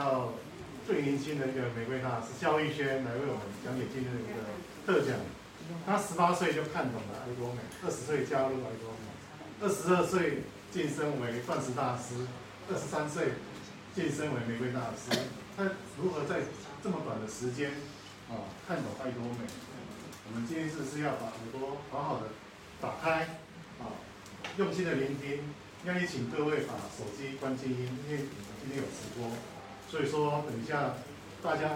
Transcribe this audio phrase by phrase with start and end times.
[0.00, 0.32] 到
[0.86, 4.40] 最年轻的一个玫瑰大师萧逸轩来为我们讲解今天的一个
[4.86, 5.20] 特讲。
[5.84, 9.04] 他十八岁就看懂了爱多美，二十岁加入爱多美，
[9.60, 10.40] 二十二岁
[10.72, 12.16] 晋升为钻石大师，
[12.72, 13.36] 二十三岁
[13.94, 15.12] 晋升为玫瑰大师。
[15.54, 15.68] 他
[16.00, 16.48] 如何在
[16.82, 17.70] 这么短的时间
[18.32, 19.44] 啊看懂爱多美？
[20.26, 22.32] 我们今天是是要把耳朵好好的
[22.80, 23.28] 打开
[23.78, 24.00] 啊，
[24.56, 25.44] 用心的聆听。
[25.84, 29.28] 要你请各位把手机关静音，因为我们今天有直播，
[29.90, 30.94] 所以说等一下
[31.42, 31.68] 大家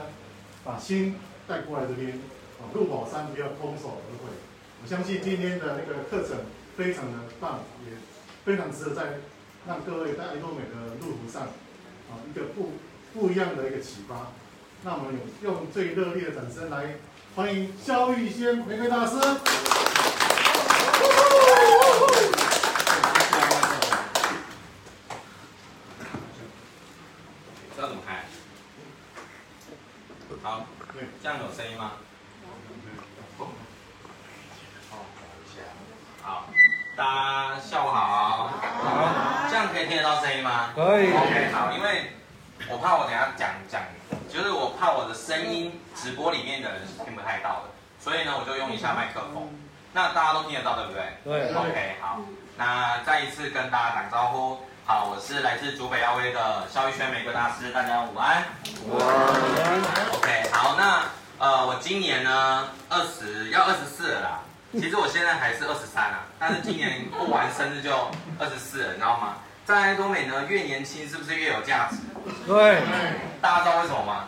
[0.64, 1.18] 把心
[1.48, 2.10] 带过来这边。
[2.56, 4.30] 啊入宝山不要空手而回。
[4.80, 6.38] 我相信今天的那个课程
[6.76, 7.90] 非常的棒，也
[8.44, 9.02] 非常值得在
[9.66, 12.72] 让各位在爱多美的路途上，啊，一个不
[13.12, 14.28] 不一样的一个启发。
[14.82, 16.94] 那我们用最热烈的掌声来
[17.34, 19.16] 欢迎萧逸轩玫瑰大师。
[27.74, 28.24] 知道怎么开？
[30.42, 31.92] 好，对，这样有声音吗？
[36.96, 40.70] 大家下午好，好，这样可以听得到声音吗？
[40.76, 41.10] 可以。
[41.10, 42.12] OK，好，因为
[42.70, 43.82] 我怕我等下讲讲，
[44.28, 49.50] 就是我怕我的声音直播里面的人是听不太到的，所以呢，我就用一下麦克风。
[49.92, 51.02] 那大家都听得到，对不对？
[51.24, 51.52] 对。
[51.52, 52.20] OK，好，
[52.56, 56.32] 那再一次跟大家打个招呼，好，我是来自竹北耀威
[56.94, 58.44] 的萧逸轩玫瑰大师，大家午安。
[58.86, 59.82] 午安。
[60.12, 61.02] OK，好，那
[61.38, 64.40] 呃，我今年呢二十要二十四了啦。
[64.72, 67.90] 其实我现在还是二十三啊，但是今年过完生日就
[68.38, 69.34] 二十四了，你知道吗？
[69.64, 71.96] 在爱多美呢，越年轻是不是越有价值？
[72.46, 72.82] 对。
[73.40, 74.24] 大家知道为什么吗？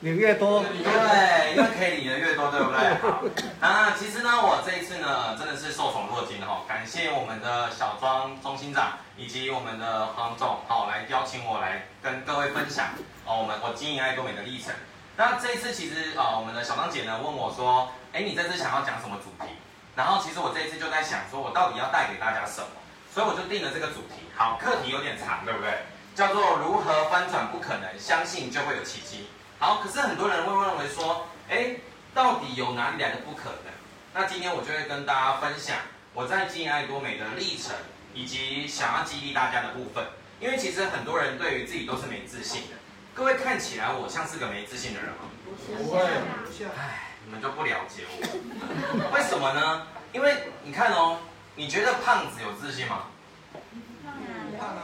[0.00, 0.62] 领越多。
[0.62, 2.94] 对，因为可以领的越多，对不对？
[3.02, 3.22] 好。
[3.60, 12.86] 那其实呢，我这一次呢，真的是受宠若惊哈，感谢我们的小庄中心长以及我们的黄总，好，来邀请我来跟各位分享
[13.24, 14.72] 哦，我们我经营爱多美的历程。
[15.16, 19.50] 那这一次其实啊，我们的小庄姐呢问我说，哎，你这次想要讲什么主题？
[19.96, 22.68] 然后其实我这一次就在想，说我到底要带给大家什么，
[23.12, 24.30] 所以我就定了这个主题。
[24.36, 25.70] 好，课题有点长，对不对？
[26.14, 29.28] 叫做如何翻转不可能，相信就会有奇迹。
[29.58, 31.76] 好，可是很多人会认为说，哎，
[32.14, 33.72] 到底有哪里来的不可能？
[34.14, 35.76] 那今天我就会跟大家分享
[36.14, 37.74] 我在经营爱多美的历程，
[38.14, 40.04] 以及想要激励大家的部分。
[40.40, 42.76] 因为其实很多人对于自己都是没自信的。
[43.12, 45.30] 各位看起来我像是个没自信的人吗？
[45.66, 46.00] 不会，
[46.46, 46.68] 不像。
[46.78, 47.04] 唉。
[47.26, 49.86] 你们就不了解我，为什么呢？
[50.14, 51.18] 因为你看哦，
[51.56, 53.04] 你觉得胖子有自信吗？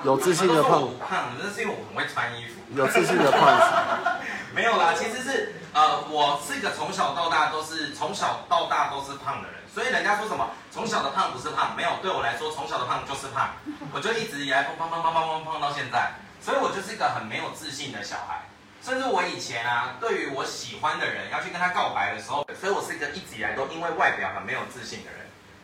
[0.04, 0.96] 有自信的胖子。
[1.08, 2.60] 胖，那是因为我很会穿衣服。
[2.74, 3.64] 有自信的胖子。
[4.54, 13.50] 没有啦，其实是呃，我是一个从小到大都是从小到大都是胖的人，所以人家说什么从小的胖不是胖，没有，对我来说从小的胖就是胖，
[13.92, 18.42] 我就一直以来胖胖胖胖胖胖胖到现在，所以我就是一个很没有自信的小孩。
[18.80, 25.20] 甚至我以前啊，对于我喜欢的人要去跟他告白的时候，所以我是一个一直以来都因为外表很没有自信的人。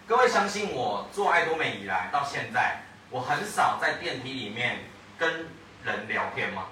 [0.08, 4.78] 各位相信我做爱多美以来到现在，我很少在电梯里面
[5.18, 5.48] 跟
[5.84, 6.66] 人聊天吗？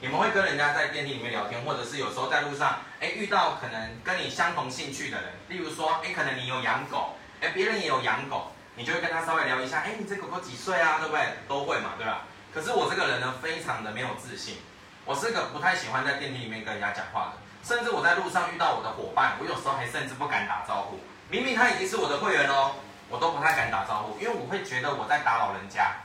[0.00, 10.96] 你们会跟人家在电梯里面聊天，或者是有时候在路上，哎，遇到可能跟你相同兴趣的人，例如说，哎，可能你有养狗，哎，别人也有养狗，你就会跟他稍微聊一下，哎，你这狗狗几岁啊？
[10.98, 11.22] 对不对？
[11.46, 12.22] 都会嘛，对吧？
[12.54, 14.56] 可是我这个人呢，非常的没有自信。
[15.04, 20.98] 我是个不太喜欢在电梯里面跟人家讲话的，甚至我在路上遇到我的伙伴，我有时候还甚至不敢打招呼。
[21.28, 22.76] 明明他已经是我的会员哦，
[23.08, 25.96] 我都不太敢打招呼，因为我会觉得我在打扰人家。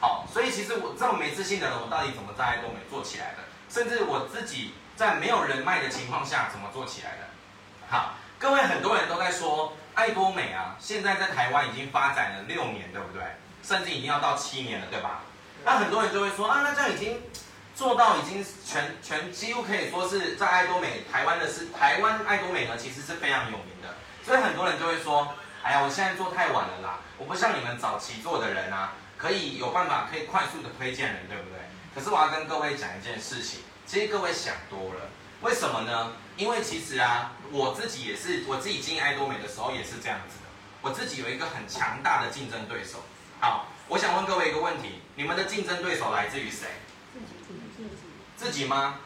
[0.00, 3.38] 好，所以其实我这么没自信的人，我到底怎么在爱多美做起来的？
[3.68, 7.24] 甚至我自己在没有人脉的情况下怎么做起来的？
[7.88, 13.22] 好，各位很多人都在说爱多美啊，现在在台湾已经发展了六年，对不对？
[13.62, 15.22] 甚至已经要到七年了，对吧？
[15.64, 17.20] 那很多人就会说啊，那这样已经。
[17.78, 23.94] 做到已经全全几乎可以说是在爱多美台湾的是台湾爱多美呢，其实是非常有名的，
[24.26, 31.58] 所以很多人就会说，哎呀，我现在做太晚了啦，我不像你们早期做的人啊，可以有办法可以快速的推荐人，对不对？
[31.94, 35.10] 可是我要跟各位讲一件事情，其实各位想多了，
[35.42, 36.12] 为什么呢？
[36.36, 40.44] 因为其实啊，我自己也是我自己经营爱多美的时候也是这样子的，
[40.80, 43.02] 我自己有一个很强大的竞争对手。
[43.40, 46.68] 好，我想问各位一个问题，你们的竞争对手来自于谁？
[48.36, 49.00] 自己吗？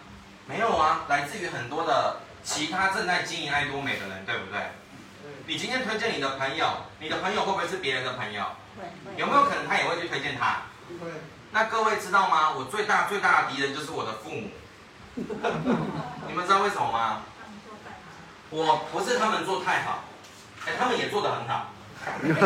[0.46, 4.60] 没有啊，来自于很多的其他正在经营爱多美的人，对不对？
[5.46, 6.66] 你今天推荐你的朋友，
[7.00, 8.44] 你的朋友会不会是别人的朋友？
[9.16, 10.62] 有没有可能他也会去推荐他？
[11.50, 12.52] 那各位知道吗？
[12.52, 14.48] 我最大最大的敌人就是我的父母。
[16.26, 17.22] 你们知道为什么吗？
[18.50, 20.04] 我不是他们做太好，
[20.66, 21.68] 哎，他们也做得很好。
[22.22, 22.38] 这样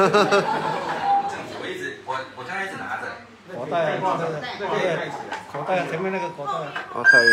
[1.49, 3.03] 子，我一直我我刚才一直拿着。
[3.55, 3.99] 我带，
[4.59, 5.09] 对对对，
[5.53, 6.53] 快口袋前面那个口袋。
[6.93, 7.29] 哦，可以。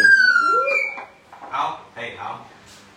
[1.49, 2.45] 好，可以好。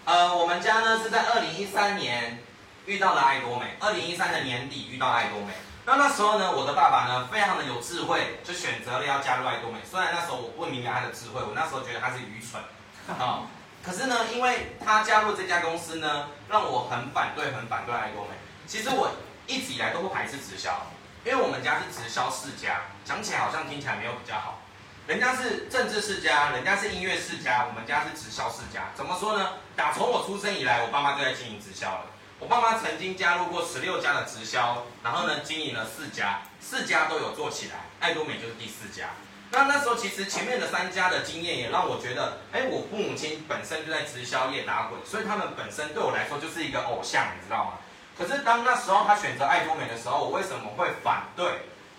[0.05, 2.39] 呃，我们家呢是在二零一三年
[2.87, 5.53] 遇到了爱多美，二零一三的年底遇到爱多美。
[5.85, 9.79] 那那时候呢，我的爸爸呢非常的有智慧，就选择了要加入爱多美。
[9.89, 12.61] 虽然那时候我不明白他的智慧，我那时候觉得他是愚蠢，
[13.09, 13.47] 啊、 哦，
[13.85, 18.31] 可是呢，因为他加入这家公司呢，让我很反对，很反对爱多美。
[18.67, 19.11] 其实我
[19.47, 20.87] 一直以来都不排斥直销，
[21.25, 24.61] 因为我们家是直销世家，讲起来好像听起来没有比较好。
[25.07, 28.91] 人家是政治世家，人家是音乐世家，我们家是直销世家。
[28.97, 29.51] 怎么说呢？
[29.77, 32.07] 打从我出生以来，我爸妈就在经营直销了。
[32.39, 37.87] 我爸妈曾经加入过十六家的直销，然后呢，经营了四家，四家都有做起来。
[37.99, 39.09] 爱多美就是第四家。
[39.51, 47.73] 那那时候其实前面的三家的经验也让我觉得，哎，我父母亲本身就在直销业打滚，所以他们本身对我来说就是一个偶像，你知道吗？
[48.19, 51.47] 可是当那时候他选择爱多美的时候，我为什么会反对？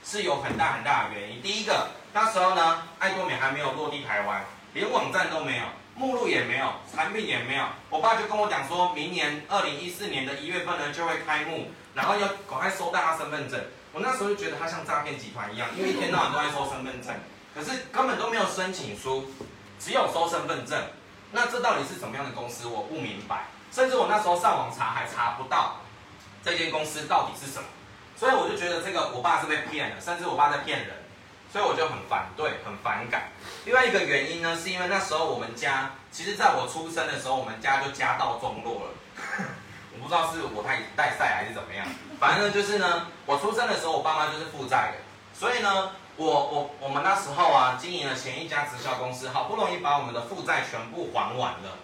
[0.05, 1.41] 是有很大很大的原因。
[1.41, 1.89] 第一个。
[2.13, 4.43] 那时候呢，爱多美还没有落地台湾，
[4.73, 5.63] 连网站都没有，
[5.97, 7.65] 目录也没有，产品也没有。
[7.89, 13.59] 我爸就跟我讲说，明年二零一四年的一月份呢就会开幕，然后要赶快收到他身份证。
[13.91, 17.15] 我那时候就觉得他像诈骗集团一样，因为一天到晚都在收身份证，
[17.55, 19.31] 可是根本都没有申请书，
[19.79, 20.79] 只有收身份证。
[21.31, 22.67] 那这到底是什么样的公司？
[22.67, 23.45] 我不明白。
[23.71, 25.81] 甚至我那时候上网查还查不到
[26.43, 27.67] 这间公司到底是什么，
[28.15, 30.95] 所以我就觉得这个我爸是被骗了，甚至我爸在骗人。
[31.51, 33.29] 所以我就很反对，很反感。
[33.65, 38.89] 另外一个原因呢，是因为那时候我们家，其实在我出生的时候，我们家就家道中落了。
[39.93, 41.85] 我不知道是我太带赛还是怎么样，
[42.19, 44.97] 反正呢就是呢，我出生的时候，我爸妈就是负债的。
[45.33, 51.79] 所以呢，我我我们那时候啊，经营了前一家直销公司，好不容易把我们的负债全部还完了，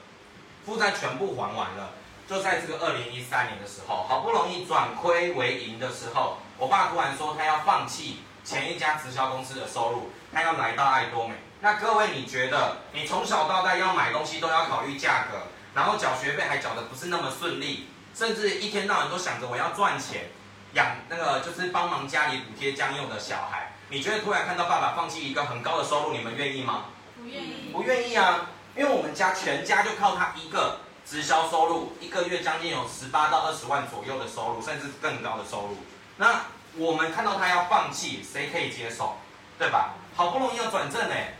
[0.66, 1.90] 负债全部还完了，
[2.28, 8.20] 就在这个二零一三年的时候，好不容易转亏为盈的时候，我爸突然说他要放弃。
[8.44, 11.36] 前一家直销公司的收入，他要来到爱多美。
[11.62, 20.30] 那各位，你觉得你从小到大要买东西都要考虑价格，然后缴学费还缴得不是那么顺利，甚至一天到晚都想着我要赚钱，
[20.74, 23.72] 养那个就是帮忙家里补贴家用的小孩。
[23.90, 26.86] 你觉得突然看到爸爸放弃一个很高的收入，你们愿意吗？
[27.16, 27.70] 不愿意。
[27.72, 35.78] 不愿意啊，因为我们家全家就靠他一个直销收入，一个月将近有十八到二十万左右的收入，甚至更高的收入。
[36.18, 36.42] 那
[36.76, 39.18] 我们看到他要放弃，谁可以接受？
[39.60, 39.94] 对吧？
[40.16, 41.34] 好不容易要转正哎，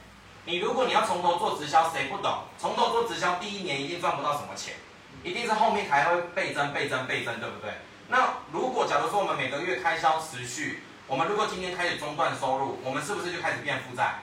[0.46, 2.44] 你如果你要从头做直销，谁不懂？
[2.60, 4.76] 从头做直销，第一年一定赚不到什么钱，
[5.24, 7.72] 一定是后面还会倍增、倍增、倍增，对不对？
[8.10, 14.20] 那如果假如说我们每个月开销持续，我们如果今天开始中断收入，我们是不是就开始变负债？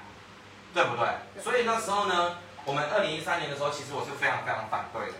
[0.73, 1.43] 对不对？
[1.43, 5.15] 所以那时候呢，我们二零一三年的时候，其实我是非常非常反对的。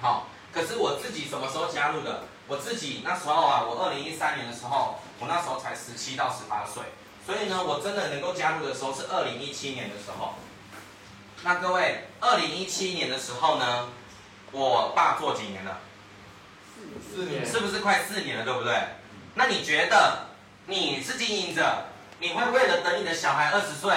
[0.00, 2.22] 好，可是我自己什么时候加入的？
[2.48, 6.82] 我自己那时候啊，我二零一三年的时候，我那时候才十七到十八岁，
[7.26, 10.34] 所以呢，我真的能够加入的时候是二零一七年的时候。
[11.42, 13.88] 那各位，二零一七年的时候呢，
[14.52, 15.78] 我爸做几年了？
[17.12, 18.74] 四年，是不是快四年了，对不对？
[19.34, 20.26] 那你觉得
[20.66, 21.84] 你是经营者，
[22.20, 23.92] 你会为了等你的小孩二十岁，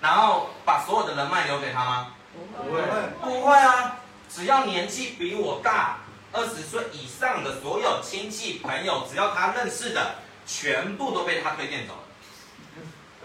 [0.00, 2.14] 然后把所有的人脉留给他吗？
[2.56, 2.82] 不会，
[3.22, 3.98] 不会啊，
[4.28, 5.98] 只要年纪比我大。
[6.32, 12.00] 二十岁以上的所有亲戚朋友，只要他认识的，全部都被他推荐走了。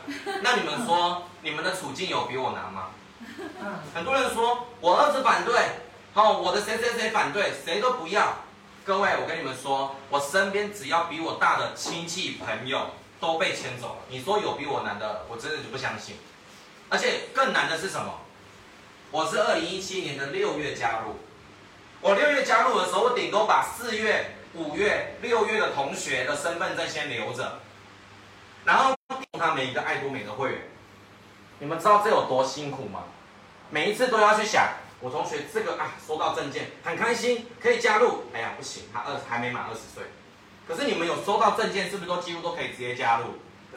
[0.44, 2.90] 那你们说，你们的处境有比我难吗？
[3.96, 5.54] 很多人说我儿子反对，
[6.14, 8.40] 好，我的谁谁谁反对，谁都不要。
[8.86, 13.96] 各位，我跟你们说，我身边只要比我大的亲戚朋友都被牵走了。
[14.10, 16.18] 你说有比我难的，我真的就不相信。
[16.90, 18.20] 而且更难的是什么？
[19.12, 21.20] 我是二零一七年的六月加入。
[22.48, 27.60] 加入的时候，我顶多把四月、五月、六月的同学的身份证先留着，
[28.64, 28.96] 然后
[29.38, 30.62] 他每一个爱多美的会员，
[31.60, 33.04] 你们知道这有多辛苦吗？
[33.70, 34.66] 每一次都要去想，
[35.02, 38.24] 我同学这个啊收到证件很开心，可以加入。
[38.34, 40.04] 哎呀不行，他二还没满二十岁。
[40.66, 43.26] 可是你们有收到证件，是不是都几乎都可以直接加入？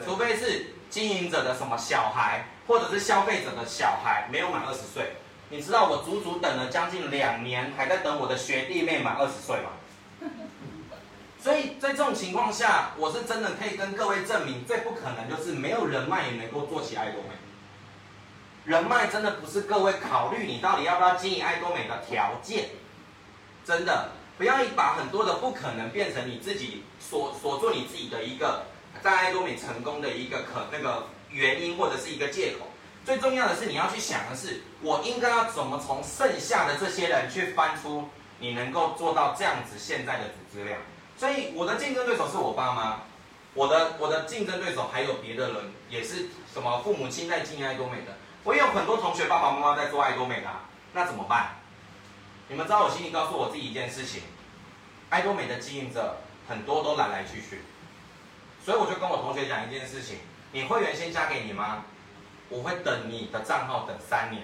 [0.05, 5.17] 除非是经营者的什么小孩，或者是消费者的小孩没有满二十岁。
[5.51, 9.71] 你知道我足足等了将近两年，还在等我的学弟妹满二十岁吗？
[11.43, 17.29] 所以在这种情况下，我是真的可以跟各位证明，最不可能就是没有人脉也能够做起爱多美。
[18.63, 22.69] 人脉真的不是各位考虑你到底要不要经营爱多美的条件，
[23.65, 28.67] 真的不要把很多的不可能变成你自己所所做你自己的一个
[29.03, 32.67] 在爱多美成功的一个可那个原因或者是一个借口。
[33.03, 40.79] 最重要的是，你要去想的是，我应该要怎么从剩下的这些人去翻出你能够做到这样子现在的组织量。
[41.17, 42.99] 所以我的竞争对手是我爸妈，
[43.53, 48.17] 我的我的竞争对手还有别的人，也是什么父母亲在经营爱多美的。
[48.43, 50.49] 我也有很多同学爸爸妈妈在做爱多美的，
[50.93, 51.55] 那怎么办？
[52.47, 54.23] 你们知道我心里告诉我自己一件事情：
[55.09, 56.17] 爱多美的经营者
[56.47, 57.61] 很多都来来去去，
[58.65, 60.17] 所以我就跟我同学讲一件事情：
[60.51, 61.85] 你会员先加给你吗，
[62.51, 64.43] 我会等你的账号等三年，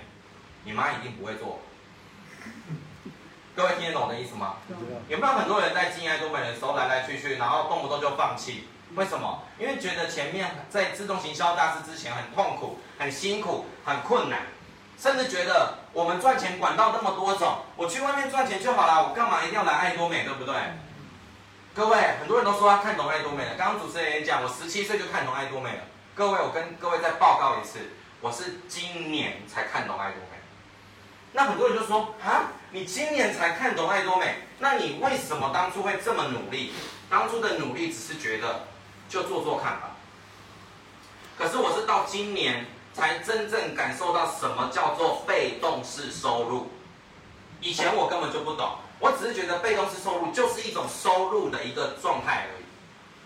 [0.64, 1.60] 你妈一定不会做。
[3.54, 4.56] 各位听得懂我的意思吗？
[5.10, 8.68] 有没有很多人在经营爱多美的时候来来去去，然后动不动就放弃？
[8.96, 9.44] 为什么？
[9.60, 14.44] 因为觉得前面在自动行销大师之前很痛苦、很辛苦、很困难，
[14.98, 20.56] 甚至觉得我们赚钱管道那么多种，我去外面赚钱就好了，我干嘛一定要来爱多美，对不对？
[21.76, 23.56] 各位，很多人都说他看懂爱多美了。
[23.58, 25.84] 刚刚主持人也讲，我十七岁就看懂爱多美了。
[26.18, 27.78] 各位，我跟各位再报告一次，
[28.22, 30.40] 我是今年才看懂爱多美。
[31.32, 36.74] 那很多人就说啊，你今年才看懂爱多美，那你为什么当初会这么努力？
[37.08, 38.66] 当初的努力只是觉得
[39.08, 39.92] 就做做看吧。
[41.38, 46.72] 可是我是到今年才真正感受到什么叫做被动式收入。
[47.62, 52.57] 以前我根本就不懂，我只是觉得被动式收入就是一种收入的一个状态而已，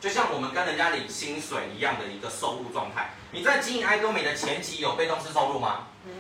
[0.02, 3.12] 就像我们跟人家领薪水一样的一个收入状态。
[3.32, 5.88] 你在经营爱多美的前期有被动式收入吗？
[6.04, 6.18] 没有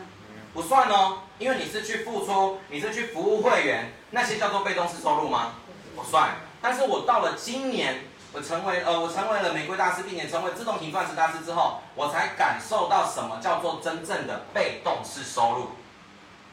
[0.53, 5.53] 不算哦，因为你是去付出，你是去服务会员，那些叫做被动式收入吗？
[5.95, 6.35] 不算。
[6.61, 15.71] 但是我到了今年，我成为呃，我成为了玫瑰大师，并且成为自动型钻石大师之后，我才感受到什么叫做真正的被动式收入，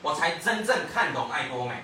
[0.00, 1.74] 我才真正看懂爱多美。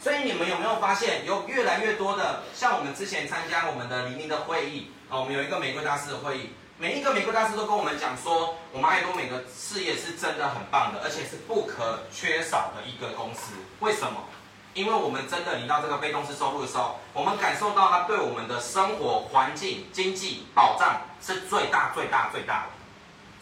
[0.00, 6.50] 所以你们有没有发现，有越来越多的像我们之前参加我们的黎明的会议啊，我们有一个玫瑰大师的会议。
[6.78, 13.54] 每一个玫瑰大师都跟我们讲说，我们爱多美的事业是真的很棒的，而且是不可缺少的一个公司。
[13.80, 14.22] 为什么？
[14.74, 22.70] 因为我们真的领到这个被动式收入的时候，我们感受到它对我们的生活环境、经济保障是最大、最大、最大的。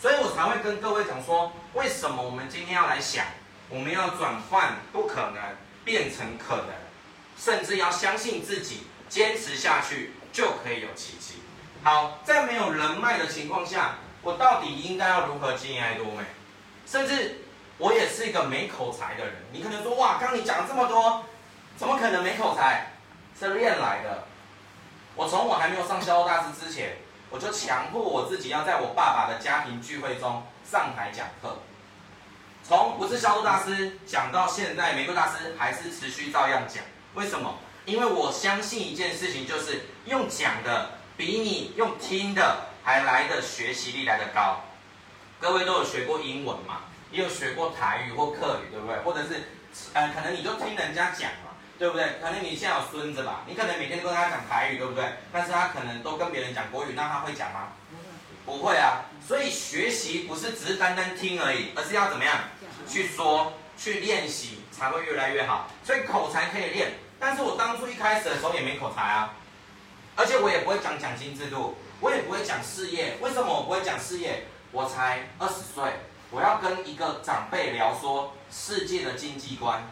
[0.01, 3.27] 所以我才会跟各位讲说，为什么我们今天要来想，
[3.69, 5.43] 我们要转换不可能
[5.87, 6.75] 变成可能，
[7.39, 11.37] 甚至要相信自己，坚持下去就可以有奇迹。
[11.85, 16.25] 好，在没有人脉的情况下，我到底应该要如何经营爱多美？
[16.85, 17.43] 甚至
[17.79, 19.35] 我也是一个没口才的人。
[19.53, 21.25] 你可能说，哇，刚你讲了这么多，
[21.77, 22.91] 怎么可能没口才？
[23.39, 24.25] 是练来的。
[25.15, 26.97] 我从我还没有上销售大师之前，
[27.31, 31.59] 我就强迫我自己要在我爸爸的家庭聚会中上台讲课。
[32.67, 36.83] 从不是销售大师讲到现在，玫瑰大师还是持续照样讲。
[37.15, 37.59] 为什么？
[37.85, 40.91] 因为我相信一件事情，就是用讲的。
[41.17, 44.61] 比你用听的还来的学习力来的高，
[45.41, 46.81] 各位都有学过英文嘛？
[47.11, 48.97] 也有学过台语或客语，对不对？
[48.99, 49.49] 或者是，
[49.95, 52.19] 呃，可能你就听人家讲嘛，对不对？
[52.21, 55.05] 可能你现在有孙子吧，你可能每天都跟他讲台语，对不对？
[55.33, 57.69] 但是他可能都跟别人讲国语，那他会讲吗？
[58.45, 59.07] 不会啊。
[59.27, 62.37] 所以学习不是只是单单听而已，而是要怎么样
[62.89, 65.71] 去说、去练习，才会越来越好。
[65.85, 69.35] 所以口才可以练，但是我当初一开始的时候也没口才啊。
[70.15, 73.19] 而且我也不会讲奖金制度，我也不会讲事业。
[73.21, 74.47] 为什么我不会讲事业？
[74.73, 75.85] 我才二十岁，
[76.31, 79.83] 我要跟一个长辈聊说世界的经济观，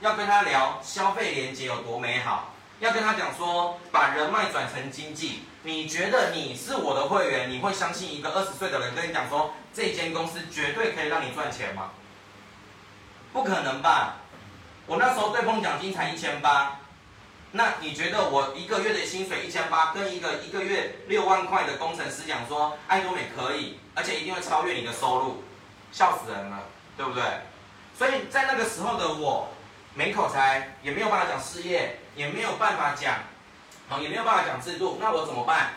[0.00, 5.42] 要跟他聊消费连结有多美好，要跟他讲说把人脉转成经济。
[5.62, 11.90] 你觉得你是我的会员，你会相信一个二十岁的人跟你讲说这间公司绝对可以让你赚钱吗？
[13.32, 14.16] 不可能吧？
[14.86, 16.78] 我那时候对碰奖金才一千八。
[17.52, 25.44] 那你觉得我一个月的薪水一千八，跟一个一个月六万块的工程师讲说，爱多美可以，而且一定会超越你的收入，
[25.92, 26.60] 笑死人了，
[26.96, 27.22] 对不对？
[27.96, 29.48] 所以在那个时候的我，
[29.94, 33.16] 没口才，也没有办法讲事业，也没有办法讲，
[33.88, 35.72] 好，也没有办法讲制度，那我怎么办？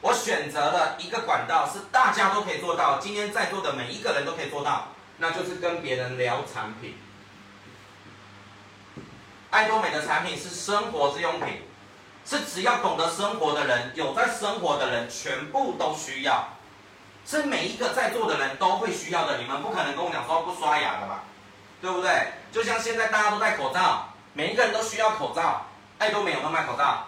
[0.00, 4.88] 我选择了一个管道，是大家都可以做到，今天在座的每一个人都可以做到，
[5.22, 6.96] 那就是跟别人聊产品。
[9.50, 11.62] 爱多美的产品是生活日用品，
[12.26, 16.48] 是只要懂得生活的人，有在生活的人，全部都需要，
[17.24, 19.38] 是每一个在座的人都会需要的。
[19.38, 21.22] 你们不可能跟我讲说不刷牙的吧？
[21.80, 22.32] 对不对？
[22.50, 25.66] 就像现在大家都戴口罩，每一个人都需要口罩。
[25.98, 27.06] 爱多美有没有卖口罩？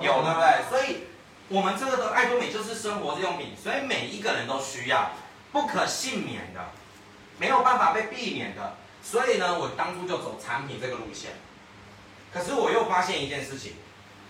[0.00, 0.68] 有，对不对？
[0.68, 1.04] 所以，
[1.46, 5.12] 我们这个的爱多美就是生活日用品，所以每一个人都需要，
[5.52, 6.60] 不可幸免的，
[7.42, 8.76] 没有办法被避免的。
[9.02, 11.32] 所以呢，我当初就走产品这个路线。
[12.32, 13.72] 可是我又发现一件事情，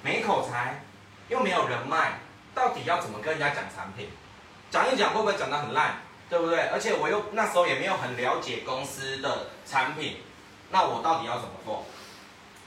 [0.02, 0.82] 没口才，
[1.28, 2.20] 又没有人脉，
[2.54, 4.08] 到底要怎么跟人家讲产品？
[4.70, 5.96] 讲一讲会不会讲得很烂，
[6.30, 6.58] 对不对？
[6.72, 10.16] 而且我又那时候也没有很了解公司的产品，
[10.70, 11.84] 那我到底要怎么做？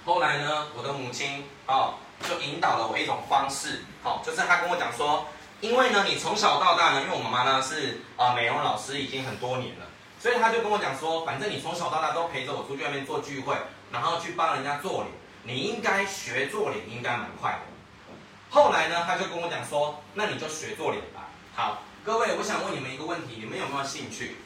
[0.06, 5.26] 后来呢，我的母亲哦，就引导了我一种方式，好、就是她跟我讲说，
[5.60, 9.86] 因为呢，你从小到大呢，因为我妈妈呢是啊、美容老师已经很多年了。
[10.26, 13.56] 所以他就跟我讲说，反正你从小到大都陪着我出去外面做聚会，
[13.92, 15.14] 然后去帮人家做脸，
[15.44, 17.60] 你应该学做脸，应该蛮快的。
[18.50, 21.30] 后来呢，他就跟我讲说，那你就学做脸吧。
[21.54, 24.38] 好，各位，我想问你们一个问题，你们有没有兴趣？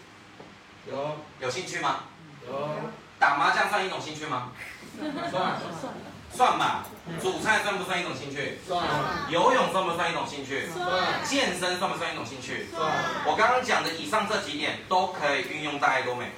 [0.85, 1.99] 有，有兴趣吗？
[2.45, 2.69] 有。
[3.17, 4.51] 打麻将算一种兴趣吗？
[4.99, 5.31] 算。
[5.31, 5.93] 算
[6.37, 6.85] 吧。
[7.21, 8.59] 煮菜算不算一种兴趣？
[8.67, 8.85] 算。
[9.29, 10.69] 游泳算不算一种兴趣？
[10.69, 11.23] 算。
[11.23, 12.67] 健身算不算一种兴趣？
[12.71, 12.91] 算。
[13.25, 16.31] 我刚刚讲的以上这几点都可以运用在爱多美。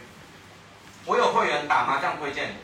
[1.06, 2.56] 我有会员打麻将推荐，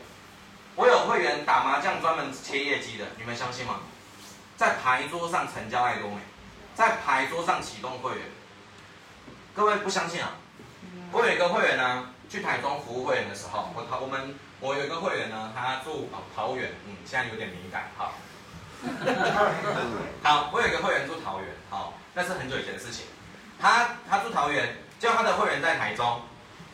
[0.74, 3.80] 我有会员打麻将专门切业绩的，你们相信吗？
[4.56, 6.16] 在牌桌上成交爱多美，
[6.74, 8.22] 在牌桌上启动会员。
[9.54, 10.30] 各位不相信啊？
[11.12, 18.12] 我有一个会员呢，去台中服务会员的时候，我我们我有一个会员呢，他住桃园，嗯，现在有点敏感，好，
[20.22, 23.06] 好，我有一个会员住桃园，好，那是很久以前的事情，
[23.60, 26.22] 他他住桃园，结果他的会员在台中，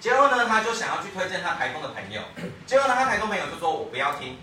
[0.01, 2.23] 结果呢，他就想要去推荐他台中的朋友，
[2.67, 4.39] 结果呢，他台中朋友就说，我不要听，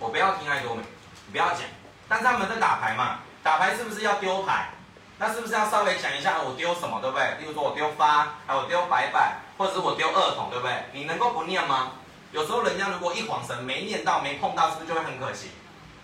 [0.00, 0.82] 我不要听爱多美，
[1.26, 1.60] 你不要讲，
[2.08, 4.70] 但是他们在打牌嘛，打牌是不是要丢牌？
[5.18, 7.24] 那是不是要稍微讲一下我丢什么，对不对？
[7.38, 10.74] 例如说我丢发，还有我丢白板，或者是我丢二筒，对不对？
[10.92, 11.92] 你能够不念吗？
[12.32, 15.50] 有时候人家如果一晃神没念到，没碰到，是不是就会很可惜？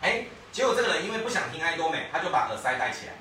[0.00, 3.12] 哎，结果这个人因为不想听爱多美，他就把耳塞戴起来。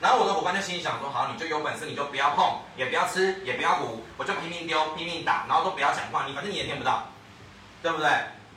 [0.00, 7.08] 然后我的伙伴就心里想说：好，你就有本事，你就不要碰，也不要吃，也不要鼓，我就拼命丢，拼命打，然后都不要讲话，你反正你也听不到，
[7.82, 8.08] 对不对？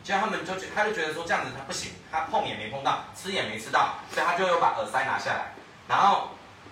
[0.04, 5.54] 结果他们就觉，他就觉得说这样子他不行，他碰也没碰到，吃也没吃到，所以他就又把耳塞拿下来，
[5.88, 6.30] 然后。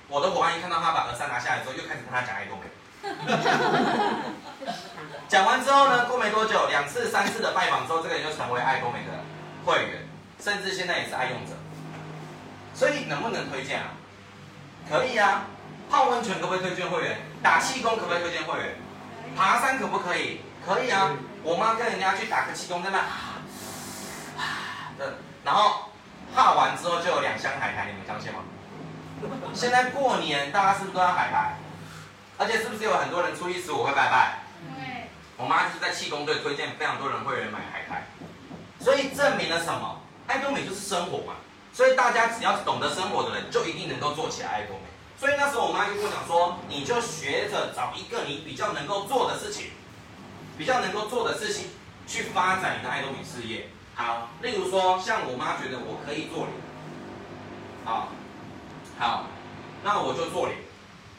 [0.10, 2.66] 我的伙伴一看到他把耳塞拿下来之后，又开始跟他讲爱多美。
[5.28, 9.12] 讲完之后呢，过没多久，两次、三次的拜访之后，这个人就成为爱多美的
[9.66, 10.08] 会员，
[10.40, 11.54] 甚至现在也是爱用者。
[12.74, 13.88] 所以能不能推荐啊？
[14.90, 15.46] 可以啊。
[15.90, 17.20] 泡温泉可不可以推荐会员？
[17.42, 18.76] 打气功可不可以推荐会员？
[19.36, 20.42] 爬山可不可以？
[20.66, 21.12] 可以啊。
[21.44, 23.00] 我妈跟人家去打个气功，在那，
[25.44, 25.92] 然后
[26.34, 28.40] 泡完之后就有两箱海苔，你们相信吗？
[29.54, 31.58] 现在过年，大家是不是都要海苔？
[32.38, 34.43] 而且是不是有很多人初一十五会拜拜？
[35.38, 38.08] 我妈就是在气功队推荐非常多人会员买海苔，
[38.80, 40.02] 所以证明了什么？
[40.28, 41.36] 爱多美就是生活嘛。
[41.74, 44.84] 所以大家只要懂得生活的人，就一定能够做起来爱多美。
[45.20, 49.72] 所以那时候我妈就跟我讲说，你就学着找一个你比较能够做的事情，
[50.58, 51.72] 比较能够做的事情
[52.06, 53.70] 去发展你的爱多美事业。
[53.96, 56.52] 好，例如说像我妈觉得我可以做脸，
[57.86, 58.10] 好。
[59.00, 59.26] 好，
[59.84, 60.60] 那我就做脸。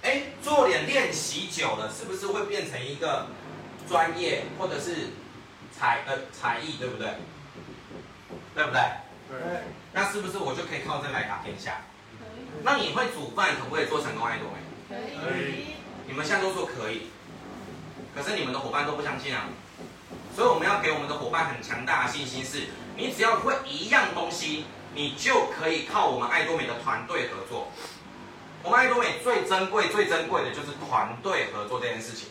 [0.03, 3.27] 哎，做脸练习久了，是不是会变成一个
[3.89, 5.11] 专业或者是
[5.77, 7.09] 才呃才艺，对不对？
[8.55, 8.81] 对不对？
[9.29, 9.39] 对。
[9.93, 11.83] 那是不是我就可以靠这来打天下？
[12.19, 12.45] 可以。
[12.63, 14.97] 那你会煮饭，可不可以做成功爱多美？
[15.21, 15.77] 可以。
[16.07, 17.09] 你们现在都说可以，
[18.15, 19.47] 可是你们的伙伴都不相信啊。
[20.35, 22.67] 所以我们要给我们的伙伴很强大的信心是，是
[22.97, 24.67] 你只要会一样东西。
[24.97, 27.67] 你就可以靠我们爱多美的团队合作。
[28.63, 32.29] 我们爱多美最珍贵、最珍贵的就是团队合作这件事情。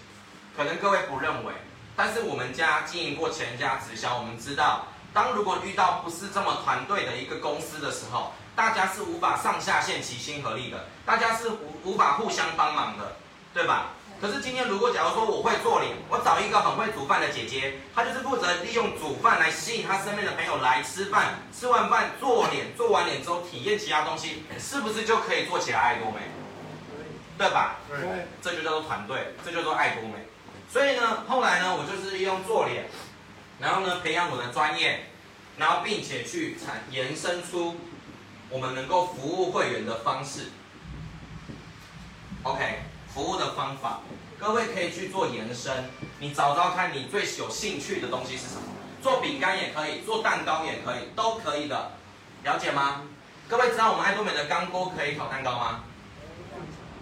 [0.55, 1.53] 可能各位不认为，
[1.95, 13.15] 但是我们家经营过全家直销，我们知道，当如果遇到不是这么团队的一个公司的时候，大家是无法上下线齐心合力的，大家是无无法互相帮忙的，
[13.53, 13.87] 对吧？
[14.21, 26.19] 可是今天，如果假如说我会做脸，我找一个很会煮饭的姐姐，她就是负责利用煮饭来吸引她身边的朋友来吃饭，吃完饭做脸，做完脸之后体验其他东西，是不是就可以做起来爱多美？
[27.37, 27.77] 对吧？
[27.89, 30.25] 对，这就叫做团队，这就叫做爱多美。
[30.73, 32.85] 所以呢，后来呢，我就是利用做脸，
[33.59, 35.05] 然后呢，培养我的专业，
[35.57, 37.75] 然后并且去产延伸出
[38.49, 40.49] 我们能够服务会员的方式。
[42.41, 42.79] OK。
[43.13, 43.99] 服务的方法，
[44.39, 45.87] 各位可以去做延伸。
[46.17, 48.63] 你找找看你最有兴趣的东西是什么？
[49.03, 51.91] 做饼干也可以，做蛋糕也可以，都可以的。
[52.43, 53.03] 了解吗？
[53.47, 55.83] 各位知道我们爱多美的钢锅可以烤蛋糕吗？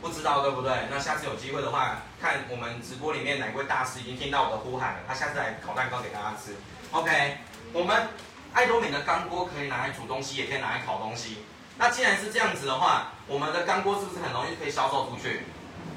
[0.01, 0.73] 不知道对不对？
[0.91, 6.55] 那下次有机会的话，看我们直播里面哪位大师已经听到我的呼喊了，他下次来烤蛋糕给大家吃。
[6.91, 7.37] OK，
[7.73, 8.09] 我们
[8.53, 11.39] 爱多美的钢锅可以拿来煮东西，也可以拿来烤东西。
[11.79, 15.41] 那既然是这样子的话，我们的钢锅是不是很容易可以销售出去？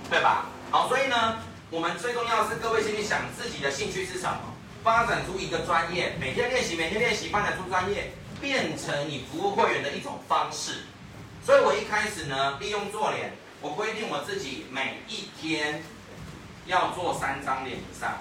[0.08, 0.46] 对吧？
[0.70, 10.84] 好，所以呢，我们最重要是各位心里想自己的兴趣是什么，发展出一个专业，每天练习，每天练习，发展出专业，变成你服务会员的一种方式。
[11.44, 15.82] 所以我一开始呢，利用做脸，我规定我自己每一天
[16.66, 18.18] 要做三张脸以上。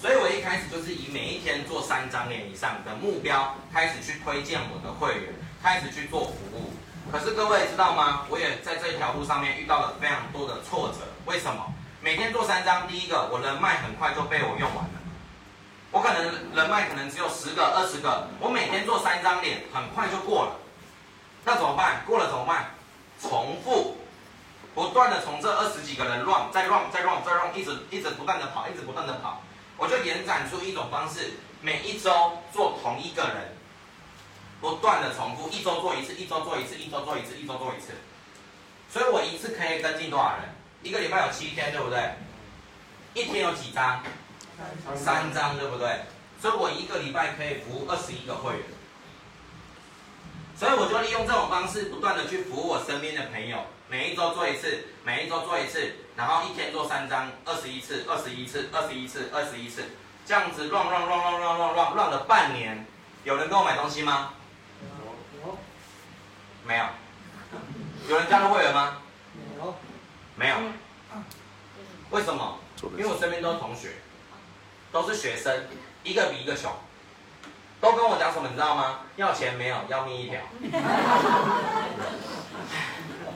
[0.00, 6.72] 所以我一开始就是以每一天做三张脸以上的目标，开始去推荐我的会员，开始去做服务。
[7.10, 8.26] 可是各位知道吗？
[8.28, 10.98] 我也在这条路上面遇到了非常多的挫折。
[11.24, 11.74] 为什么？
[12.00, 14.90] 每天做三张，第一个我人脉很快就被我用完了，
[15.90, 20.52] 我可能人脉可能只有十个、二十个，我每天做三张脸，很快就过了。
[21.44, 22.02] 那怎么办？
[22.06, 22.70] 过了怎么办？
[23.20, 23.96] 重复，
[24.78, 29.42] 不断的从这二十几个人乱，再乱，再乱，再乱，一直一直不断的跑，一直不断的跑。
[29.76, 33.56] 我就延展出一种方式，每一周做同一个人，
[34.60, 37.88] 不断的重复，一周做一次，一周做一次，一周做一次，一周做一次。
[38.88, 40.54] 所以我一次可以跟进多少人？
[40.84, 42.14] 一个礼拜有七天，对不对？
[43.14, 44.00] 一天有几张？
[44.94, 46.02] 三张，对不对？
[46.40, 48.62] 所以我一个礼拜可以服务二十一个会员。
[50.58, 59.84] 所以我就利用这种方式，不断的去服务我身边的朋友，每一周做一次，每一周做一次，然后一天做三张，二十一次，二十一次，二十一次，二十一次，
[60.26, 62.84] 这样子乱乱乱乱乱乱乱乱了半年，
[63.22, 64.34] 有人跟我买东西吗？
[65.44, 65.56] 有
[66.66, 66.84] 没有。
[68.08, 69.00] 有人加入会员吗？
[69.58, 69.76] 有
[70.34, 70.56] 没有。
[72.10, 72.58] 为什么？
[72.96, 73.90] 因为我身边都是同学，
[74.90, 75.68] 都是学生，
[76.02, 76.72] 一个比一个穷。
[77.80, 79.00] 都跟我讲什么，你知道吗？
[79.16, 80.40] 要钱没有，要命一条。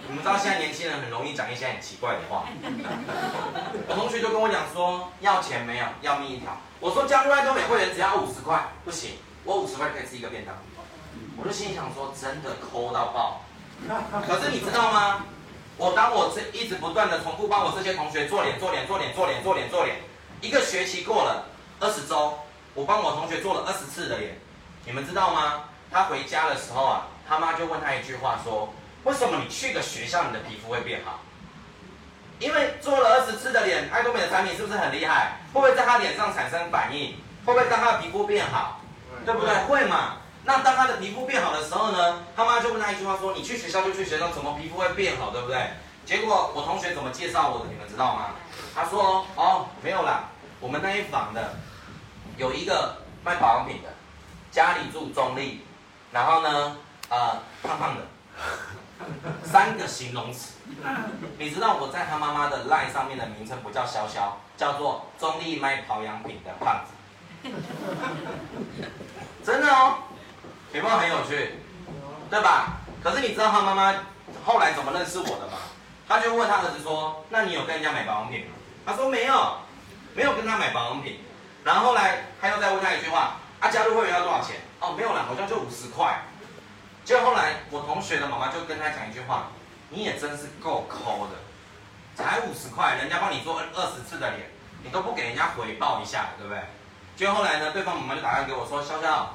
[0.09, 2.44] 你们知道现在年轻人很容易讲一些很奇怪的话。
[3.88, 6.57] 我同学就跟我讲说，要钱没有，要命一条。
[6.81, 9.12] 我说加入爱多美会员只要五十块，不行，
[9.44, 10.55] 我五十块可以吃一个便当。
[11.38, 13.42] 我就心想说，真的抠到爆。
[14.26, 15.24] 可是你知道吗？
[15.78, 19.96] 我当我这一直不断的重复帮我这些同学做脸、做脸、做脸、做脸、做脸、做脸，
[20.40, 21.46] 一个学期过了
[21.81, 22.38] 二十周。
[22.74, 24.38] 我帮我同学做了二十次的脸，
[24.85, 25.64] 你们知道吗？
[25.90, 28.72] 他回家的时候啊，他妈就问他一句话说
[29.04, 31.20] ：“为什么你去个学校，你的皮肤会变好？”
[32.40, 35.37] 因为做了二十次的脸，爱多美的产品是不是很厉害？
[35.52, 37.14] 会不会在他脸上产生反应？
[37.44, 38.80] 会不会让他的皮肤变好？
[39.26, 39.54] 对不对？
[39.68, 40.16] 会嘛？
[40.44, 42.24] 那当他的皮肤变好的时候呢？
[42.35, 45.30] 他妈就问他一句话说：“你去学校就去学校，怎么皮肤会变好？
[45.30, 45.58] 对不对？”
[46.06, 47.66] 结果我同学怎么介绍我的？
[47.70, 48.30] 你们知道吗？
[48.74, 50.24] 他说：“哦，没有啦，
[50.58, 51.54] 我们那一房的。”
[52.37, 53.88] 有一个卖保养品的，
[54.51, 55.61] 家里住中立，
[56.12, 56.77] 然后呢，
[57.09, 58.03] 呃，胖胖的，
[59.45, 60.55] 三个形容词。
[61.38, 66.92] 你知道我在他妈妈的 line 上面的名称不叫潇潇，叫做中立卖保养品的胖子。
[69.45, 69.95] 真的哦，
[70.73, 71.59] 有没有很有趣？
[72.31, 72.79] 对吧？
[73.03, 73.95] 可是你知道他妈妈
[74.45, 75.59] 后来怎么认识我的吗？
[76.09, 78.53] 他就问他儿子说：“那你有跟人家买保养品吗？”
[78.87, 79.57] 他说：“没有，
[80.14, 81.21] 没有跟他买保养品。”
[81.64, 84.57] 然后后来他又再问他一句话：啊，加入会员要多少钱？
[84.81, 86.22] 哦，没有啦，好像就五十块。
[87.05, 89.48] 结果后来我同学的妈妈就跟他讲一句话：
[89.90, 91.37] 你也真是够抠的，
[92.14, 94.51] 才五十块，人家帮你做二十次的脸，
[94.83, 96.62] 你都不给人家回报一下，对不对？
[97.14, 99.27] 结果后来呢，对方妈妈就打电话给我说：潇潇，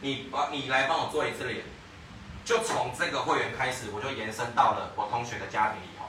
[0.00, 1.64] 你帮你来帮我做一次脸。
[2.44, 6.04] 就从这个会员开始，我就延伸到了我同学的家庭里头。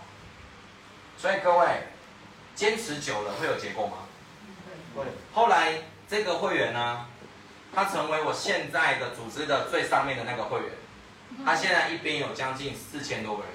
[1.18, 1.88] 所以各位，
[2.56, 3.98] 坚持久了会有结果吗？
[5.34, 5.74] 后来
[6.08, 7.06] 这个会员呢，
[7.74, 10.70] 他成为我现在的组织的最上面的那个会员，
[11.46, 13.52] 他现在一边有将近四千多个人，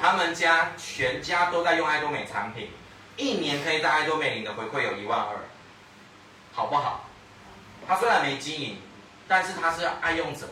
[0.00, 2.70] 他们家全家都在用爱多美产品，
[3.16, 5.36] 一年可以在爱多美领的回馈有一万二，
[6.54, 7.04] 好不好？
[7.86, 8.78] 他虽然没经营，
[9.26, 10.48] 但是他是爱用者，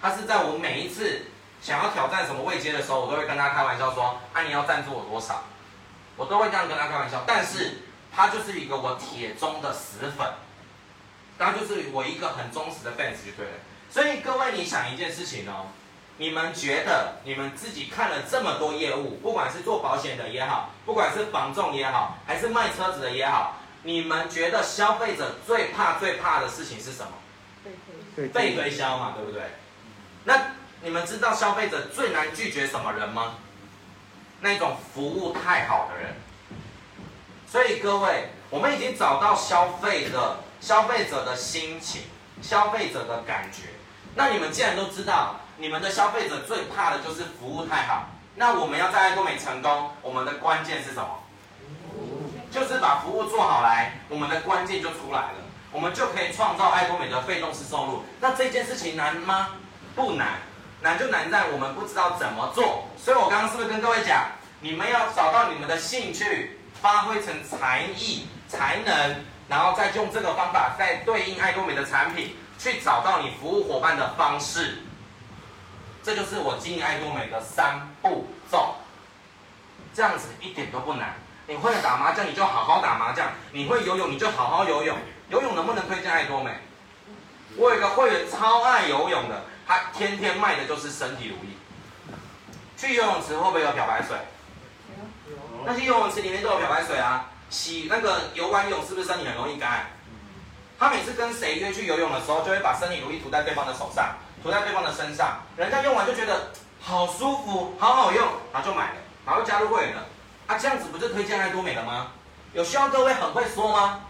[0.00, 1.22] 他是在我每一次
[1.60, 5.42] 想要挑战什么位阶的时候，我都会跟他开玩笑说，啊你要赞助我多少？
[6.16, 7.78] 我都会这样跟他开玩笑，但是。
[8.16, 10.26] 他就是一个我铁中的死粉，
[11.38, 13.52] 他就是我一个很忠实的 fans 就对了。
[13.90, 15.66] 所以各位，你想一件事情哦，
[16.16, 27.12] 你们觉得你们自己看了这么多业务，不管是做保险的也好，不管是房仲也好，还是卖车子的也好，你们觉得消费者最怕最怕的事情是什么？
[28.16, 29.42] 被推销，被推销嘛，对不对？
[30.24, 33.34] 那你们知道消费者最难拒绝什么人吗？
[34.40, 36.14] 那种服务太好的人。
[37.46, 42.02] 所以各位，我们已经找到消费的消费者的心情，
[42.42, 43.62] 消费者的感觉。
[44.14, 48.06] 那你们既然都知道，你们的消费者最怕的就是服务太好。
[48.34, 51.22] 那我们要在爱多美成功，我们的关键是什么？
[52.50, 55.34] 就是把服务做好来，我们的关键就出来了，
[55.70, 58.04] 我们就可以创造爱多美的被动式收入。
[58.20, 59.50] 那这件事情难吗？
[59.94, 60.40] 不难，
[60.80, 62.88] 难就难在我们不知道怎么做。
[62.96, 64.26] 所以我刚刚是不是跟各位讲，
[64.60, 66.55] 你们要找到你们的兴趣？
[66.86, 74.84] 发挥成才艺、才能，然后再用这个方法，再对应爱多美的产品，去找到你服务伙伴的方式。
[76.04, 78.76] 这就是我经营爱多美的三步骤。
[79.92, 81.16] 这样子一点都不难。
[81.48, 84.96] 你会打麻将，你就好好打麻将；你会游泳，你就好好游泳。
[85.28, 86.52] 游泳能不能推荐爱多美？
[87.56, 91.50] 我有个会员超爱游泳的，他天天卖的就是身体乳液。
[92.76, 94.16] 去游泳池会不会有漂白水？
[95.66, 99.86] 那些游泳池里面都有漂白水啊，洗那个游完泳是不是身体很容易干？
[100.78, 110.06] 他每次跟谁约去游泳的时候，就会把身体乳液涂在对方的手上，涂在对方的身上，人家用完就觉得好舒服，好好用，然后就买了，然后加入会员了。
[110.46, 112.12] 啊，这样子不就推荐爱多美了吗？
[112.52, 114.02] 有需要各位很会说吗？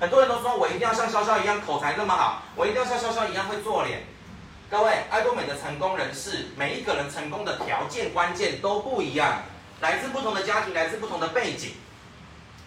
[0.00, 4.02] 很多人都说我一定要像潇潇一样口才那么好，我一定要像潇潇一样会做脸。
[4.68, 9.42] 各位，爱多美的成功人士，每一个人成功的条件关键都不一样，
[9.80, 11.72] 来自不同的家庭，来自不同的背景，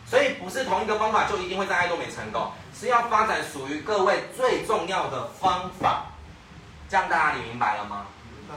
[0.06, 6.08] 所以不是同一个方法就一定会在爱多美成功，是要发展属于各位最重要的方法。
[6.90, 8.08] 这样大家你明白了吗？
[8.36, 8.56] 明白。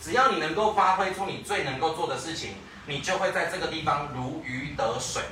[0.00, 5.22] 只要你能够发挥出你最能够做的事情，你就会在这个地方如鱼得水。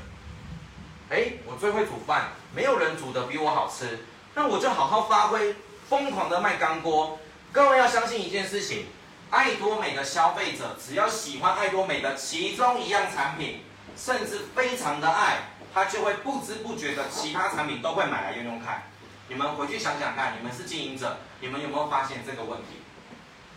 [1.11, 5.55] 哎，我最会煮饭，没有人煮的比我好吃，那我就好好发挥，
[5.89, 7.19] 疯狂的卖钢锅。
[7.53, 8.87] 各位要相信一件事情，
[9.33, 13.65] 爱多美的消费者只要喜欢爱多美的其中一样产品，
[13.97, 15.39] 甚至非常的爱，
[15.73, 18.83] 他就会不知不觉的其他产品都会买来用用看。
[19.29, 22.83] 你们回去想想看，你们是经营者，你们有没有发现这个问题？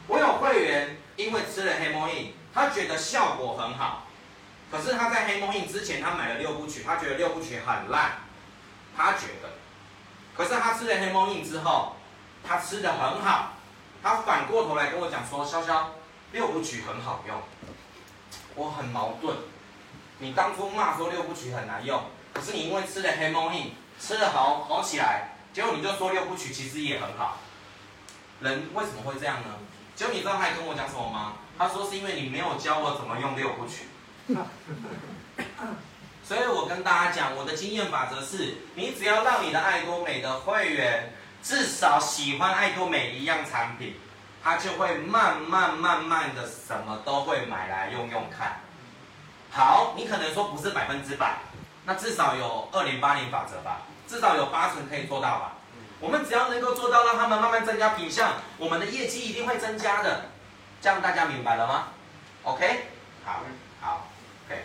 [0.08, 4.08] 我有会员，因为吃了黑魔印，他觉得效果很好，
[4.72, 8.20] 可是他在黑魔印之前，他买了六部曲，他觉得六部曲很烂，
[8.96, 9.50] 他觉得，
[10.38, 11.98] 可是他吃了黑魔印之后，
[12.48, 13.52] 他吃得很好。
[14.06, 15.86] 他反过头来跟我讲说：“潇潇，
[16.32, 17.42] 六部曲很好用。”
[18.54, 19.36] 我很矛盾。
[20.20, 27.40] 你当初骂说六部曲很难用，可是你因为吃了黑猫印，吃了好好起来，结果你就说六部曲其实也很好。
[28.42, 29.48] 人为什么会这样呢？
[29.96, 31.34] 结果你知道他还跟我讲什么吗？
[31.58, 33.88] 他说是因为你没有教我怎么用六部曲。
[36.24, 41.12] 所以我跟大家讲，我的经验法则是：你只要让你的爱多美的会员。
[41.46, 43.94] 至少喜欢爱多美一样产品，
[44.44, 48.62] 他就会慢慢慢慢的什么都会买来用用看。
[49.52, 51.38] 好，你可能说不是百分之百，
[51.86, 55.52] 那至少有二零八零法则吧，至少有八成可以做到吧。
[56.00, 60.32] 我们只要能够做到，让他们慢慢增加品项，我们的业绩一定会增加的。
[60.82, 61.90] 这样大家明白了吗
[62.42, 62.88] ？OK，
[63.24, 63.44] 好，
[63.80, 64.08] 好
[64.48, 64.64] ，OK，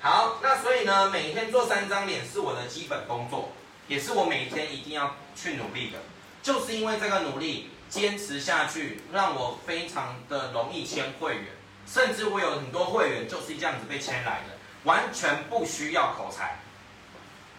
[0.00, 0.38] 好。
[0.40, 3.50] 那所以呢，每天做三张脸是我的基本工作。
[3.86, 5.98] 也是我每天一定要去努力的，
[6.42, 11.44] 就是因为这个努力坚持下去，让我非常的容易签会员，
[11.86, 16.58] 甚至我有很多会员就是这样子被签来的，完全不需要口才。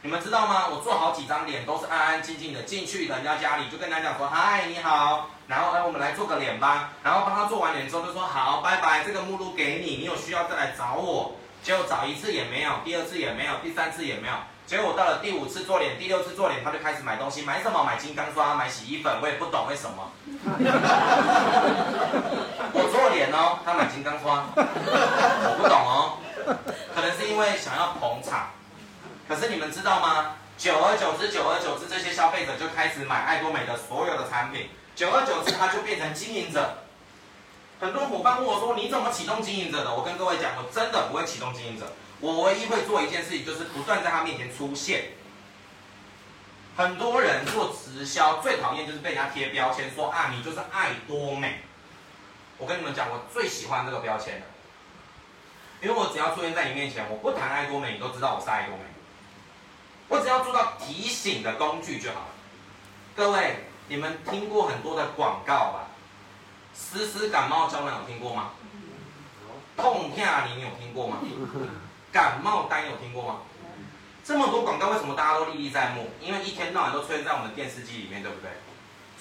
[0.02, 0.68] 你们知道吗？
[0.68, 14.34] 我做好几张脸都是安安静静的进去人家家里，就跟他讲说嗨你好，然后哎我们来做个脸吧，然后帮他做完脸之后就说好拜拜，这个目录给你，你有需要再来找我，结果找一次也没有，第二次也没有，第三次也没有。
[14.67, 17.84] 结果我到了第五次做脸，第六次做脸，他就开始买东西，买什么？
[17.84, 20.12] 买金刚刷，买洗衣粉，我也不懂为什么。
[22.73, 26.17] 我做脸哦，他买金刚刷，我不懂哦，
[26.95, 28.49] 可能是因为想要捧场。
[29.28, 30.34] 可是你们知道吗？
[30.58, 36.78] 久而久之，久而久之，这些消费者就开始买爱多美的所有的产品，久而久之，他就变成经营者。
[37.80, 41.86] 很多伙伴问我说：“你怎么启动经营者的？”我跟各位讲，我真的不会启动经营者。
[42.26, 45.10] 我唯一会做一件事情，就是不断在他面前出现。
[46.76, 51.60] 很多人做直销最讨厌就是被人家贴标签，说啊，你就是爱多美。
[52.58, 54.46] 我跟你们讲，我最喜欢这个标签了，
[55.84, 58.84] 因为我只要出现在你面前，我不谈爱多美，你都知道我是爱多美。
[60.08, 62.28] 我只要做到提醒的工具就好了。
[63.16, 65.90] 各位，你们听过很多的广告吧？
[66.74, 68.50] 丝丝感冒胶囊有听过吗？
[69.78, 71.20] 痛下你有听过吗？
[72.15, 73.41] 感冒单有听过吗？
[74.23, 76.10] 这么多广告，为什么大家都历历在目？
[76.21, 78.49] 因为一天到晚都出现在我们电视机里面，对不对？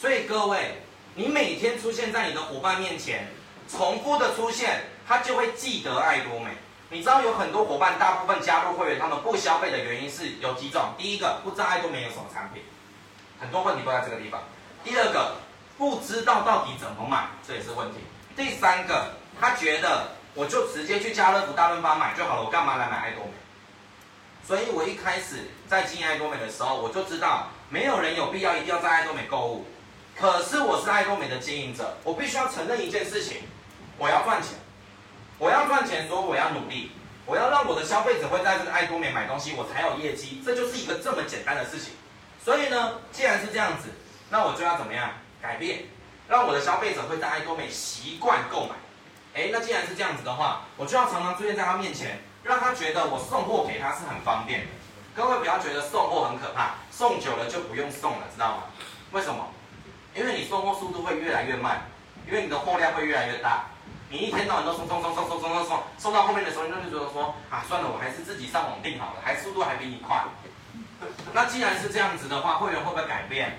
[0.00, 0.80] 所以各位，
[1.16, 3.26] 你每天出现在你的伙伴面前，
[3.68, 6.52] 重复的出现，他就会记得爱多美。
[6.90, 10.94] 你知道有很多伙伴，大部分加入会员，他们不消费的原因是有几种。
[10.96, 12.62] 第一个，不知道爱多美有什么产品，
[13.40, 14.40] 很多问题都在这个地方。
[14.84, 15.34] 第二个，
[15.76, 17.98] 不知道到底怎么买，这也是问题。
[18.36, 20.14] 第三个，他觉得。
[20.34, 23.30] 我就直接去家乐福、大润发买就好了，我干嘛来买爱多美？
[24.46, 29.66] 所以我一开始在经营爱多美的时候，我就知道没有人有必要一定要在爱多美购物。
[30.16, 33.38] 可是我是爱多美的经营者，我必须要承认一件事情：
[33.96, 34.50] 我要赚钱，
[35.38, 36.92] 我要赚钱，所以我要努力，
[37.26, 40.42] 我要让我的消费者会在这个爱多美买东西，我才有业绩。
[40.44, 41.94] 这就是一个这么简单的事情。
[42.44, 43.88] 所以呢，既然是这样子，
[44.30, 45.84] 那我就要怎么样改变，
[46.28, 48.74] 让我的消费者会在爱多美习惯购买。
[49.34, 54.66] 哎，那既然是这样子的话，我就要常常出现在他面前，让他觉得我送货给他是很方便的。
[55.14, 58.62] 各位不要觉得送货很可怕，送久了就不用送了，知道吗？
[59.10, 59.48] 为什么？
[60.14, 61.82] 因为你送货速度会越来越慢，
[62.28, 63.64] 因为你的货量会越来越大，
[64.08, 70.22] 你一天到晚都送送送送送送送送，送到后面的时候，你就觉得说啊，算了，我还是自己上网订好了，还速度还比你快。
[71.32, 73.58] 那既然是这样子的话，会员会不会改变？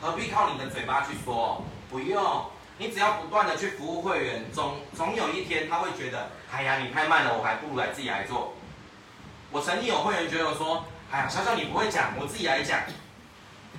[0.00, 1.64] 何必靠你的嘴巴去说？
[1.90, 2.46] 不用，
[2.82, 8.54] 你只要不断的去服务会员，总总有一天他会觉得，哎呀，你太慢了，我还不如来自己来做。
[9.52, 12.80] 我曾经有会员觉得说，哎呀，小小你不会讲，我自己来讲。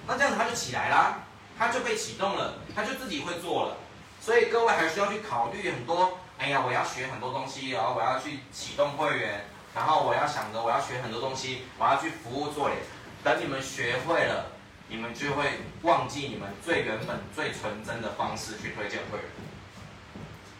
[0.08, 1.20] 那这样子他就起来啦，
[1.60, 3.76] 他就被启动了，他就自己会做了。
[4.22, 6.20] 所以各位还需要去考虑很多。
[6.38, 9.44] 哎呀，我要学很多东西，然后我要去启动会员，
[9.76, 12.80] 然后我要想着我要学很多东西，我要去服务做脸。
[13.22, 14.46] 等你们学会了，
[14.94, 19.28] 你们就会忘记你们最原本、最纯真的方式去推荐会员。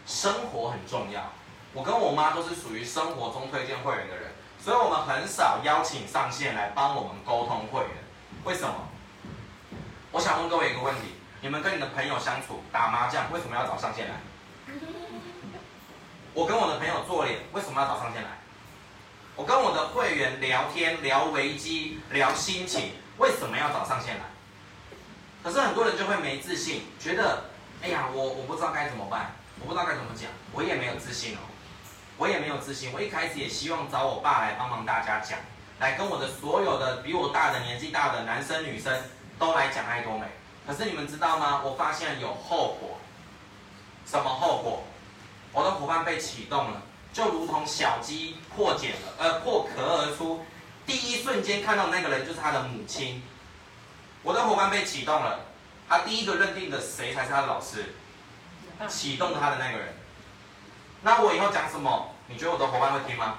[0.04, 1.30] 生活很重要，
[1.72, 7.90] 我跟我妈都是属于生活中推荐会员的人，所以我们很少邀请上线来帮我们沟通会员。
[8.42, 8.88] 为什么？
[10.10, 14.16] 我想问各位一个问题：你们跟你的朋友相处打麻将，为什么要找上线来？
[16.34, 18.30] 我跟我的朋友做脸，为什么要找上线来？
[19.36, 24.24] 我跟我的会员聊天，聊危机，聊心情，为什么要找上线来？
[25.42, 27.44] 可是很多人就会没自信，觉得，
[27.82, 31.40] 哎呀，我我不知道该怎么办，我不知道该怎么讲，我也没有自信哦，
[32.16, 32.92] 我也没有自信。
[32.92, 35.38] 我一开始也希望找我爸来帮忙大家讲，
[35.80, 39.02] 来跟我的所有的比我大的年纪大的男生女生
[39.38, 40.26] 都来讲爱多美。
[40.66, 41.60] 可是你们知道吗？
[41.62, 42.98] 我发现有后果。
[44.06, 44.82] 什么后果？
[45.52, 46.82] 我的伙伴被启动了。
[47.12, 50.44] 就如同小鸡破茧了，呃，破壳而出，
[50.86, 53.22] 第一瞬间看到那个人就是他的母亲。
[54.22, 55.40] 我的伙伴被启动了，
[55.88, 57.94] 他第一个认定的谁才是他的老师？
[58.88, 59.94] 启动他的那个人。
[61.02, 62.14] 那我以后讲什么？
[62.26, 63.36] 你觉得我的伙伴会听吗？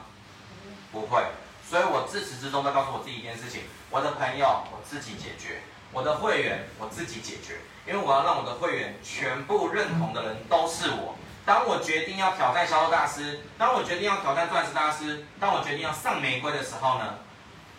[0.91, 1.23] 不会。
[1.67, 11.15] 所以我自始至终在告诉我自己一件事情：我的朋友我自己解决，我的会员我自己解决，因为我要让我的会员全部认同的人都是我。
[11.43, 17.15] 当我决定要挑战销售大师，当我决定要挑战钻石大师，当我决定要上玫瑰的时候呢，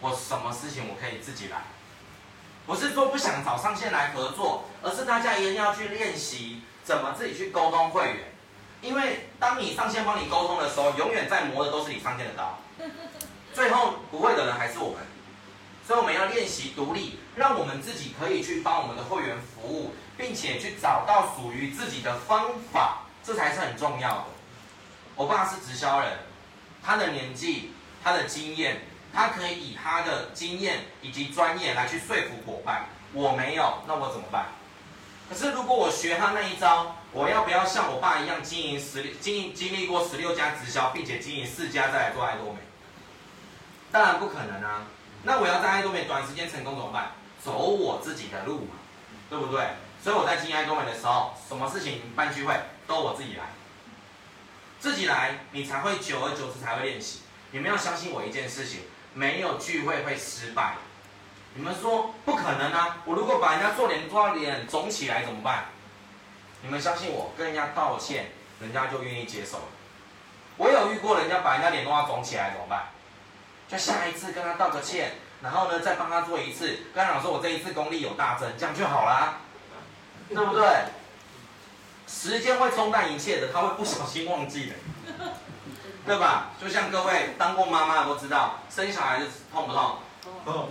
[0.01, 1.59] 我什么事情我可以自己来？
[2.67, 8.17] 不是说不想找上线来合作，而是大家一定要去练习怎么自己去沟通会员。
[8.83, 12.59] 因为当你上线帮你沟通的时候，永远在磨的都是你上线的刀，
[13.55, 14.99] 最后不会的人还是我们。
[15.87, 23.03] 所以我们要练习独立，让我们自己可以去帮我们的会员服务，并且去找到属于自己的方法。
[23.23, 24.25] 这才是很重要的。
[25.15, 26.19] 我爸是直销人，
[26.83, 28.83] 他的年纪、他的经验，
[29.17, 32.85] 他可以以他的经验以及专业来去说服伙伴。
[33.15, 34.49] 我没有，那我怎么办？
[35.27, 42.59] 可是如果我学他那一招，我要不要像我爸一样经营十经营经历过十六家直销，并且经营四家再来做爱多美？
[43.91, 44.83] 当然不可能啊！
[45.23, 47.13] 那我要在爱多美短时间成功怎么办？
[47.43, 48.77] 走我自己的路嘛，
[49.31, 49.65] 对不对？
[50.05, 52.55] 所以我在经营爱多美的时候，什么事情办聚会？
[52.87, 53.47] 都我自己来，
[54.79, 57.21] 自己来，你才会久而久之才会练习。
[57.53, 58.81] 你们要相信我一件事情，
[59.17, 60.75] 没有聚会会失败。
[61.55, 62.99] 你们说不可能啊！
[63.07, 65.65] 我如果把人家做脸做到脸肿起来怎么办？
[66.61, 68.27] 你们相信我，跟人家道歉，
[68.61, 69.65] 人家就愿意接受了。
[70.59, 72.89] 我有遇过人家把人家脸弄到肿起来怎么办？
[73.69, 79.39] 就下一次跟他道个歉，然后呢再帮他做一次，跟他讲说我这一次功力有大增，这样就好啦，
[80.29, 80.67] 对不对？
[82.07, 84.75] 时间会冲淡一切的，他会不小心忘记的，
[86.07, 86.51] 对吧？
[86.61, 89.99] 就像各位当过妈妈的都知道，生小孩子痛不痛？
[90.45, 90.69] 痛。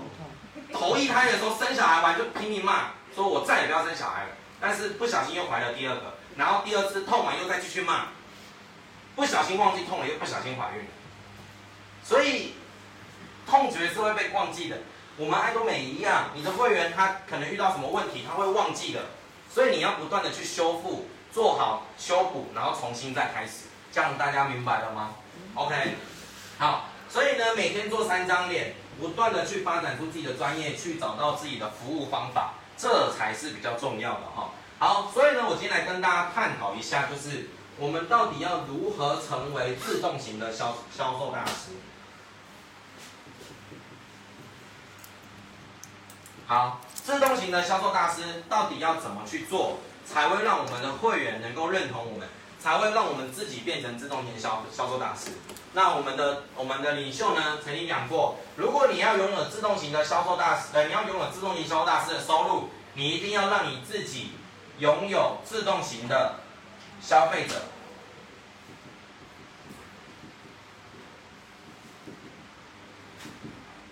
[0.73, 4.29] 头一胎的时候生小孩完就拼命骂，说我再也不要生小孩了。
[4.61, 8.05] 但是不小心又怀了第二个，然后第二次痛完又再继续骂，
[9.15, 10.91] 不小心忘记痛了，又不小心怀孕了。
[12.03, 12.53] 所以
[13.45, 14.77] 痛觉是会被忘记的。
[15.17, 19.01] 我们爱多美一样，你的会员他可能遇到什么问题，他会忘记的。
[19.49, 21.07] 所以你要不断的去修复。
[21.35, 25.15] 做好修补，然后重新再开始，这样大家明白了吗
[25.55, 25.95] ？OK，
[26.59, 34.51] 好，所以呢，每天做三张脸，不断的去发展出自己的专业，去找到自己的服务方法，这才是比较重要的哈。
[34.77, 41.71] 好，所以呢，我今天来跟大家探讨一下，就是我们到底要如何成为自动型的销销售大师。
[46.45, 49.79] 好，自动型的销售大师到底要怎么去做？
[50.07, 52.27] 才会让我们的会员能够认同我们，
[52.65, 55.29] 才会让我们自己变成自动型销销售大师。
[55.73, 64.31] 那我们的我们的领袖呢，曾经讲过，如果你要拥有自动型的销售大师，呃，你要拥有自动型销售大师的收入，你一定要让你自己
[64.79, 66.39] 拥有自动型的
[66.99, 67.53] 消费者。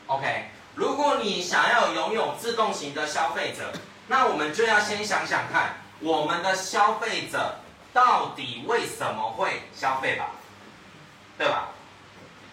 [0.08, 3.72] OK，如果你想要拥有自动型的消费者，
[4.08, 5.76] 那我们就要先想想看。
[6.00, 7.60] 我们的消费者
[7.94, 10.32] 到底为什么会消费吧？
[11.38, 11.70] 对吧？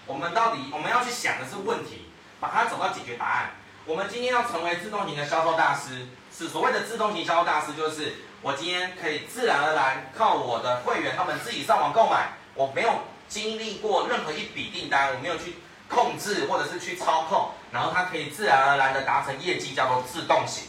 [0.07, 3.51] 我们到底我们要去想的是问题，把它找到解决答案。
[3.87, 15.57] 我们今天要成为自动型的销售大师，是所谓的自动型销售大师，就是我今天可以自然而然靠我的会员他们自己上网购买，我没有经历过任何一笔订单，我没有去
[15.89, 20.69] 控制或者是去操控，然后它可以自然而然的达成业绩，叫做自动型。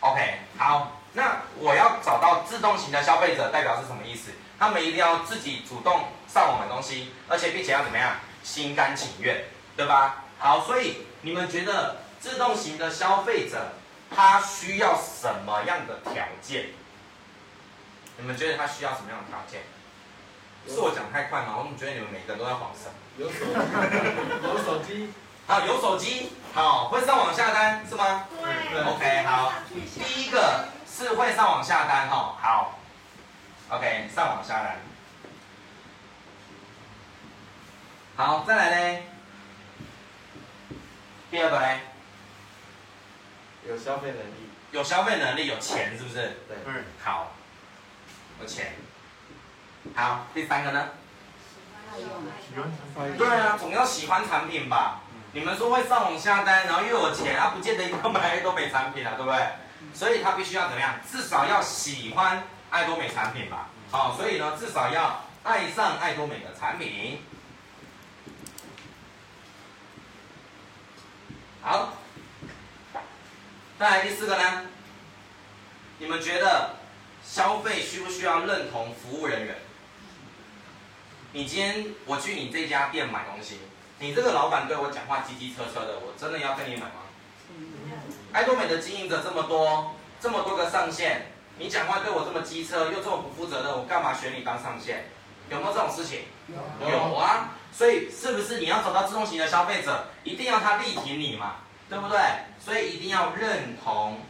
[0.00, 4.30] OK，好，那我要找到自动型的消费者，代表是什么意思？
[4.58, 8.16] 他们一定要自己主动上网买东西，而且并且要怎么样？
[8.42, 9.44] 心甘情愿，
[9.76, 10.24] 对吧？
[10.38, 13.74] 好，所以你们觉得自动型的消费者
[14.14, 16.70] 他需要什么样的条件？
[18.16, 19.62] 你们觉得他需要什么样的条件？
[20.68, 21.54] 是我讲太快吗？
[21.58, 22.90] 我怎么觉得你们每个人都在晃神？
[23.18, 23.52] 有手机，
[24.46, 25.12] 有手机，
[25.46, 28.26] 好，有手机，好，会上网下单是吗？
[28.40, 32.78] 对，OK，好，第一个是会上网下单哦，好
[33.70, 34.76] ，OK，上网下单。
[38.14, 39.06] 好，再来嘞。
[41.30, 41.80] 第二个嘞，
[43.66, 46.40] 有消费能力，有消费能力，有钱，是不是？
[46.46, 46.58] 对。
[46.66, 47.32] 嗯，好，
[48.38, 48.74] 有钱。
[49.96, 50.90] 好，第三个呢？
[51.96, 52.04] 喜
[52.58, 55.00] 欢参对啊，总要喜欢产品吧。
[55.32, 59.40] 你们说会上网下单，然后又有钱，啊，不见得一定要买爱多美产品啊，对不对？
[59.94, 60.94] 所以他必须要怎么样？
[61.10, 63.68] 至少要喜欢爱多美产品吧。
[63.90, 67.22] 好，所以呢，至少要爱上爱多美的产品。
[71.60, 71.92] 好，
[73.78, 74.64] 再来第四个呢？
[75.98, 76.76] 你们觉得
[77.24, 79.56] 消费需不需要认同服务人员？
[81.32, 83.60] 你今天我去你这家店买东西，
[84.00, 87.01] 你这个老板对我讲话叽叽车车的，我真的要跟你买吗？
[88.32, 91.26] 爱多美的经营者这么多，这么多个上线，
[91.58, 95.04] 你讲话对我这么机车，又这么不负责任，我干嘛选你当上线？
[95.50, 96.20] 有没有这种事情？
[96.48, 97.50] 有，有啊。
[97.72, 101.56] 所以是不是你要找到自动型的消费者，一定要他力挺你嘛，
[101.88, 102.18] 对不对？
[102.58, 104.20] 所以一定要认同，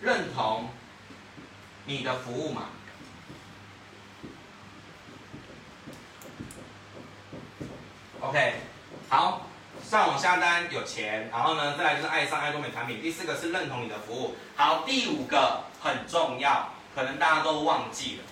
[0.00, 0.68] 认同
[1.86, 2.64] 你的服务嘛。
[8.20, 8.54] OK，
[9.08, 9.46] 好，
[9.88, 13.00] 上网下单有钱，然后呢，再来就是爱上爱多美产品。
[13.00, 14.34] 第四个是认同你的服务。
[14.56, 18.24] 好，第五个很重要，可能大家都忘记了。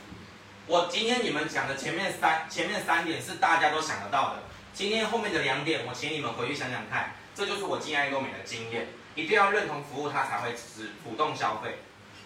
[0.67, 4.43] 我今天你们讲的前面三前面三点是大家都想得到的，
[4.73, 11.79] 今天后面的两点，我请你们回去想想看，这就是我进爱多美的经验，一定要认同服务，他才会主主动消费。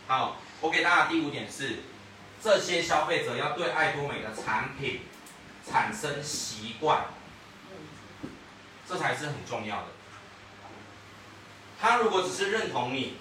[0.07, 1.81] 好，我给大家第五点是，
[2.43, 5.03] 这些消费者要对爱多美的产品
[5.71, 7.05] 产生习惯，
[8.89, 9.87] 这才是很重要的。
[11.81, 13.17] 他如果只是认同你，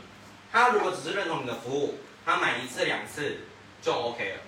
[0.51, 3.39] 他如果只是认同你的服务，他买一次两次
[3.81, 4.39] 就 OK 了。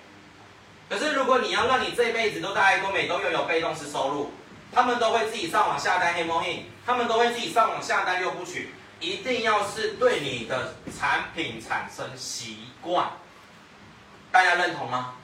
[0.88, 4.32] 可是，如果你要让你这辈子都在爱多美都拥有被动式收入，
[4.72, 13.08] 他们都会自己上网下单黑猫印，他们都会自己上网下单六部曲，一定要是对你的产品产生习惯。
[14.32, 15.14] 大家认同吗？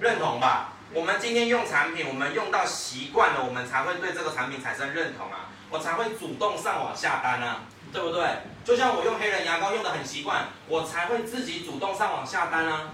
[0.00, 0.71] 认同吧。
[0.94, 8.22] 我们今天用产品，我们用到习惯了，我们才会对这个产品产生认同啊，我才会主动上网下单啊，对不对？
[8.62, 12.90] 就像我用黑人牙膏用得很习惯，我才会自己主动上网下单啊。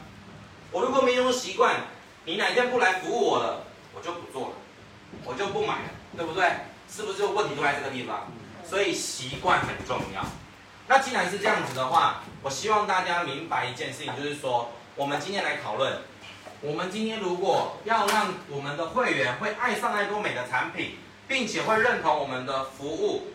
[0.70, 1.74] 我如果没有习惯，
[2.24, 4.54] 你哪天不来服务我了，我就不做了，
[5.24, 6.48] 我就不买了，对不对？
[6.88, 8.28] 是不是问题都在这个地方？
[8.64, 10.24] 所以习惯很重要。
[10.86, 16.00] 那既然是这样子的话，我希望大家明白一件事情，就是说，我们今天来讨论，
[16.60, 20.96] 我们今天如果要让我们的会员会爱上爱多美的产品，
[21.26, 23.28] 并且会认同我们的服务，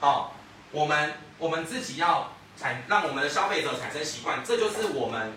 [0.00, 0.30] 哦，
[0.70, 5.32] 我们我们自己要产让我们的消费者产生习惯，这就是我们。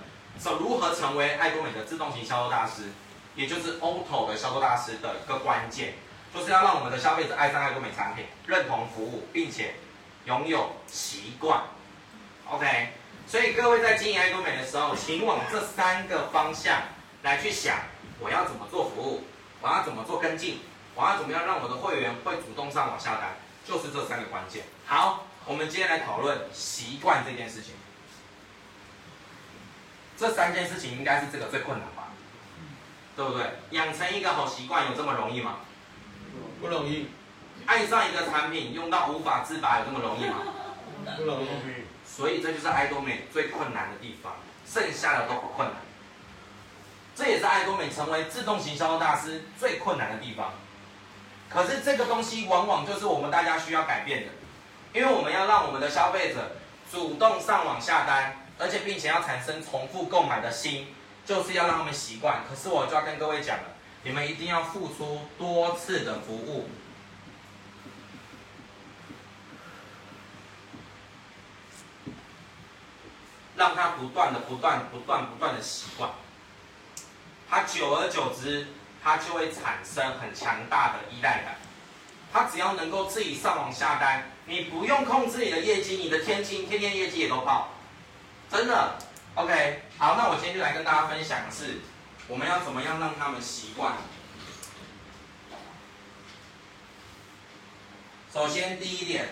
[0.60, 2.90] 如何成为爱多美的自动型销售大师，
[3.36, 5.94] 也就是 Auto 的销售大师的一个关键，
[6.34, 9.76] 就是要让我们的消费者爱上爱多美产品，认同服务，并且
[10.26, 11.62] 拥有习惯。
[12.50, 12.90] OK，
[13.28, 16.82] 所以各位在经营爱多美的时候，请往这三个方向
[17.24, 17.78] 来去想：
[18.20, 19.24] 我要怎么做服务？
[19.62, 20.60] 我要怎么做跟进？
[20.94, 23.36] 我要怎么样让我的会员会主动上网下单？
[23.66, 24.64] 就是这三个关键。
[24.86, 27.76] 好，我们今天来讨论习惯这件事情。
[30.18, 32.10] 这三件事情应该是这个最困难吧，
[33.16, 33.46] 对不对？
[33.72, 35.60] 养成一个好习惯有这么容易吗？
[36.62, 37.08] 不容易。
[37.66, 40.40] 爱上一个产品用到无法自拔有这么容易吗？
[41.18, 41.48] 不容易。
[42.06, 44.34] 所以这就是爱多美最困难的地方，
[44.68, 45.78] 剩下的都不困难。
[47.16, 50.54] 这也是爱多美成为自动型销售大师最困难的地方。
[51.50, 54.32] 可是这个东西往往就是我们大家需要改变的，
[54.94, 56.56] 因为我们要让我们的消费者
[56.92, 58.38] 主动上网下单。
[58.60, 60.94] 而且并且要产生重复购买的心，
[61.26, 62.44] 就是要让他们习惯。
[62.48, 63.64] 可是我就要跟各位讲了，
[64.04, 66.70] 你们一定要付出多次的服务，
[73.56, 76.12] 让他不断的、不断、不断、不断的习惯。
[77.54, 78.66] 他久而久之，
[79.04, 81.56] 他就会产生很强大的依赖感。
[82.32, 87.70] 他只要能够自己上网下单，你不用控制你的业绩，你的天津天天业绩也都爆，
[88.50, 88.96] 真的。
[89.36, 91.82] OK，好，那我今天就来跟大家分享的是，
[92.28, 93.94] 我们要怎么样让他们习惯。
[98.34, 99.28] 首先第一点，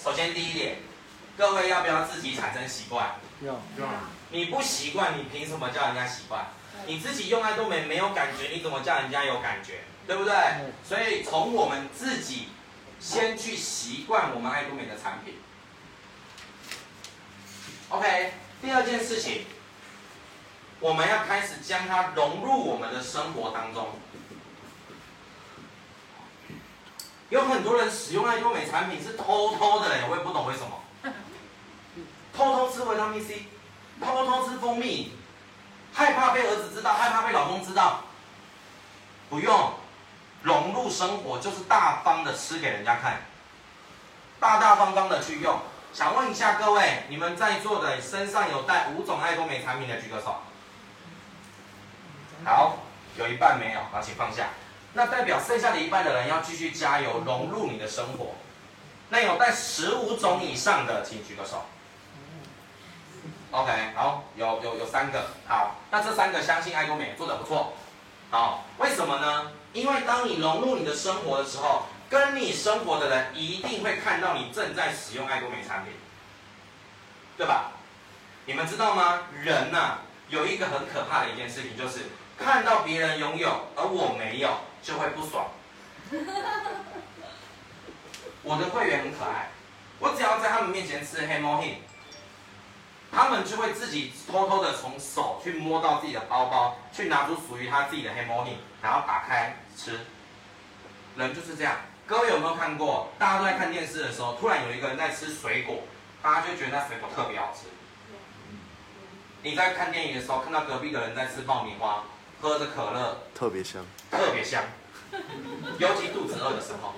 [0.00, 0.76] 首先第一点，
[1.36, 3.16] 各位要不要自己产生习惯？
[3.40, 3.88] 要要。
[4.30, 6.46] 你不习惯，你凭什么叫人家习惯？
[6.86, 9.80] 你自己用爱多美没有感觉，你怎么叫人家有感觉？
[10.06, 10.34] 对不对？
[10.84, 12.48] 所以从我们自己
[12.98, 15.34] 先去习惯我们爱多美的产品。
[17.88, 19.44] OK，第二件事情，
[20.80, 23.90] 我们要开始将它融入我们的生活当中。
[27.28, 30.82] 有很多人使用爱多美产品是偷偷的，我也不懂为什么。
[32.34, 33.44] 偷偷吃维他命 C，
[34.00, 35.12] 偷偷吃蜂蜜，
[35.92, 38.00] 害怕被儿子知道，害怕被老公知道。
[39.30, 39.74] 不用。
[40.42, 43.22] 融入生活就是大方的吃给人家看，
[44.40, 45.56] 大大方方的去用。
[45.92, 50.38] 想问一下各位，你们在座的身上有带五种爱多美产品的举个手。
[52.44, 52.78] 好，
[53.16, 54.48] 有一半没有，好，请放下。
[54.94, 58.34] 那代表剩下的一半的人要继续加油，融入你的生活。
[59.10, 61.64] 那有带十五种以上的，请举个手。
[63.52, 67.74] OK，好，有有有三个，好，那这三个相信爱多美做的不错。
[68.30, 69.52] 好，为什么呢？
[69.74, 75.92] 因为当你融入你的生活的时候，跟你生活的人一定会看到你正在使用爱多美产品，
[77.36, 77.72] 对吧？
[78.46, 79.20] 你们知道吗？
[79.42, 79.98] 人呐、啊，
[80.30, 82.06] 有一个很可怕的一件事情，就是
[82.38, 84.48] 看到别人拥有而我没有，
[84.82, 85.48] 就会不爽。
[88.42, 89.50] 我的会员很可爱，
[89.98, 91.82] 我只要在他们面前吃黑猫黑。
[93.14, 100.00] 他们就会自己偷偷的从手去摸到自己的包包，去拿出属于他自己的黑魔力，然后打开吃。
[101.14, 103.12] 人就是这样，各位有没有看过？
[103.18, 105.82] 大家都在看电视的时候，突然有一个人在吃水果，
[106.22, 107.68] 大家就觉得那水果特别好吃。
[109.42, 112.04] 你在看电影的时候，看到隔壁的人在吃爆米花，
[112.40, 114.62] 喝着可乐，特别香，特别香，
[115.78, 116.94] 尤其肚子饿的时候，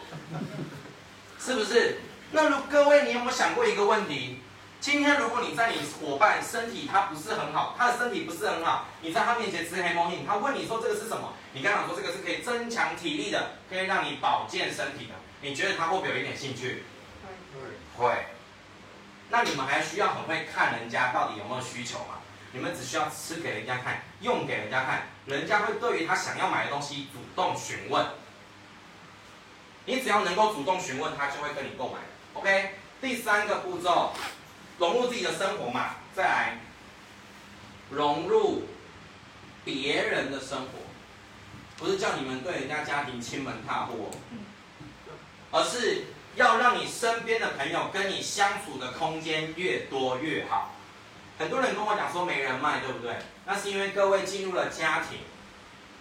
[1.41, 1.99] 是不是？
[2.31, 4.44] 那如各位，你有没有想过一个问题？
[4.85, 11.33] 今天如果你在你伙伴身体他不是很好，他的身体不是很好，你在他面前吃黑猫印，他问你说这个是什么？
[11.55, 16.83] 你刚刚说这个是可以增强体力的，可以让你保健身体的，你觉得他会不会有一点兴趣？
[17.97, 18.05] 会。
[18.13, 18.27] 会。
[19.31, 22.21] 那你们还需要很会看人家到底有没有需求吗？
[22.53, 28.05] 你们只需要吃给人家看，用给人家看，人家会对于他想要买的东西主动询问。
[29.87, 32.01] 你只要能够主动询问，他就会跟你购买。
[32.35, 34.13] OK，第三个步骤。
[34.79, 36.59] 融入自己的生活嘛，再来
[37.91, 38.65] 融入
[39.65, 40.69] 别人的生活，
[41.77, 44.11] 不是叫你们对人家家庭亲门踏户，
[45.51, 46.05] 而是
[46.35, 50.75] 要让你身边的朋友跟你相处的空间越多越好。
[51.39, 53.17] 很多人跟我讲说没人脉，对不对？
[53.47, 55.19] 那是因为各位进入了家庭，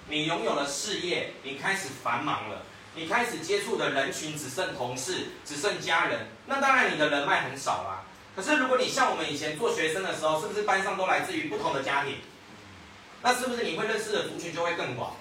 [0.07, 2.63] 你拥有了事业，你开始繁忙了，
[2.95, 8.02] 你开始接触的人群只剩同事，只剩家人，那当然你的人脉很少啦。
[8.35, 12.17] 可是，如果你像我们以前做学生的时候，是不是班上都来自于不同的家庭？
[13.21, 15.15] 那是不是你会认识的族群就会更广？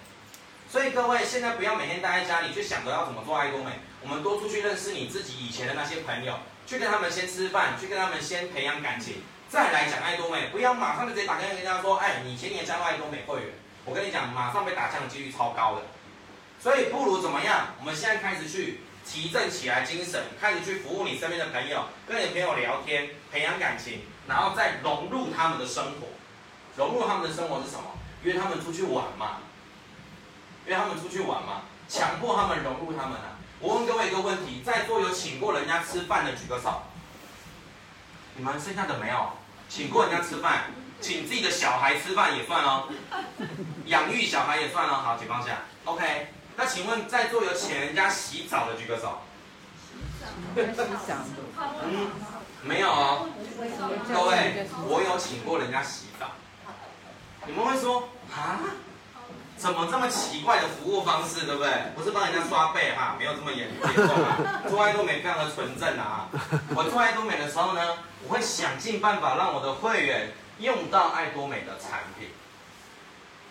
[0.70, 3.72] 所以各位，现在不要每天待在家里，去想着要怎么做爱多美。
[4.00, 9.16] 我们多出去认识你自己以前的那些朋友，去跟他们先吃饭，去跟他们先培养感情，
[9.50, 10.48] 再来讲爱多美。
[10.50, 13.50] 不要马上就直接打电话跟人家说：“哎，你前年加入爱多美会员。”
[13.84, 15.82] 我跟你讲，马上被打枪的几率超高的。
[16.58, 17.74] 所以不如怎么样？
[17.78, 18.80] 我们现在开始去。
[19.05, 26.09] 提振起来精神，开始去服务你身边的朋友，跟你朋友聊天，培养感情，然后再融入他们的生活。
[26.76, 27.84] 融入他们的生活是什么？
[28.22, 29.38] 约他们出去玩嘛。
[30.66, 31.62] 约他们出去玩嘛。
[31.88, 33.36] 强迫他们融入他们啊！
[33.59, 36.82] 我问各位一个问题：在座有请过人家吃饭的举个手。
[38.34, 39.32] 你们剩下的没有？
[39.68, 42.88] 请过人家吃饭，请自己的小孩吃饭也算哦。
[43.86, 44.94] 养育小孩也算哦。
[44.94, 45.62] 好，请放下。
[45.84, 46.28] OK。
[46.62, 49.18] 那请问在座有请人家洗澡的举个手。
[50.54, 52.08] 嗯，
[52.62, 53.28] 没有哦。
[54.06, 56.30] 各位，我有请过人家洗澡。
[57.46, 58.60] 你们会说啊？
[59.56, 61.72] 怎么这么奇怪的服务方式，对不对？
[61.96, 64.62] 不是帮人家刷背哈，没有这么严严重啊。
[64.68, 66.28] 做爱多美非常的纯正啊。
[66.76, 67.98] 我做爱多美的时候呢，
[68.28, 72.28] 我会想尽办法让我的会员用到爱多美的产品。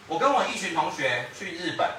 [0.08, 1.90] 我跟我一群同学去日本，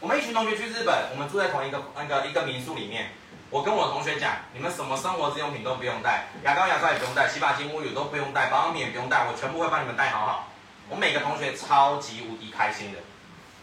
[0.00, 3.10] 我们一群同学去日本，我们住在同一个那个一个民宿里面。
[3.50, 10.48] 我跟我同学讲，你们什么生活日用品都不用带，牙膏牙刷也不用带，洗发精沐浴乳都不用带，保养品也不用带，我全部会帮你们带好好。
[10.88, 12.98] 我每个同学超级无敌开心的。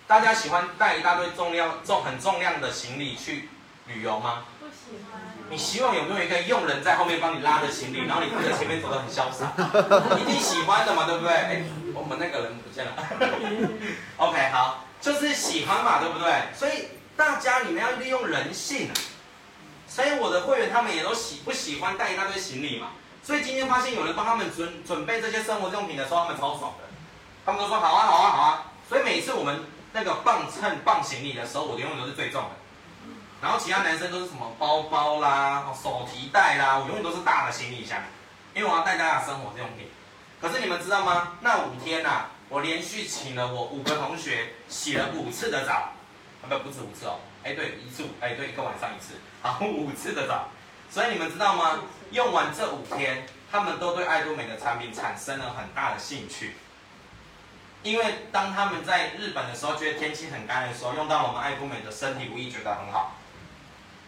[0.06, 3.50] 大家喜欢带一大堆重量重很重量的行李去
[3.88, 4.44] 旅游吗？
[4.60, 5.22] 不喜欢。
[5.50, 9.52] 你希望有没有一个佣人在后面帮你拉着行李，然后你跟着前面走得很潇洒？
[10.20, 11.34] 一定喜欢的嘛，对不对？
[11.34, 11.64] 哎，
[11.96, 12.92] 我们那个人不见了。
[14.18, 16.34] OK，好，就是喜欢嘛，对不对？
[16.54, 18.92] 所以大家你们要利用人性。
[19.88, 22.90] 所以我的会员他们也都喜不喜欢带一大堆行李嘛？
[23.24, 26.84] 所以今天发现有人帮他们准准备这些生活用品的时候，他们超爽的。
[27.46, 28.64] 他们都说好啊，好啊，好啊。
[28.90, 32.50] 所以每次我们那个磅秤磅行李的时候，我的永远都是最重的。
[33.42, 37.98] 然后其他男生都是什么包包啦、手提袋啦，我永远都是大的行李箱，
[38.54, 39.90] 因为我要带大家生活用品。
[40.42, 41.38] 可是你们知道吗？
[41.40, 45.92] 那五天呐、啊，我连续请了我五个同学洗了五次的澡，
[46.42, 50.48] 啊不不止五次哦，哎对一次，哎对一个晚上一次，好五次的澡。
[50.90, 51.80] 所以你们知道吗？
[52.12, 56.56] 用完这五天，他们都对爱多美的产品产生了很大的兴趣。
[57.84, 63.18] 因为当他们在日本的时候，觉得天气很干的时候，用到我们爱多美的身体乳液觉得很好。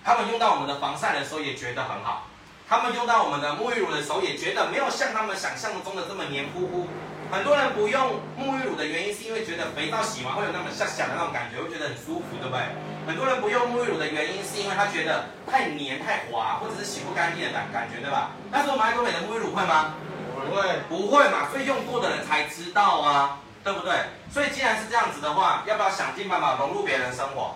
[0.03, 2.27] 他们用到我们的防晒的时候也觉得很好。
[2.69, 6.87] 他们用到我们的沐浴乳的时候也觉得没有像他们想象中的这么黏糊糊。
[7.31, 12.61] 很多人不用沐浴乳的原因是因为觉得肥皂洗完会有那么像响的那种感觉，会觉得很舒服，对不对？
[13.07, 18.31] 很多人不用沐浴乳的原因是因为他觉得太黏太滑，或者是洗不干净的感感觉，对吧？
[18.51, 19.95] 但是我们爱多美的沐浴乳会吗？
[20.35, 21.49] 不会，不会嘛？
[21.51, 23.39] 所以用过的人才知道啊。
[23.61, 23.93] 对不对？
[24.31, 27.55] 所以既然是这样子的话，要不要想尽办法融入别人的生活？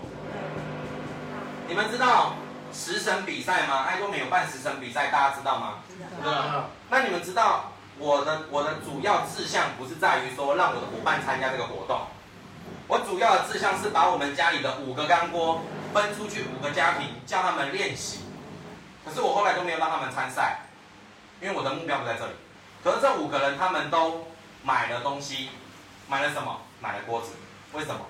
[1.65, 2.35] 你们知道
[2.73, 3.85] 食神比赛吗？
[3.87, 5.75] 爱多美有办食神比赛，大家知道吗？
[6.21, 6.69] 知道。
[6.89, 12.01] 那你们知道我的我的主要志向不是在于说让我的伙伴参加这个活动，
[12.87, 15.61] 我主要的志向是把我们家里的五个干锅
[15.93, 18.19] 分出去五个家庭，叫他们练习。
[19.05, 20.61] 可是我后来都没有让他们参赛，
[21.41, 22.33] 因为我的目标不在这里。
[22.83, 24.27] 可是这五个人他们都
[24.63, 25.49] 买了东西。
[26.05, 26.59] 买了什么？
[26.81, 27.29] 买了锅子。
[27.71, 28.01] 为什么？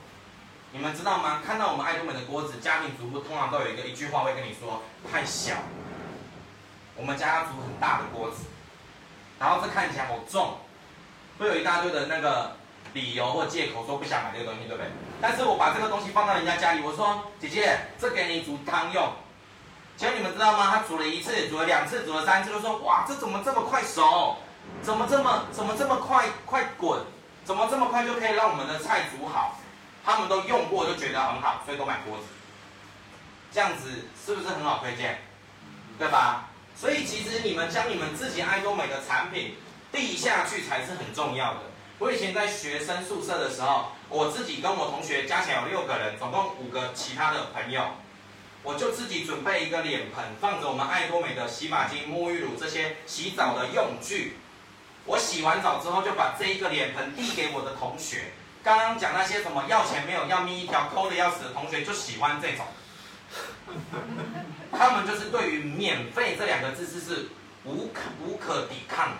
[0.71, 1.41] 你们知道吗？
[1.45, 5.53] 看到我们爱多美的锅子，家庭主妇通常都有一个一句话会跟你说：太小。
[6.95, 8.45] 我们家要煮很大的锅子，
[9.39, 10.57] 然后这看起来好重，
[11.39, 12.55] 会有一大堆的那个
[12.93, 14.91] 理由或借口说不想买这个东西，对不对？
[15.21, 19.11] 但是我把这个东西放到人家家里，我说姐姐，这给你煮汤用。
[19.95, 20.71] 结果你们知道吗？
[20.71, 24.37] 他煮了一次，煮了两次，煮了三次，都说哇，这怎么这么快熟？
[24.81, 26.99] 怎么这么怎么这么快快滚？
[27.45, 29.59] 怎么这么快就可以让我们的菜煮好？
[30.05, 32.23] 他们都用过，就觉得很好，所以都买锅子。
[33.51, 35.21] 这样子是不是很好推荐？
[35.99, 36.49] 对吧？
[36.83, 39.55] 所以其实你们将你们自己爱多美的产品
[39.89, 41.61] 递下去才是很重要的。
[41.97, 47.85] 我以前在学生宿舍的时候，我自己跟我同学加起来有六个人，总共五个其他的朋友，
[48.63, 54.35] 我就自己准备一个脸盆，放着我们爱多美的洗发精、沐浴乳这些洗澡的用具。
[55.05, 58.33] 我洗完澡之后，就把这一个脸盆递给我的同学。
[58.61, 62.65] 刚刚讲那些什么要钱没有，要命一条，抠的要死的同学，就喜欢这种。
[64.77, 67.27] 他们就是对于免费这两个字是是
[67.63, 69.17] 无可无可抵抗的，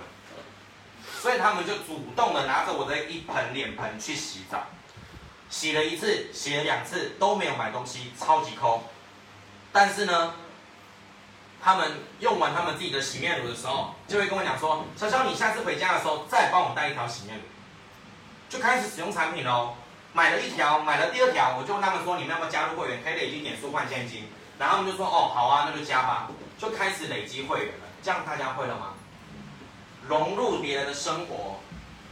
[1.22, 4.66] 所以他们就主动的拿着我的一盆脸盆去洗澡，
[5.50, 8.84] 洗了一次，洗了两次都没有买东西，超级抠。
[9.72, 10.34] 但是呢，
[11.62, 17.44] 他们用完他们自己的洗面乳的时候，就会跟我讲说：“小肖，你下次回家的时候再帮我带一条洗面乳。”
[18.50, 19.76] 就开始使用产品喽。
[20.12, 23.04] 买了一条，买了第二条，我就问他们说：“你们要不要加入会员？
[23.04, 24.28] 可以累积点数换现金。”
[24.60, 26.30] 然后他们就说：“哦，好啊，那就加吧。”
[26.60, 27.88] 就开始累积会员了。
[28.02, 28.94] 这样大家会了吗？
[30.08, 31.60] 融入别人的生活，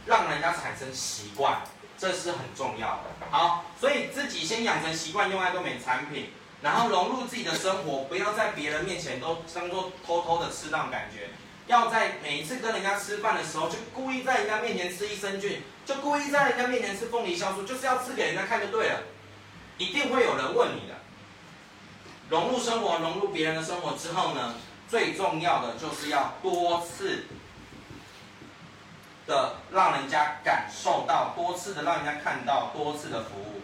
[0.06, 1.62] 让人家产生习惯，
[1.96, 3.04] 这是很重要的。
[3.30, 6.32] 好，所以自己先养成习惯用爱多美产品。
[6.62, 11.28] 然后融入自己的生活，不要在别人面前都当做偷偷的吃那种感觉。
[11.66, 19.00] 要在每一次跟人家吃饭的时候，就故意在人家面前吃益生菌，就故意在人家面前吃凤梨酵素，就是要吃给人家看就对了。
[19.78, 20.94] 一定会有人问你的。
[22.32, 24.54] 融入生活，融入别人的生活之后呢，
[24.88, 27.26] 最重要的就是要多次
[29.26, 33.60] 的让人家感受到，多次的让人家看到，多次的服务。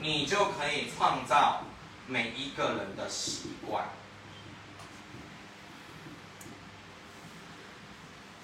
[0.00, 1.64] 你就可以创造
[2.06, 3.84] 每一个人的习惯，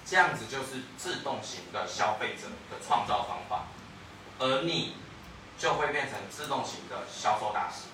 [0.04, 3.68] 这样子就是自动型的消费者的创造方法，
[4.38, 4.96] 而你
[5.62, 7.84] 就会变成自动型的销售大师。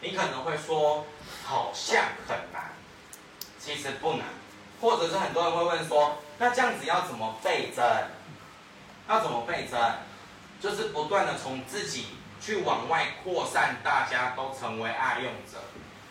[0.00, 1.04] 你可能会说，
[1.44, 2.72] 好像很难，
[3.60, 4.24] 其实不难，
[4.80, 7.84] 或者是很多人会问说，那这样子要怎么倍增？
[9.10, 9.78] 要怎么倍增？
[10.58, 12.06] 就是不断的从自己
[12.40, 15.58] 去往外扩散，大家都成为爱用者，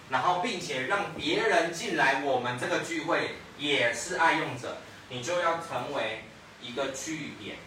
[0.10, 4.78] 然后并且让别人进来我们这个聚会也是爱用者，
[5.10, 6.26] 你就要成为
[6.62, 7.58] 一个据点，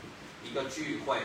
[0.44, 1.16] 一个聚会。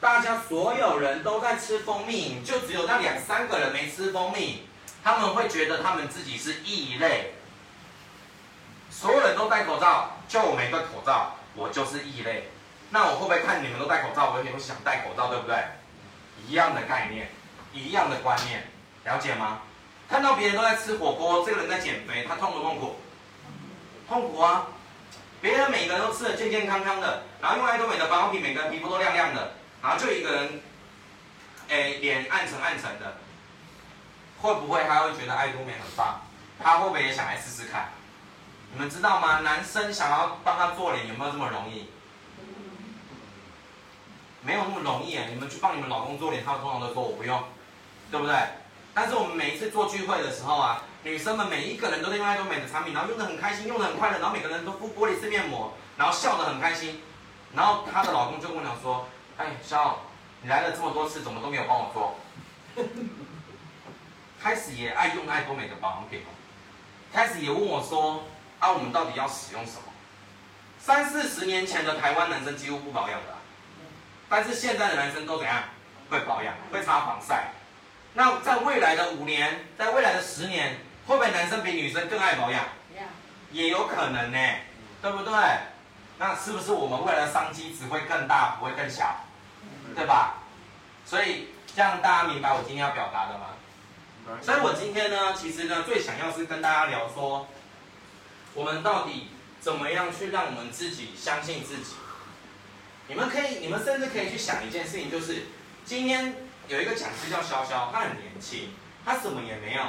[0.00, 4.68] 大家所有人都在吃蜂蜜，就只有那两三个人没吃蜂蜜，
[5.02, 7.32] 他们会觉得他们自己是异类。
[8.90, 12.50] 所有人都戴口罩，就我没戴口罩，我就是异类。
[12.90, 15.56] 那我会不会看你们都戴口罩，我也会想戴口罩，对不对？
[16.46, 17.28] 一样的概念，
[17.72, 18.64] 一样的观念，
[19.04, 19.60] 了解吗？
[20.08, 22.96] 看到别人都在吃火锅，这个人在减肥，他痛不痛苦？
[24.08, 24.68] 痛苦啊！
[25.40, 29.54] 别人每个人都吃得健健康康的，然后用爱多美的保养品，每个人皮肤都亮亮的。
[29.86, 30.60] 然后就一个人，
[31.68, 33.18] 哎，脸暗沉暗沉的，
[34.40, 36.22] 会不会他会觉得爱多美很棒？
[36.60, 37.90] 他会不会也想来试试看？
[38.72, 39.42] 你们知道吗？
[39.42, 41.88] 男生想要帮他做脸有没有这么容易？
[44.42, 45.26] 没有那么容易啊！
[45.28, 47.44] 你们去帮你们老公做脸，他通常都说我不用，
[48.10, 48.34] 对不对？
[48.92, 57.00] 但是我们每一次做聚会的时候啊，女生们每一个人都在用爱多美的产品，然后用的很开心，用的很快乐，然后每个人都敷玻璃式面膜，然后笑得很开心，
[57.54, 59.06] 然后她的老公就跟我讲说。
[59.38, 59.98] 哎，肖，
[60.42, 62.16] 你来了这么多次，怎么都没有帮我做？
[64.40, 66.22] 开始也爱用爱多美的保养品，
[67.12, 68.24] 开始也问我说：
[68.60, 69.82] 啊，我们到底要使用什么？
[70.78, 73.34] 三四十年前的台湾男生几乎不保养的，
[74.28, 75.64] 但是现在的男生都怎样？
[76.08, 77.48] 会保养，会擦防晒。
[78.14, 80.76] 那在未来的五年，在未来的十年，
[81.06, 82.64] 会不会男生比女生更爱保养？
[83.50, 84.38] 也有可能呢，
[85.02, 85.32] 对不对？
[86.18, 89.14] 那是不是我们未来的商机只会更大，不会更小？
[89.96, 90.42] 对吧？
[91.06, 93.46] 所以这样大家明白我今天要表达的吗？
[94.42, 97.46] 所以我今天呢，其实呢，最想要是跟大家聊说，
[98.54, 99.28] 我们到底
[99.60, 101.94] 怎么样去让我们自己相信自己？
[103.08, 105.46] 你们可以，你们甚至可以去想一件事情，就是
[105.84, 106.34] 今天
[106.66, 108.74] 有一个讲师叫潇潇，他很年轻，
[109.04, 109.82] 他什么也没有，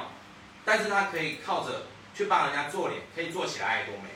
[0.64, 4.10] 但是他可以靠着去帮人家做脸，可以做起来爱多美。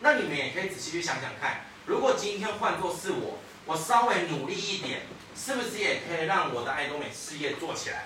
[0.00, 5.02] 那你们也可以仔细去想想看，如果今天换做是我，我稍微努力一点。
[5.36, 8.04] 是不是也可以让我的爱多美事业做起来？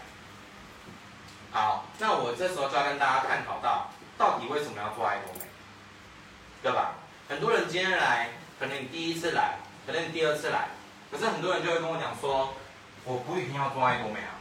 [1.52, 5.40] 好，那我这时候就要跟大家探讨到，到底为什么要做爱多美，
[6.62, 6.92] 对吧？
[7.28, 8.28] 很多人今天来，
[8.58, 9.54] 可能你第一次来，
[9.86, 10.68] 可能你第二次来，
[11.10, 12.54] 可是很多人就会跟我讲说，
[13.04, 14.38] 我不一定要做爱多美啊。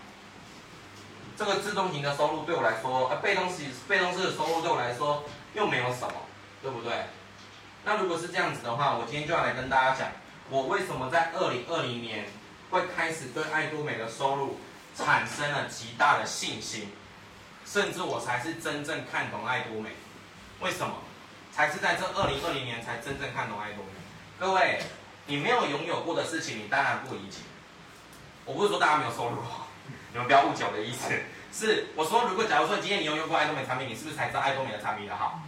[1.37, 5.23] 这个自动型的收入对我来说，呃，被动式被动式的收入对我来说
[5.53, 6.13] 又没有什么，
[6.61, 6.91] 对不对？
[7.85, 10.09] 那如果是这样子的话，我今天就要来跟大家讲，
[10.49, 12.25] 我为什么在二零二零年。
[12.69, 14.59] 会开始对爱多美的收入
[14.95, 16.91] 产生了极大的信心，
[17.65, 19.91] 甚至我才是真正看懂爱多美。
[20.59, 20.95] 为什么？
[21.51, 23.91] 才是在这二零二零年才真正看懂爱多美。
[24.39, 24.79] 各位，
[25.25, 27.39] 你没有拥有过的事情，你当然不理解。
[28.45, 29.37] 我不是说大家没有收入，
[30.11, 31.09] 你们不要误解我的意思。
[31.51, 35.41] 是我说，如果假如说今天你拥有过爱多美产品，你是不是才知道爱多美的产品的好？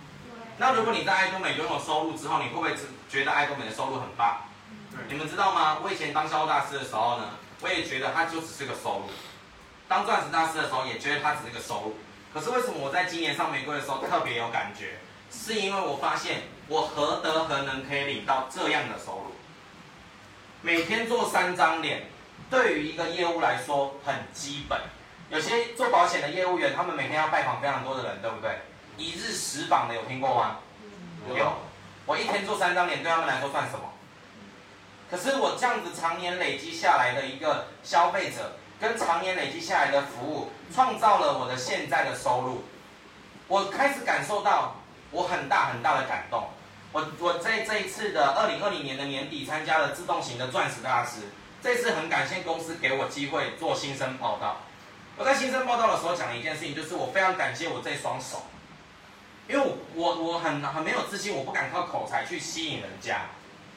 [0.57, 2.75] 那如果你在爱多美拥有收入之后，你会不会
[3.09, 4.41] 觉得爱多美的收入很棒？
[5.07, 5.77] 你们知道吗？
[5.83, 7.31] 我以前当销售大师的时候呢，
[7.61, 9.09] 我也觉得它就只是个收入；
[9.87, 11.97] 当钻石大师的时候，也觉得它只是个收入。
[12.33, 14.99] 可是为什么我在今年上玫瑰的时候特别有感觉？
[15.31, 19.35] 是因为我发现我何德何能可以领到这样的收入？
[20.61, 22.07] 每天做三张脸，
[22.49, 24.79] 对于一个业务来说很基本。
[25.29, 28.59] 有些做保险的业务员，他们每天要拜访非常多的人，对不对？
[28.97, 30.57] 一日十访的有听过吗？
[31.29, 31.53] 有。
[32.05, 33.90] 我一天做三张脸，对他们来说算什么？
[35.11, 42.63] 可是我这样子常年累积下来的一个消费者，跟常年累积下来的服务，创造了我的现在的收入。
[43.49, 44.77] 我开始感受到
[45.11, 46.47] 我很大很大的感动。
[46.93, 51.23] 我我在这一次的二零二零年的年底参加了自动型的钻石大师，
[51.61, 54.61] 这次很感谢公司给我机会做新生报道。
[55.17, 58.43] 我在新生报道的时候讲了一件事情，就是我非常感谢我这双手，
[59.49, 63.25] 因为我我很很没有自信，我不敢靠口才去吸引人家。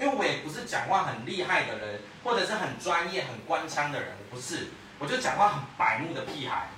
[0.05, 6.69] 因为我也不是讲话很厉害的人，或者是很专业、很官腔的人，我不是，我就讲话很白目的屁孩，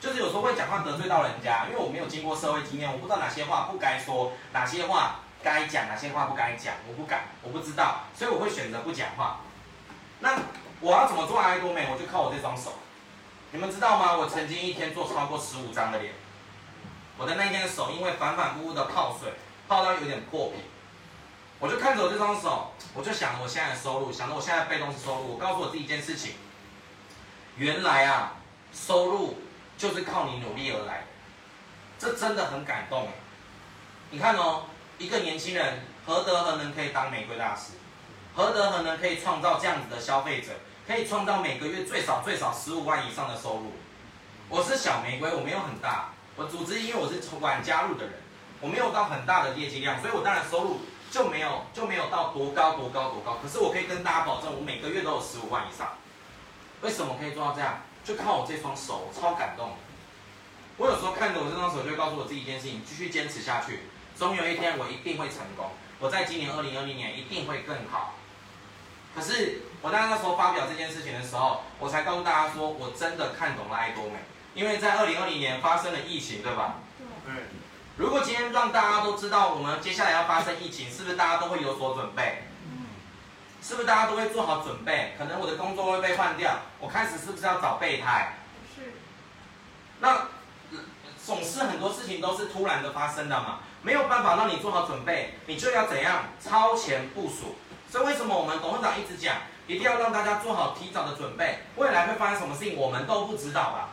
[0.00, 9.40] 就是有时候会讲话得罪到人家，因为我没有经过社会经验，我不知道哪些话不该说，哪些话该讲，哪些话不该讲，我不敢，我不知道，所以我会选择不讲话。
[10.20, 10.38] 那
[10.78, 11.88] 我要怎么做爱多美？
[11.90, 12.74] 我就靠我这双手。
[13.50, 14.16] 你们知道吗？
[14.16, 16.14] 我曾经一天做超过十五张的脸，
[17.18, 19.32] 我的那天手因为反反复复的泡水，
[19.66, 20.62] 泡到有点破皮。
[21.62, 25.34] 我就看着我这双手，我就想我现在的收入，想着我现在被动式收入。
[25.34, 26.32] 我告诉我自己一件事情，
[27.56, 28.32] 原来啊，
[28.72, 29.38] 收入
[29.78, 31.04] 就是靠你努力而来，
[32.00, 33.06] 这真的很感动。
[34.10, 34.64] 你看哦，
[34.98, 37.74] 一个年轻人何德何能可以当玫瑰大使？
[38.34, 40.48] 何德何能可以创造这样子的消费者？
[40.84, 43.72] 可以创造每个月最少最少十五万以上的收入？
[44.48, 46.08] 我是小玫瑰，我没有很大。
[46.34, 48.14] 我组织，因为我是从晚加入的人，
[48.60, 50.80] 我没有到很大的业绩量，所以我当然收入
[51.12, 53.36] 就没有就没有到多高多高多高。
[53.42, 55.88] 可是我可以跟大家保证，我每个月都有十五万以上。
[56.80, 57.82] 为什么可以做到这样？
[58.02, 59.72] 就靠我这双手，超感动。
[60.78, 63.80] 我有时候看着我这双手，就告诉我自己一件事情：继续坚持下去，
[64.16, 65.66] 总有一天我一定会成功。
[66.00, 68.14] 我在今年二零二零年一定会更好。
[69.14, 74.14] 可是我在那时候发表这件事情的时候，我才告诉大家说，我真的看懂了爱多美。
[74.54, 76.76] 因为在二零二零年发生了疫情，对吧？
[77.26, 77.34] 对。
[77.96, 82.44] 如果今天让大家都知道我们接下来要发生疫情，是不是大家都会有所准备？
[83.62, 85.14] 是不是大家都会做好准备？
[85.18, 88.38] 可能我的工作会被换掉，我开始是不是要找备胎？
[88.74, 88.94] 是。
[90.00, 90.28] 那
[91.24, 97.56] 总是很多事情都是突然的发生的嘛，没有办法让你做好准备，你就要怎样超前部署？
[97.90, 99.36] 所以为什么我们董事长一直讲，
[99.66, 101.58] 一定要让大家做好提早的准备？
[101.76, 103.90] 未来会发生什么事情，我们都不知道吧？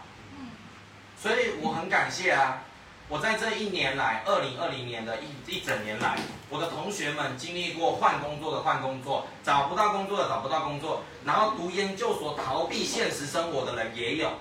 [1.21, 2.63] 所以我很感谢啊！
[3.10, 6.16] 我在这一年来，二零二零年的一一整年来，
[6.47, 14.34] 我的同学们经历过换工作的换工作，找不到工作的找不到工作，然后读研究所逃避现实生活的人也有。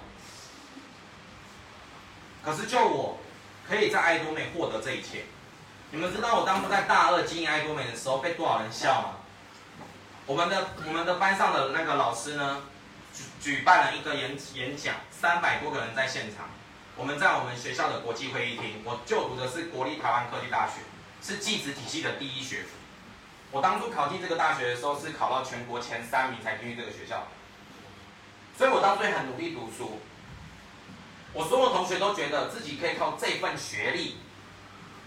[2.44, 3.18] 可是就我，
[3.66, 5.24] 可以在爱多美获得这一切。
[5.90, 9.08] 你们知道我当初在大二经营爱多美的时候被多少人笑吗？
[10.26, 12.64] 我们的我们的班上的那个老师呢，
[13.14, 16.50] 举举办了一个演演讲，三百多个人在现场。
[16.98, 20.80] 我们在我们学校的国际会议厅，我就读的是国立台湾科技大学，
[21.22, 22.70] 是技职体系的第一学府。
[23.52, 27.28] 我当初考进这个大学的时候，是考到全国前三名才进去这个学校，
[28.58, 30.00] 所以我当初也很努力读书。
[31.32, 34.16] 我所有同学都觉得自己可以靠这份学历，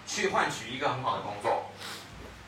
[0.07, 1.71] 去换取一个很好的工作。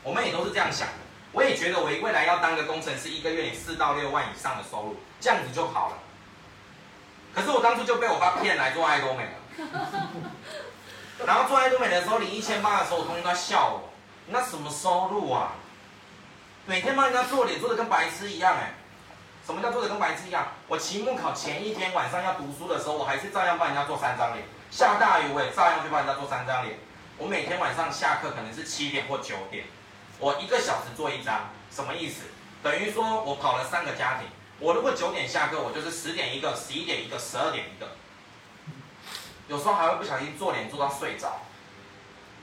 [0.02, 0.94] 我们也都是这样想的。
[1.32, 5.98] 我也觉得我未来要当个工程师，一个月四到六万以上的收入，这样子就好了。
[7.34, 9.30] 可是我当初就被我爸骗来做爱多美了，
[11.26, 13.90] 然后做爱多美的时候领一千八的时候，我同学都在笑我，
[14.28, 15.52] 那什么收入啊？
[16.66, 18.74] 每天帮人家做脸做的跟白痴一样哎，
[19.44, 20.46] 什么叫做的跟白痴一样？
[20.68, 26.78] 我期末考前一天晚上要读书的时候，我还是照样帮人家做三张脸，下大雨我也照样去帮人家做三张脸。
[27.18, 29.64] 我每天晚上下课可能是七点或九点，
[30.18, 32.22] 我一个小时做一张，什么意思？
[32.62, 34.28] 等于说我跑了三个家庭。
[34.60, 37.88] 我如果九点下课，我就是十点一个，十一点一个，十二点一个。
[39.48, 41.40] 有时候还会不小心做脸做到睡着。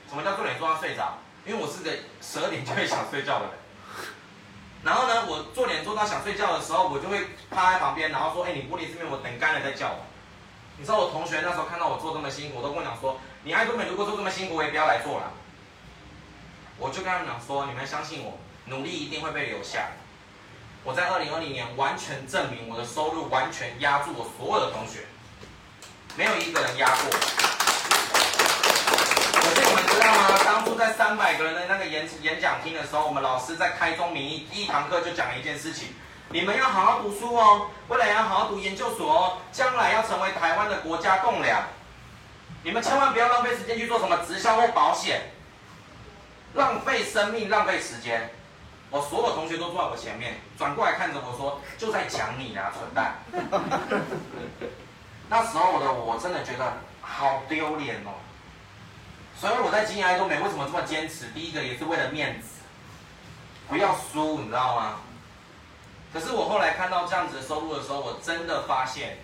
[0.08, 1.18] 什么叫做脸做到睡着？
[1.46, 1.90] 因为我是个
[2.20, 3.54] 十二点就会想睡觉的人。
[4.84, 10.04] 然后呢，我做脸做到想睡觉的时候，我就会趴在旁边，然后说：“哎，你玻璃这边我等干了再叫我。”
[10.76, 15.32] 你知道我同学那时候看到我做这么辛苦，我都跟我讲说：“你爱多美如果做这么辛苦，我也不要来做了。”
[16.78, 19.88] 我就跟他们讲说：“你们相信我，努力一定会被留下。”
[20.84, 25.06] 我在二零二零年完全证明我的收入完全压住我所有的同学，
[26.16, 27.10] 没有一个人压过。
[29.32, 30.38] 可是你们知道吗？
[30.44, 35.90] 当初在三百个人的那个演演讲厅的时候，我们老师在开宗明义一堂课就讲了一件事情：
[36.30, 41.62] 你们要好好读书哦，未来要好好读研究所哦，将来要成为台湾的国家栋梁。
[42.64, 45.30] 你们千万不要浪费时间去做什么直销或保险，
[46.54, 48.32] 浪费生命，浪费时间。
[48.92, 53.14] 我所有同学都坐在我前面，转过来看着我说：“就在讲你啊，蠢蛋！”
[55.30, 58.12] 那时候的我真的觉得好丢脸哦。
[59.40, 61.28] 所以我在经营爱多美为什么这么坚持？
[61.34, 62.60] 第一个也是为了面子，
[63.66, 65.00] 不要输，你知道吗？
[66.12, 69.16] 可是我后来看到这样子的收入的时候，我真的发现，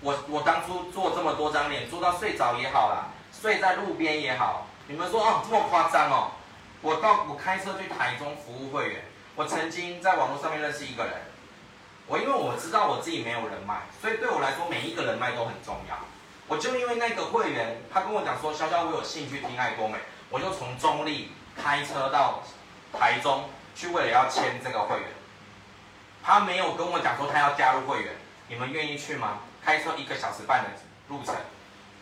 [0.00, 6.32] 我我当初做这么多张脸，做到睡着也好啦，睡在路边也好，你们说哦，这么夸张哦？
[6.80, 9.02] 我到我开车去台中服务会员，
[9.34, 11.14] 我曾经在网络上面认识一个人，
[12.06, 15.98] 我因为我知道我自己没有人脉，所以对我来说每一个人脉都很重要。
[16.46, 19.98] 我就因为那个会员，他跟我讲说，潇潇我有兴趣听爱多美，
[20.30, 21.26] 我就从中坜
[21.60, 22.42] 开车到
[22.92, 25.08] 台中去，为了要签这个会员。
[26.22, 28.14] 他没有跟我讲说他要加入会员，
[28.48, 29.40] 你们愿意去吗？
[29.64, 30.70] 开车一个小时半的
[31.08, 31.34] 路程，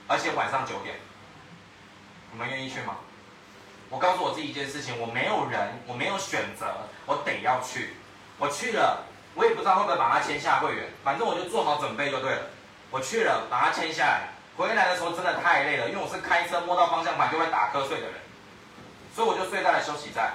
[0.06, 0.96] 而且晚上九点，
[2.30, 2.98] 你们愿意去吗？
[3.88, 6.66] 我告诉我自己一件事情，我没有人，我没有选择，
[7.06, 7.94] 我得要去。
[8.38, 12.42] 我去了，我也不知道会不会把他签下会员，反正我就做好准备就对了。
[12.90, 18.14] 我去了，把他签下来，回来的时候真的太累了，因为我是开车摸到方向盘就会打瞌睡的人，
[19.14, 20.34] 所以我就睡在了休息站。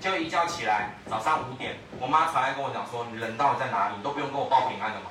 [0.00, 3.94] 结果一觉起来，早上五点，我妈传来跟我讲说：“你人到底在哪里？
[3.96, 5.10] 你都不用跟我报平安的嘛。”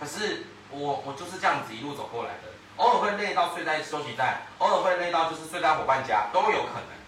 [0.00, 2.57] 可是我我就是这样子一路走过来的。
[2.78, 6.98] 偶尔会累到睡在休息站，偶尔会累到就是睡在伙伴家，都有可能。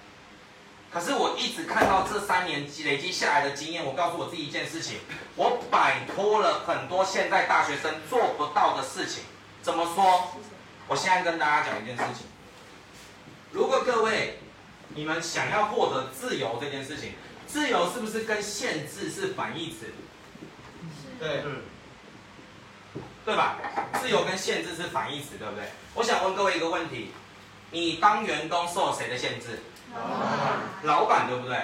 [0.93, 4.99] 可是我一直看到这三年累积下来的经验，我告诉我自己一件事情，
[5.37, 9.25] 我摆脱了很多现在大学生做不到的事情。
[9.63, 10.37] 怎么说？
[10.89, 12.27] 我现在跟大家讲一件事情，
[13.53, 14.41] 如果各位
[14.89, 17.13] 你们想要获得自由这件事情，
[17.47, 19.87] 自由是不是跟限制是反义词？
[21.21, 21.45] 对，
[23.25, 23.57] 对吧？
[24.01, 25.65] 自由跟限制是反义词，对不对？
[25.95, 27.13] 我想问各位一个问题：
[27.71, 29.61] 你当员工受谁的限制？
[30.83, 31.57] 老板，对不对？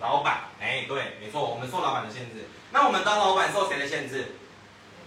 [0.00, 2.48] 老板，哎，对，没错，我们受老板的限制。
[2.72, 4.36] 那我们当老板受谁的限制？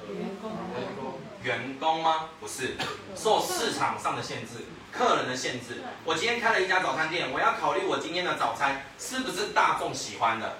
[0.07, 2.29] 员工，员工，员工吗？
[2.39, 2.75] 不是，
[3.15, 5.81] 受市场上的限制，客人的限制。
[6.03, 10.57] 我今天开了一家早餐店，我要考虑我今天的早餐是不是大众喜欢的。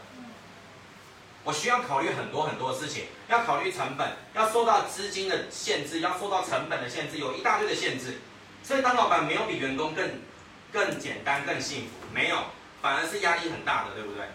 [1.44, 8.20] 我需要考虑很多很多事情，要考虑成本，要受到资金的限制，要受到成本的限制，有一大堆的限制。
[8.64, 10.22] 所以当老板没有比员工更
[10.72, 12.38] 更简单、更幸福，没有，
[12.82, 14.26] 反而是压力很大的，对不对？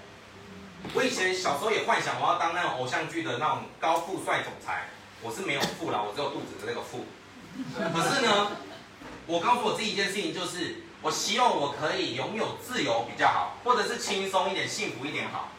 [0.94, 4.90] 我以前小时候也幻想我要当那种偶像剧的那种高富帅总裁，
[5.22, 7.06] 我是没有富啦，我只有肚子的那个富。
[7.74, 8.52] 可是呢，
[9.26, 15.52] 我告诉我自己一件事情，就是我希望我可以拥有自由比较好，或者是轻松一点、幸福一点好。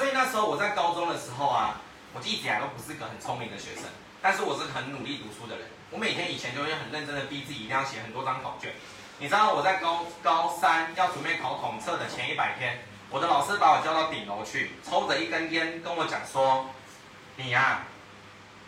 [0.00, 1.78] 所以那时候我在高中的时候啊，
[2.14, 3.84] 我一直以来都不是个很聪明的学生，
[4.22, 5.66] 但是我是很努力读书的人。
[5.90, 8.72] 我每天以前就会很认真的逼自己，一定要写很多张考卷。
[9.18, 12.78] 你知道我在高高三要准备考统测的前一百天，
[13.10, 16.70] 我的老师把我叫到顶楼去，抽着一根烟跟我讲说
[17.36, 17.84] ：“你呀、啊，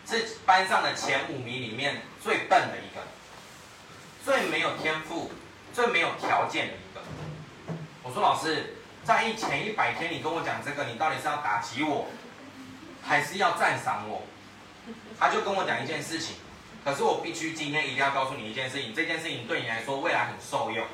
[0.05, 3.01] 是班上的前五名里面最笨的一个，
[4.23, 5.31] 最没有天赋、
[5.73, 7.01] 最没有条件的一个。”
[8.05, 12.07] 我说：“老师，在一前一百天你跟我讲这个，你到底是要打击我，
[13.01, 14.23] 还是要赞赏我？”
[15.19, 16.35] 他就跟我讲一件事情。
[16.83, 20.85] 可是我必须今天一定要告诉你一件事情，这件事情对你来说未来很受用。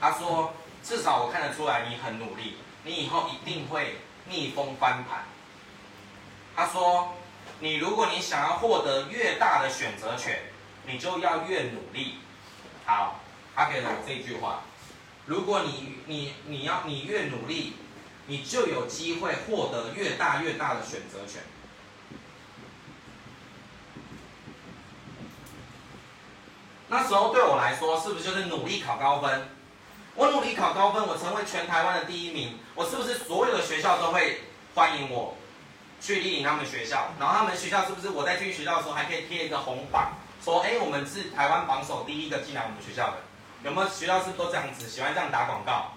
[0.00, 0.52] 他说，
[0.82, 3.98] 至少我看得出来你很努力，你以后一定会
[4.28, 5.24] 逆风翻盘。
[6.56, 7.14] 他说，
[7.60, 10.40] 你如果你想要获得越大的选择权，
[10.86, 12.18] 你就要越努力。
[12.84, 13.20] 好，
[13.54, 14.62] 他给了我这句话，
[15.28, 17.74] 如果你你你要你越努力，
[18.28, 21.42] 你就有机会获得越大越大的选择权。
[26.88, 29.50] 那时候对我来说，是不是就是努力考高分？
[30.14, 34.40] 我努力考高分，我成为全台湾的第一名，我是不是所有的学校都会
[34.74, 35.36] 欢迎我
[36.00, 37.10] 去莅临他们学校？
[37.20, 43.27] 然后他们学校是不是我在进学校的时候还可以贴一个红榜，说：哎，我们是台湾榜首第一个进来我们学校的？
[43.64, 45.92] 有没有学校是不是都这样子喜欢这样打广告？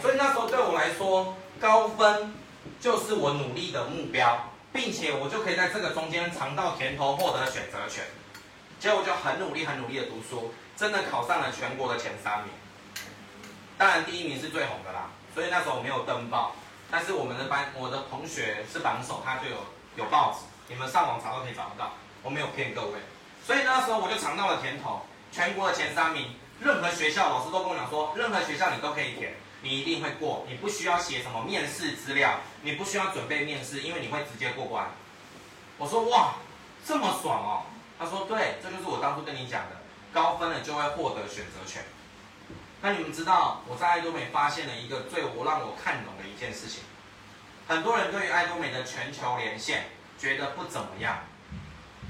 [0.00, 2.34] 所以那时候对我来说，高分
[2.80, 8.04] 就是我努力的目标，并且我就可以在这个中间尝到甜头，获得选择权。
[8.80, 12.48] 结果我就很努力、很努力的读书，真的考上了全国的前三名。
[13.76, 16.54] 当然第一名是最红的啦，所以那时候我没有登报。
[16.90, 19.56] 但是我们的班，我的同学是榜首，他就有
[19.96, 21.92] 有报纸，你们上网查都可以找得到。
[22.22, 22.98] 我没有骗各位，
[23.46, 25.02] 所以那时候我就尝到了甜头，
[25.32, 26.34] 全国的前三名。
[26.62, 34.86] 任何学校老师都跟我讲说，任何学校你都可以填，你一定会过，你不需要写什么面试资料，你不需要准备面试，因为你会直接过关。
[35.76, 36.34] 我说哇，
[36.86, 37.62] 这么爽哦！
[37.98, 39.76] 他说：“对，这就是我当初跟你讲的，
[40.12, 41.82] 高分了就会获得选择权。
[42.80, 46.82] 那你们知道我在爱多美发现了一个最我让我看懂的一件事情。
[47.68, 49.84] 很多人对于爱多美的全球连线
[50.18, 51.18] 觉得不怎么样。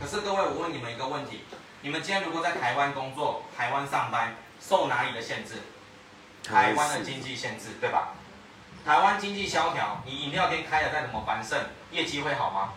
[0.00, 1.44] 可是各位，我问你们一个问题：
[1.82, 4.34] 你们今天如果在台湾工作、台湾上班，
[4.72, 5.56] 受哪里的限制？
[6.42, 8.14] 台湾的经济限制，对吧？
[8.86, 12.72] 台湾经济萧条，你饮料店开的再怎么繁盛，业绩会好吗？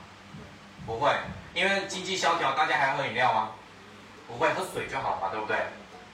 [0.85, 1.09] 不会。”
[1.55, 3.51] 因为经济萧条，大家还喝饮料吗？
[4.27, 5.55] 不会，喝水就好了，对不对？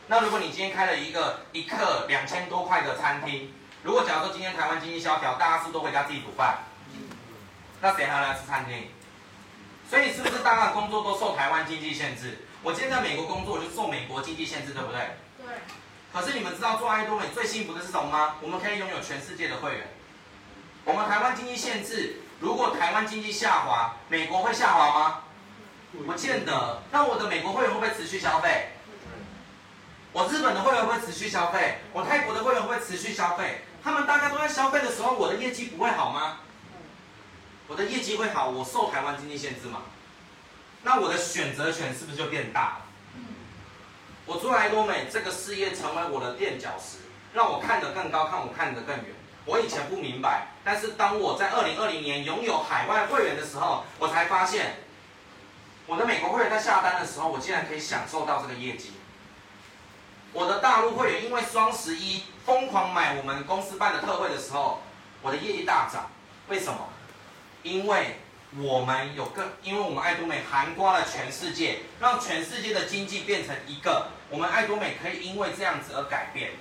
[0.05, 3.51] 那如果你今天开了一个一克两千多块的餐厅，
[3.81, 6.59] 如果假如说今天台湾经济萧条，大家是不是都回家自己煮饭？
[7.81, 8.87] 那谁还来吃餐厅？
[9.89, 12.45] 所以是不是大家的工作都受台湾经济限制？
[12.61, 15.01] 我今天在美国工作，我就受美国经济限制，对不对？
[16.13, 18.35] 可是你们知道做爱多美最幸福的是什么吗？
[18.41, 19.87] 我们可以拥有全世界的会员。
[20.83, 25.21] 我们台湾经济限制，如果台湾经济下滑，美国会下滑吗？
[26.05, 26.81] 不见得。
[26.91, 28.73] 那我的美国会员会不会持续消费？
[30.11, 31.79] 我日本的会员会持续消费？
[31.93, 33.61] 我泰国的会员会持续消费？
[33.81, 36.39] 他们大家都在消费的时候，我的业绩不会好吗？
[37.67, 39.83] 我的业绩会好，我受台湾经济限制吗？
[40.83, 42.80] 那我的选择权是不是就变大？
[44.31, 46.99] 我做爱多美这个事业成为我的垫脚石，
[47.33, 49.07] 让我看得更高，看我看得更远。
[49.43, 54.75] 我以前不明白，但是当我在二零二零年拥有海外会员的时候，我才发现。
[55.85, 58.93] 我的美国会员在下单的时候，我竟然可以享受到这个业绩。
[60.31, 64.81] 我的大陆会员因为双十一疯狂买我们公司办的特惠的时候，
[65.21, 66.09] 我的业绩大涨。
[66.47, 66.87] 为什么？
[67.63, 68.17] 因为
[68.59, 76.51] 我们有更，因为我们爱多美涵盖了全世界，让全世界的经济变成一个，我们爱多美可以因为这样子而改变。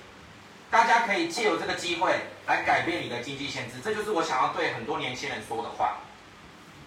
[0.69, 2.15] 大家可以借由这个机会
[2.47, 5.97] 来改变你的经济限制，这就是我想要对很多年轻人说的话。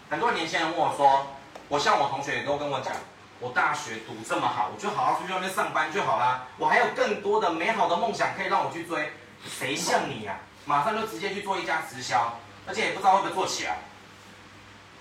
[0.09, 1.27] 很多年轻人问我说，
[1.69, 2.95] 我像我同学也都跟我讲，
[3.41, 6.47] 我大学读这么好，我就好好出去外面上班就好啦。
[6.57, 9.13] 我还有更多的美好的梦想可以让我去追。
[9.47, 10.65] 谁像你呀、啊？
[10.65, 13.81] 马上就直接去做一家直销，而且也不知道会不会做起来。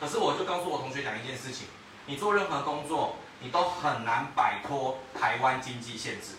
[0.03, 1.65] 可是我就告诉我同学讲一件事情，
[2.07, 6.35] 你做任何工作，你都很难摆脱台湾经济限制。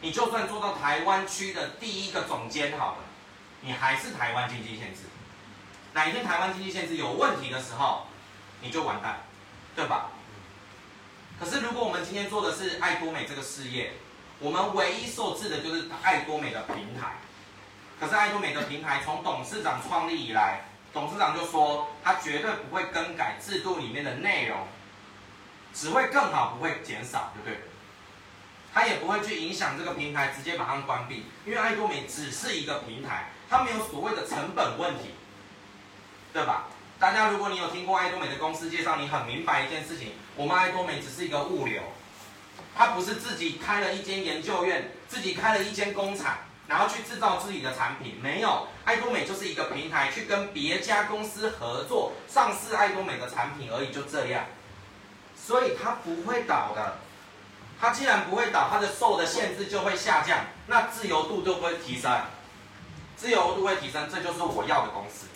[0.00, 3.04] 你就算做到台湾区的第一个总监好了，
[3.60, 5.00] 你还是台湾经济限制。
[5.92, 8.06] 哪一天台湾经济限制有问题的时候，
[8.62, 9.20] 你就完蛋，
[9.76, 10.08] 对吧？
[11.38, 13.92] 可是如果我们今天做的是爱多美这个事业，
[14.38, 17.16] 我们唯一受制的就是爱多美的平台。
[18.00, 20.62] 可是爱多美的平台从董事长创立以来，
[20.92, 24.66] 董事长就说他绝对不会更改制度里面的内容，
[25.72, 27.68] 只会更好，不会减少，对不对？
[28.74, 35.10] 他也不会去影响这个平台，直接把它关闭，因为爱多美只是一个平台，它没有所谓的成本问题，
[36.32, 36.66] 对吧？
[36.98, 41.82] 大家如果你有听过爱多美的公司介绍，你很明白一件事情，我们爱多美只是一个物流，
[42.74, 46.38] 它不是自己开了一间研究院，自己开了一间工厂，
[46.68, 54.44] 然后去制造自己的产品，没有，爱多美就是一个平台，去跟别家公司合作，上市爱多美的产品而已，就这样，
[55.36, 56.98] 所以它不会倒的。
[57.80, 60.38] 它既然不会倒，它的受的限制就会下降，
[60.68, 62.10] 那自由度就会提升，
[63.16, 65.26] 自由度会提升，这就是我要的公司。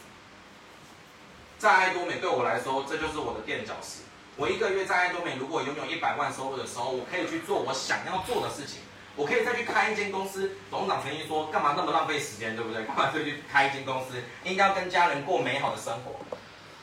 [1.59, 4.03] 在爱多美对我来说，这就是我的垫脚石。
[4.37, 8.83] 我一个月在爱多美如果拥有一百万收入的时候，我可以去做我想要做的事情，
[9.17, 10.53] 我可以再去开一间公司。
[10.71, 12.85] 董事长曾经说，干嘛那么浪费时间，对不对？
[12.87, 14.23] 干嘛就去开一间公司？
[14.45, 16.21] 应该要跟家人过美好的生活。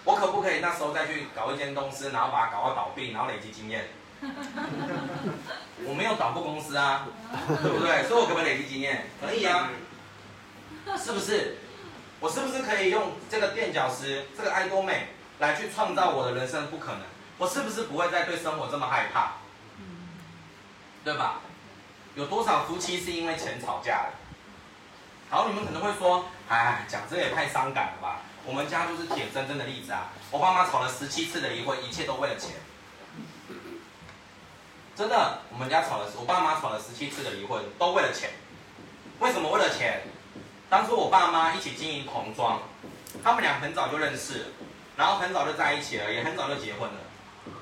[0.03, 3.87] 我可不可以那时候再去搞一间公司，然后把它搞到倒闭，然后累积经验？
[5.85, 7.07] 我没有倒过公司啊，
[7.61, 8.03] 对不对？
[8.07, 9.07] 所以我可不可以累积经验？
[9.21, 9.69] 可以啊，
[10.97, 11.57] 是不是？
[12.19, 15.09] 我是不是可以用这个垫脚石，这个爱多美
[15.39, 16.67] 来去创造我的人生？
[16.67, 17.01] 不可能。
[17.37, 19.33] 我是不是不会再对生活这么害怕？
[21.03, 21.41] 对吧？
[22.15, 24.09] 有多少夫妻是因为钱吵架的？
[25.29, 28.19] 好，你们可能会说，哎，讲这也太伤感了吧？
[28.45, 30.11] 我们家就是铁铮铮的例子啊！
[30.29, 32.51] 我爸妈吵了十七次的离婚，一切都为了钱。
[34.95, 38.29] 真的，我们家吵了，我爸妈吵了十七次的离婚，都为了钱。
[39.19, 40.03] 为什么为了钱？
[40.69, 42.59] 当初我爸妈一起经营童装，
[43.23, 44.53] 他们俩很早就认识，
[44.97, 46.95] 然后很早就在一起了，也很早就结婚了。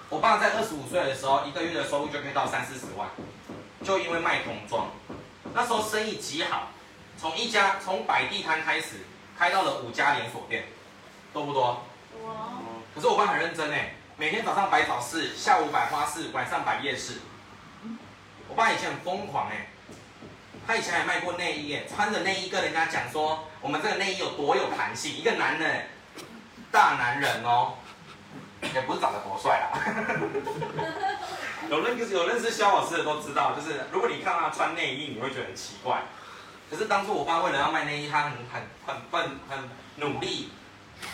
[0.10, 3.08] 我爸在二十五岁的时候，一个月的收入就可以到三四十万，
[3.84, 4.88] 就因为卖童装，
[5.54, 6.70] 那时候生意极好，
[7.18, 9.06] 从一家从摆地摊开始，
[9.38, 10.66] 开到了五家连锁店，
[11.34, 11.84] 多不多？
[12.14, 12.36] 多。
[12.94, 13.96] 可是我爸很认真哎。
[14.18, 17.22] 每天早上摆早市，下午摆花市，晚上摆夜市。
[18.48, 19.66] 我爸以前很疯狂哎，
[20.68, 25.88] 他以前还卖过内衣哎，穿着内衣跟人家讲说，我们这个内衣有多有弹性，一个男人，
[26.72, 27.74] 大男人哦，
[28.62, 29.72] 也不是长得多帅啦。
[31.72, 36.02] 有认识有认识肖老师的都知道，就是如果你看他穿内衣，你会觉得很奇怪。
[36.70, 40.52] 可是当初我爸为了要卖内衣，他很很很奋很努力，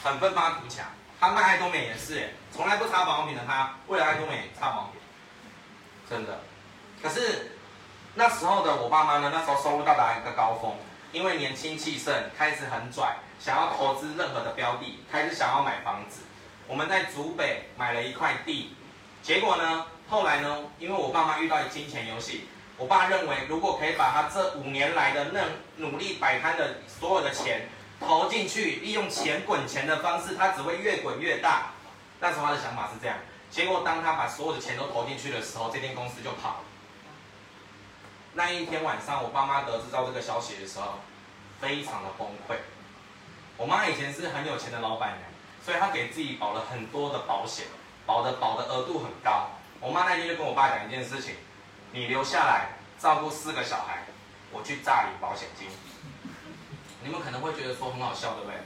[0.04, 0.84] 很奋发图强。
[1.20, 5.02] 他卖爱多美也是，从来不擦保养品的他，为了爱多美擦保养品，
[6.10, 6.40] 真的。
[7.04, 7.52] 可是
[8.16, 10.76] 那时候的我爸妈呢，那时候收入到达一个高峰，
[11.12, 16.22] 因为年轻气盛，开始很拽，想要投资任何的标的，开始想要买房子。
[16.68, 18.76] 我们在竹北买了一块地，
[19.22, 22.48] 结果呢，后来呢，因为我爸妈遇到一金钱游戏，
[22.78, 25.42] 我爸认为如果可以把他这五年来的那
[25.78, 27.70] 努力摆摊的所有的钱。
[28.00, 31.72] 投进去，利用钱滚钱的方式，他只会越滚越大。
[32.20, 33.18] 那时候他的想法是这样。
[33.50, 36.60] 结果当他把所有的钱都投进去的时候，这间公司就跑了。
[38.34, 41.00] 那一天晚上，我爸妈得知到这个消息的时候，
[41.60, 42.60] 非常的崩溃。
[43.58, 45.24] 我妈以前是很有钱的老板娘，
[45.66, 47.66] 所以她给自己保了很多的保险，
[48.06, 49.50] 保的保的额度很高。
[49.80, 51.36] 我妈那天就跟我爸讲一件事情：
[51.92, 54.00] 你留下来照顾四个小孩，
[54.52, 55.68] 我去诈领保险金。
[57.04, 58.58] 你们可能会觉得说很好笑，对不对？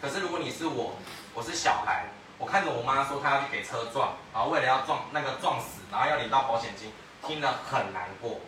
[0.00, 0.96] 可是如果你是我，
[1.34, 2.04] 我是小孩，
[2.38, 6.92] 我看着我妈说她要去给车撞，然后为了要撞那个撞死，然后要领到保险金，
[7.26, 8.40] 听得很难过。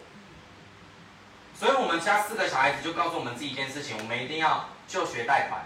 [1.58, 5.62] 所以我们家四个小孩子就告诉我们自己一件事情：我们一定要就学贷款，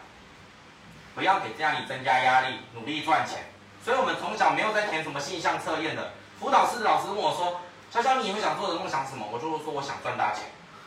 [1.14, 3.44] 不要给家里增加压力，努力赚钱。
[3.84, 6.12] 所以我们从小没有在填什么性向测验的。
[6.38, 7.60] 辅导师老师问我说
[7.92, 9.26] ：“潇潇，你以后想做的梦想什么？
[9.32, 10.44] 我就是说我想赚大钱，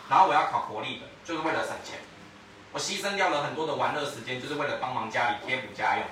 [0.07, 1.99] 然后我要考国立的，就是为了省钱。
[2.71, 6.05] 我牺牲掉了很多的玩乐时间，就是为了帮忙家里贴补家用。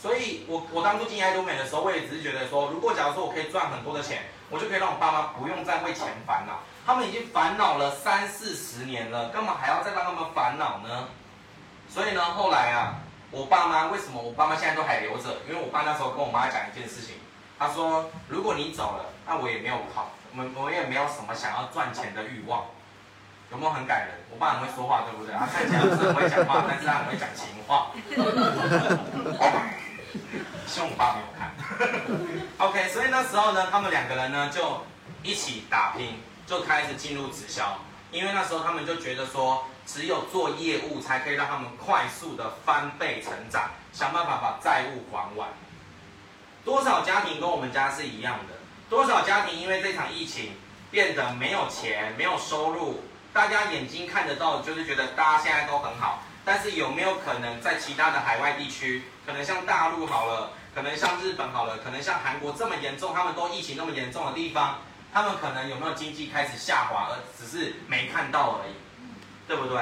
[0.00, 6.60] 所以我我当初进爱多美的时候，我也只是觉得说，如果假如说我可以赚很多的钱，我就可以让我爸妈不用再为钱烦恼。
[6.84, 11.08] 他们已经烦恼了三四十年了，干嘛还要再让他们烦恼呢？
[11.88, 13.00] 所以呢，后来啊，
[13.30, 15.38] 我爸妈为什么我爸妈现在都还留着？
[15.48, 17.16] 因为我爸那时候跟我妈讲一件事情，
[17.58, 22.64] 他说，如果你走了，那我也没有好，我我也没有什么想要赚钱的欲望。
[23.50, 24.14] 有没有很感人？
[24.30, 25.34] 我爸很会说话，对不对？
[25.34, 27.90] 他看起来是很会讲话，但是他很会讲情话。
[30.66, 31.50] 希望我爸没有看。
[32.68, 34.82] OK，所以那时候呢，他们两个人呢就
[35.22, 37.78] 一起打拼，就开始进入直销。
[38.10, 45.48] 因为那时候他们就觉得说，只有做业务才可以让他们快速的翻倍成长，想办法把债务还完。
[46.64, 48.54] 多少家庭跟我们家是一样的？
[48.90, 50.52] 多少家庭因为这场疫情
[50.90, 53.02] 变得没有钱、没有收入？
[53.32, 64.78] 大家眼睛看得到，就是觉得大家现在都很好，但是有没有可能在其他的海外地区，可能像大陆好了，可能像日本好了，可能像韩国这么严重，他们都疫情那么严重的地方，
[65.12, 68.72] 他们可能有没有经济开始下滑，而只是没看到而已，
[69.46, 69.78] 对不对？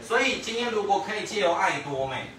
[0.00, 2.30] 所以今天如果可以借由爱多美，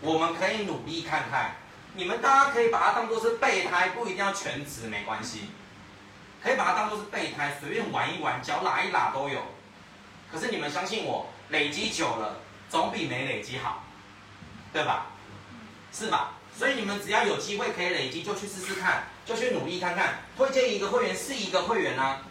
[0.00, 1.56] 我们可以努力看看，
[1.96, 5.50] 你们大家可以把它当做是备胎，不一定要全职，没关系，
[6.42, 9.40] 可以把它当做是备胎，随便玩一玩，脚拉一拉都有。
[10.32, 13.84] 可是你们相信我，累积久了总比没累积好，
[14.72, 15.06] 对吧？
[15.92, 16.32] 是吧？
[16.58, 20.18] 所以你们只要有机会可以累积，就去试试看，就去努力看看。
[20.36, 22.22] 推荐一个会员是一个会员啊，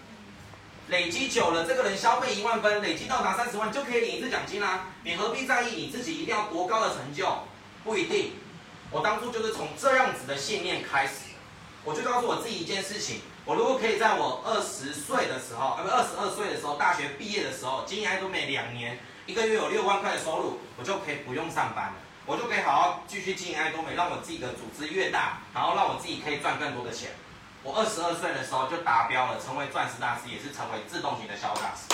[0.90, 7.48] 累积久了，这个人消费一万分，累积到达三十万就可以领一次奖金啦、你何必在意你自己一定要多高的成就？
[7.86, 8.34] 不一定。
[8.94, 11.34] 我当初就是从这样子的信念开始，
[11.84, 13.22] 我就告诉我自己一件事情。
[13.44, 21.94] 我如果可以在我二十岁的时候，呃不，二十二岁的时候，大学毕业的时候，经营爱多美两年，一个月有六万块的收入，我就可以不用上班了，
[22.28, 27.10] 我就可以好好继续经营爱多美，让我自己的组织越大，然后让我自己可以赚更多的钱。
[27.64, 31.90] 我二十二岁的时候就达标了，成为钻石大师，也是成为自动型的销售大师。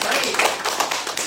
[0.00, 0.32] 所以，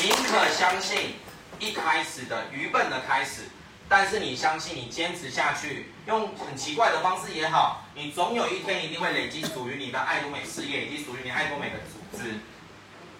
[0.01, 1.17] 宁可相信
[1.59, 3.43] 一开始的愚笨的开始。
[3.91, 12.35] 但是你相信，你坚持下去，用很奇怪的方式也好，你总有一天一定会累积属于你的爱多美事业，以及属于你爱多美的组织，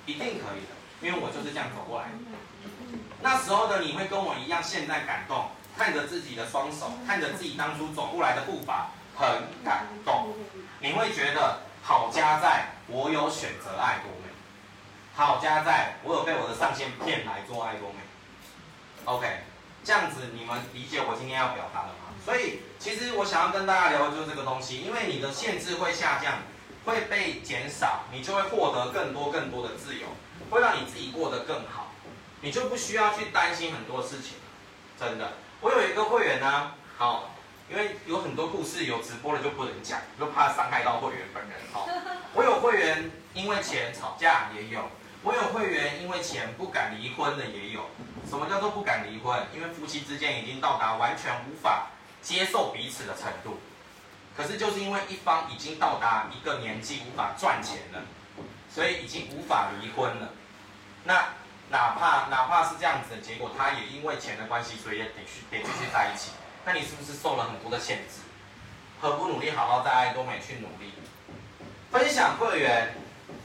[0.06, 2.14] 一定可以的，因为我就是这样走过来的。
[3.22, 9.28] 那时候的你会跟我一样，现在感动，看着自己的双手，看着自己当初走过来的步伐，很
[9.66, 10.34] 感动。
[10.80, 14.32] 你会觉得好家在我有选择爱多美，
[15.16, 17.98] 好家在我有被我的上线骗来做爱多美。
[19.04, 19.51] OK。
[19.84, 22.14] 这样子你们理解我今天要表达的吗？
[22.24, 26.40] 所以其实我想要跟大家聊的就是这个东西，因为你的限制会下降，
[26.86, 30.06] 会被减少，你就会获得更多更多的自由，
[30.50, 31.92] 会让你自己过得更好，
[32.42, 34.38] 你就不需要去担心很多事情。
[35.00, 37.32] 真的，我有一个会员呢，好，
[37.68, 41.58] 因为有很多故事有直播了就不能讲，就怕伤害到会员本人。
[41.74, 41.90] 好，
[42.36, 44.82] 我有会员因为钱吵架也有。
[45.24, 47.86] 我有会员因为钱不敢离婚的也有，
[48.32, 49.38] 什么叫做不敢离婚？
[49.54, 51.88] 因为夫妻之间已经到达完全无法
[52.22, 53.60] 接受彼此的程度，
[54.38, 58.00] 可是就是因为一方已经到达一个年纪无法赚钱了，
[58.74, 60.30] 所以已经无法离婚了。
[61.04, 61.34] 那
[61.70, 66.32] 哪怕哪怕是这样子的结果，他也因为钱的关系，所以也得去得继续在一起。
[66.64, 68.22] 那你是不是受了很多的限制？
[69.02, 70.94] 何不努力好好在爱多美去努力，
[71.92, 72.96] 分享会员，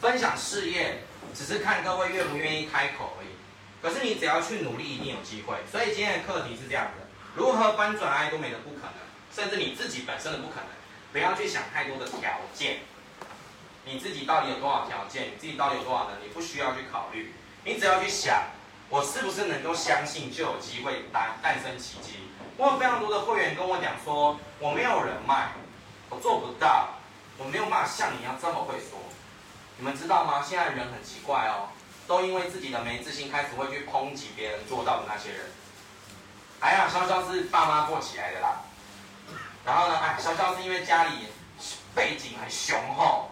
[0.00, 1.02] 分享事业。
[1.34, 3.28] 只是看各位愿不愿意开口而已，
[3.86, 5.58] 可是你只要去努力，一定有机会。
[5.70, 7.06] 所以今天的课题是这样的：
[7.36, 8.98] 如何翻转爱多美的不可能，
[9.32, 10.66] 甚至你自己本身的不可能。
[11.12, 12.78] 不要去想太多的条件，
[13.84, 17.32] 你自己到底有多少条件，你自己到底有多少能力，不需要去考虑。
[17.62, 18.46] 你只要去想，
[18.88, 22.14] 我是不是能够相信，就有机会诞诞生奇迹。
[22.56, 25.52] 我有非常多的会员跟我讲说，我没有人脉，
[26.10, 26.88] 我做不到，
[27.38, 28.98] 我没有办法像你一样这么会说。
[29.78, 30.42] 你们知道吗？
[30.44, 31.70] 现在人很奇怪哦，
[32.06, 35.40] 都因为自己的没自信，开始会去抨击别人做到的那些人。
[36.60, 38.62] 哎呀，潇潇是爸妈做起来的啦。
[39.64, 41.28] 然后呢，哎，潇潇是因为家里
[41.94, 43.30] 背景很雄厚，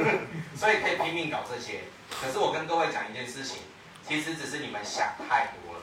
[0.56, 1.84] 所以可以拼命搞这些。
[2.20, 3.58] 可是我跟各位讲一件事情，
[4.06, 5.80] 其实只是你们想太多了，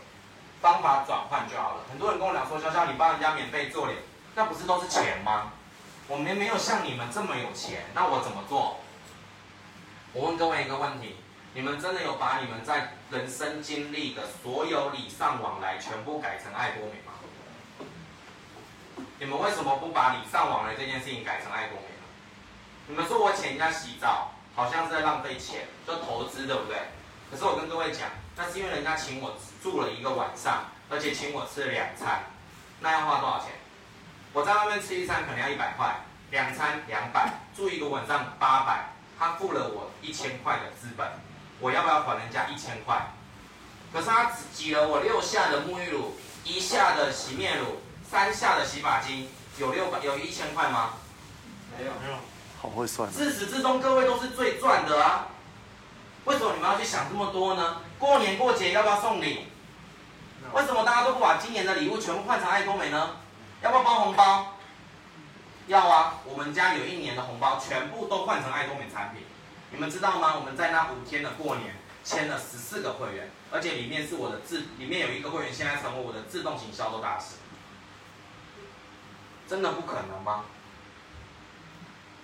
[0.61, 1.83] 方法转换就好了。
[1.89, 3.99] 很多人跟我讲说，潇潇你帮人家免费做脸，
[4.35, 5.53] 那不是都是钱吗？
[6.07, 8.79] 我们没有像你们这么有钱，那我怎么做？
[10.11, 11.15] 我问各位一个问题：
[11.55, 17.13] 你们真的有把你们在人生经历的所有礼尚往来全部改成爱多美吗？
[19.19, 22.03] 你们为什么不把礼尚往来这件事情改成爱多美呢？
[22.87, 26.77] 你们说我请人家洗澡，好像是在浪费钱，就投资，对不对？
[27.29, 32.23] 可是我跟各位讲，那是因为人家请我住了一个晚上，而且请我吃了两餐，
[32.79, 33.49] 那要花多少钱？
[34.33, 35.95] 我在外面吃一餐可能要一百块，
[36.31, 38.89] 两餐两百，住一个晚上八百，
[39.19, 41.07] 他付了我一千块的资本，
[41.59, 43.13] 我要不要还人家一千块？
[43.93, 47.77] 可是他只挤了我六下的沐浴乳，一下的洗面乳，
[48.09, 50.93] 三下的洗发精，有六百有一千块吗？
[51.77, 52.17] 没有没有，
[52.61, 53.09] 好会算。
[53.11, 55.27] 自始至终各位都是最赚的啊。
[56.25, 57.77] 为什么你们要去想这么多呢？
[57.99, 59.47] 过年过节要不要送礼？
[60.53, 63.17] 为什么大家都不把今年的礼物全部换成爱多美呢？
[63.61, 64.57] 要不要包红包？
[65.67, 66.15] 要啊！
[66.25, 69.23] 我们家有一年的红包全部都换成爱多美产品。
[69.73, 70.35] 你们知道吗？
[70.35, 77.35] 我们在那五天的过年签了十四个会员，而且里面是我的自，里面有一个会员现在成为我的自动型销售大师。
[79.47, 80.45] 真的不可能吗？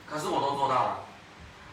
[0.07, 0.99] 可是我都做到了。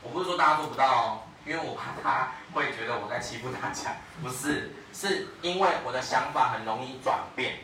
[0.03, 1.23] 我不是说大家做不到哦。
[1.47, 7.61] 因为我怕他会觉得我在欺负大家， 不是，是因为我的想法很容易转变。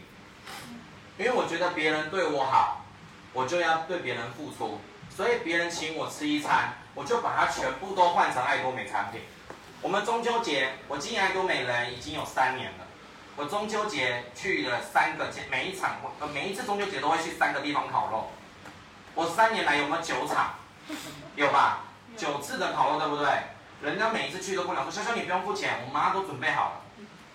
[1.18, 2.84] 因为我觉得别人对我好，
[3.32, 4.78] 我就要对别人付出，
[5.10, 9.22] 所以别人请我吃一餐，我就把它全部都换成爱多美产品。
[9.80, 12.86] 我们中秋节，我经营爱多美人已经有三年了，
[13.36, 15.96] 我中秋节去了三个，每一场，
[16.32, 18.30] 每一次中秋节都会去三个地方烤肉。
[19.14, 20.54] 我三年来有没有九场？
[21.36, 21.84] 有吧？
[22.16, 23.28] 九次的烤肉，对不对？
[23.82, 26.80] 人家每一次去都跟我说：“潇潇，你不用付钱，我妈都准备好了。”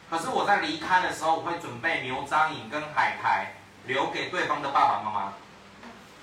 [0.09, 3.53] 可是我在离开的时候，我会准备牛樟饮跟海苔，
[3.85, 5.33] 留给对方的爸爸妈妈。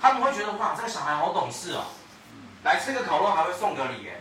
[0.01, 1.83] 他们会觉得：“哇，这个小孩好懂事哦，
[2.65, 4.19] 来吃个烤肉还会送个礼耶。”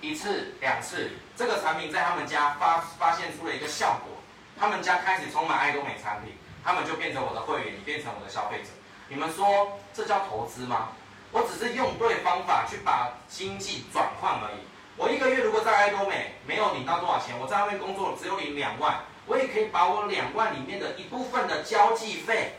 [0.00, 4.16] 一次两次，这个产品在他们家发发现出了一个效果，
[4.58, 6.32] 他们家开始充满爱多美产品，
[6.64, 8.70] 他们就变成我的会员，也变成我的消费者。
[9.08, 10.88] 你们说这叫投资吗？
[11.32, 14.64] 我只是用对方法去把经济转换而已。
[14.96, 22.54] 我一个月如果在爱多美没有领到多少钱，我在外面工作只有领两万，我也可以把我两万里面的一部分的交际费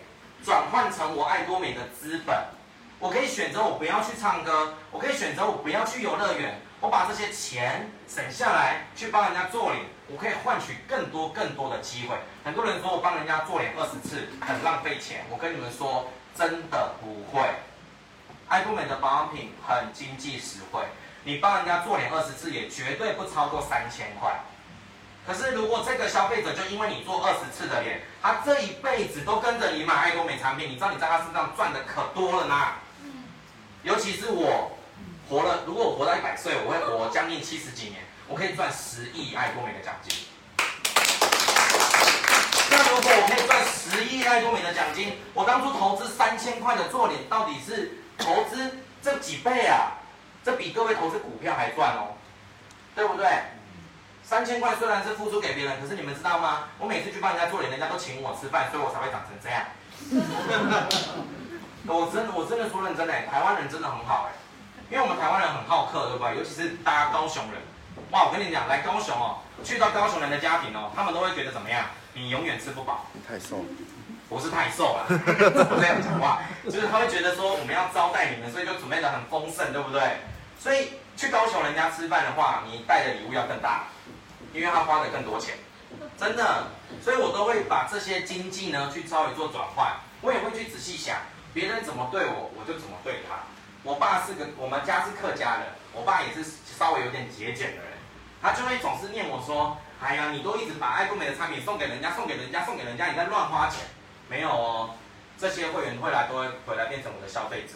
[0.46, 2.38] 转换成我爱多美的资本。
[3.02, 12.16] 我可以选择我不要去唱歌，我可以选择我不要去游乐园，我把这些钱省下来去帮人家做脸，我可以换取更多更多的机会。
[12.46, 17.44] 很多人说我帮人家做脸二十次很浪费钱，我跟你们说真的不会。
[18.48, 20.82] 爱多美的保养品很经济实惠。
[21.24, 24.42] 你帮人家做脸二十次，也绝对不超过三千块。
[25.26, 32.56] 可是如果这个消费者就因为你做二十次的脸，他这一辈子都跟着你买爱多美产品，你知道你在他身上赚的可多了呢。
[33.84, 34.72] 尤其是我
[35.28, 40.28] 活了，如果我活到一百岁，我会活将近七十几年，我可以赚十亿爱多美的奖金。
[42.70, 49.94] 那如果我可以赚十亿爱多美的奖金，我当初投资三千块的做脸，到底是投资这几倍啊？
[50.44, 52.14] 这比各位投资股票还赚哦，
[52.96, 53.28] 对不对？
[54.24, 56.70] 三千块虽然是付出给别人，可是你们知道吗？
[56.78, 59.66] 我每次去帮人家做脸，人家都请我吃饭，所以我才会长成这样。
[61.88, 64.36] 我真的，我真的说认真的，台湾人真的很好哎，
[64.90, 66.38] 因为我们台湾人很好客，对不对？
[66.38, 67.62] 尤其是大家高雄人，
[68.12, 71.86] 哇，我跟你讲，来高雄哦，去到高雄人的家庭哦，他们都会觉得怎么样？
[72.14, 73.66] 你永远吃不饱，你太瘦了。
[74.30, 75.06] 不是太瘦了，
[75.68, 80.02] 不这样讲话，就是他会觉得说我们要招待你们，所以就准备得很丰盛，对不对？
[80.58, 83.88] 所以去高雄人家吃饭的话，你带的礼物要更大，
[84.54, 85.56] 因为他花的更多钱，
[86.18, 86.68] 真的。
[87.04, 89.92] 所以我都会把这些经济呢去稍微做转换，
[90.22, 91.18] 我也会去仔细想
[91.54, 93.44] 别人怎么对我，我就怎么对他。
[93.84, 96.44] 我爸是个，我们家是客家人，我爸也是
[96.78, 97.98] 稍微有点节俭的人，
[98.42, 103.86] 他就会总是念我说：“哎呀，你都一直把爱多美的产品送给人家，送给人家，送给人家，你在乱花钱。”
[104.30, 104.96] 没有哦，
[105.38, 107.74] 这些会员会来都会回来变成我的消费者。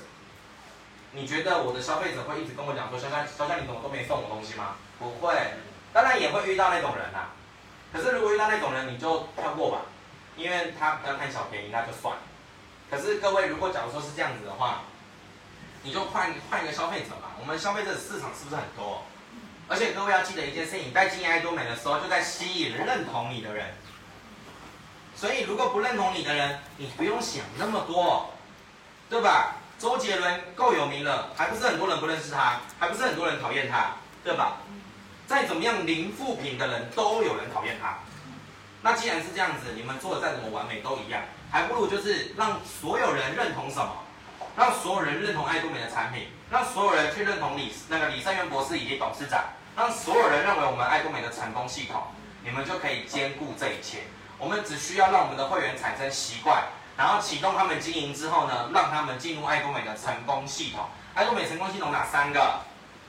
[1.11, 4.75] 你觉得我的消费者会一直跟我讲说，潇潇潇潇，你怎么都没送我东西吗？
[4.99, 5.35] 不会，
[5.91, 7.33] 当然也会遇到那种人呐、啊。
[7.91, 9.81] 可是如果遇到那种人，你就跳过吧，
[10.37, 12.21] 因为他要贪小便宜，那就算了。
[12.95, 14.83] 可是各位，如果假如说是这样子的话，
[15.83, 17.35] 你就换换一个消费者嘛。
[17.41, 19.03] 我们消费者的市场是不是很多？
[19.67, 23.73] 而且各位要记得一件事情，在经营爱多美的时候，就在吸引认同你的人。
[25.13, 28.29] 所以，如果不认同你的人，你不用想那么多，
[29.09, 29.55] 对吧？
[29.77, 34.59] 周杰伦够有名了，还不是很多人不认识他，还不是很多人讨厌他，对吧？
[35.27, 37.97] 再怎么样零负评的人都有人讨厌他。
[38.81, 41.21] 那既然是这样子，你们做的再怎么完美都一样，
[41.55, 43.89] 还不如就是让所有人认同什么？
[44.57, 49.41] 让所有人认同爱多美的产品，让所有人去认同李那个李胜源博士以及董事长，
[49.73, 52.07] 让所有人认为我们爱多美的成功系统，
[52.43, 53.99] 你们就可以兼顾这一切。
[54.37, 56.61] 我们只需要让我们的会员产生习惯，
[56.97, 62.59] 然后启动他们经营之后呢，让他们进入爱多美的成功系统，爱多美成功系统哪三个？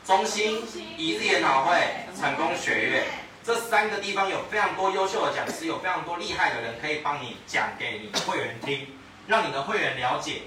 [0.05, 0.63] 中心、
[0.97, 1.75] 一日研讨会、
[2.17, 3.07] 成功学院，
[3.47, 8.89] 这三个地方有非常多优秀的讲师，有非常多厉害的人可以帮你讲给你的会员听，
[9.29, 10.43] 让你的会员了解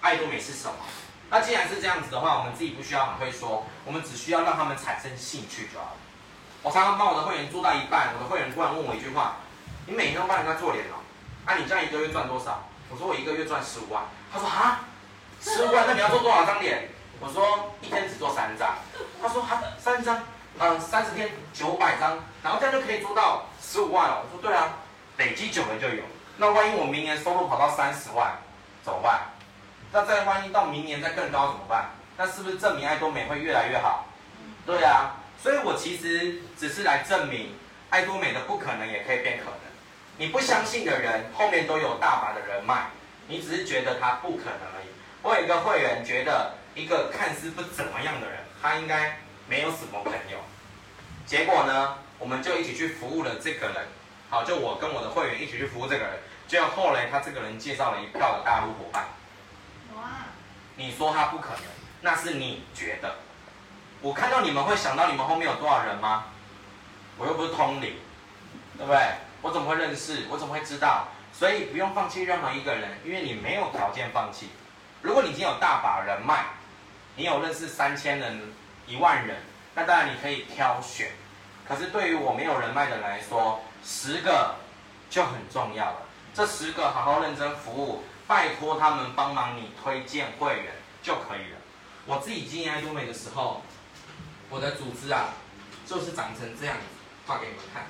[0.00, 0.76] 爱多美是什么。
[1.28, 5.96] 那既然是这样子的话，我们自己不需要很会说，我们只需要让他们产生兴趣就好了。
[6.62, 9.38] 我常常帮我的会员做到一半，我的会员突然问我一句话
[9.84, 11.02] ：“你每天都帮人家做脸哦？
[11.46, 14.86] 啊，你这样一个月赚多少？”我说：“我一个月赚十五万。”他说：“啊，
[15.42, 18.76] 十五万，那你要做多少张脸？”我说：“一天只做三张。”
[19.20, 20.22] 他说：“哈，三张，
[20.58, 24.72] 嗯，三十天九百张，然后这样就可以做到十五万了。”我说：“对啊，
[25.18, 26.02] 累积久了就有。
[26.36, 28.32] 那万一我明年收入跑到三十万，
[28.84, 29.20] 怎么办？
[29.92, 31.90] 那再万一到明年再更高怎么办？
[32.16, 34.06] 那是不是证明爱多美会越来越好？
[34.64, 37.54] 对啊。”所以我其实只是来证明，
[37.90, 39.60] 爱多美的不可能也可以变可能。
[40.16, 42.86] 你不相信的人，后面都有大把的人脉，
[43.28, 44.88] 你只是觉得他不可能而已。
[45.22, 50.38] 我有一个会员觉得，一个看似不怎么样的人，他应该没有什么朋友。
[51.26, 53.76] 结果呢，我们就一起去服务了这个人。
[54.28, 56.18] 好，就我跟我的会员一起去服务这个人。
[56.48, 59.06] 结果后来他这个人介绍了一票的大陆伙伴。
[59.96, 60.02] 哇！
[60.76, 61.62] 你说他不可能，
[62.00, 63.16] 那是你觉得。
[64.02, 66.24] 我看到你们会想到你们后面有多少人吗？
[67.18, 67.94] 我又不是通灵，
[68.76, 69.00] 对不对？
[69.42, 70.26] 我怎么会认识？
[70.28, 71.08] 我怎么会知道？
[71.32, 74.50] 所以不用放弃任何一个人，因为你没有条件放弃。
[75.02, 76.44] 如果你已经有大把人脉，
[77.16, 78.40] 你有认识三千人、
[78.86, 79.36] 一万人，
[79.74, 81.12] 那当然你可以挑选。
[81.68, 84.56] 可是对于我没有人脉的人来说，十个
[85.10, 86.02] 就很重要了。
[86.34, 90.72] 这十个好好认真服务，拜托他们帮忙你推荐会员
[91.02, 91.58] 就可以了。
[92.06, 93.62] 我自己经营爱多美的时候。
[94.48, 95.30] 我的组织啊，
[95.84, 96.82] 就是长成这样子，
[97.26, 97.84] 画给你们看。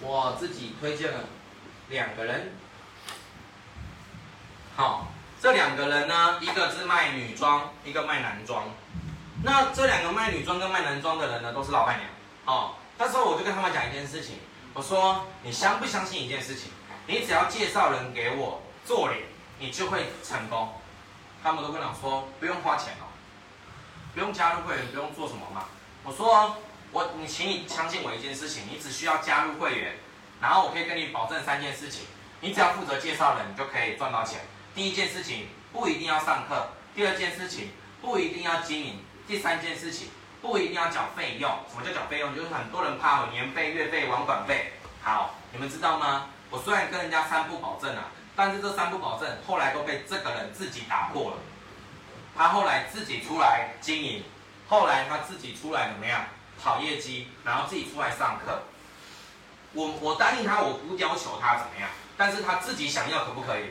[0.00, 1.20] 我自己推荐了
[1.90, 2.52] 两个人，
[4.74, 8.64] 好，这两个人呢，一个是卖女装，一个卖男装。
[9.42, 12.10] 那这两个卖女装跟卖男装的人呢，都是老板娘。
[12.44, 14.38] 哦，那时候我就跟他们讲一件事情，
[14.74, 16.70] 我说，你相不相信一件事情？
[17.06, 19.22] 你只要介绍人给我做脸，
[19.58, 20.74] 你就会成功。
[21.42, 23.08] 他们都跟我说，不用花钱哦。
[24.12, 25.64] 不用加入会员，不用做什么嘛。
[26.04, 26.58] 我说，
[26.92, 29.96] 我你，请你相信我一件事情，你只需要加入会员，
[30.38, 32.04] 然后我可以跟你保证三件事情，
[32.40, 34.40] 你只要负责介绍人，你就可以赚到钱。
[34.74, 37.70] 第一件事情不一定要上课，第二件事情
[38.00, 40.08] 不一定要经营，第三件事情
[40.40, 41.50] 不一定要缴费用。
[41.70, 42.34] 什么叫缴费用？
[42.34, 44.72] 就是很多人怕有年费、月费、网管费。
[45.02, 46.26] 好，你们知道吗？
[46.50, 51.36] 我虽然跟人家三不保证啊，但是这三不保证后来都被这个人自己打破了。
[52.36, 54.24] 他后来自己出来经营，
[54.68, 56.24] 后来他自己出来怎么样
[56.62, 58.62] 跑业绩，然后自己出来上课。
[59.72, 63.64] 我我答应他，我不要求他怎么样，但是他自己想要可不可以？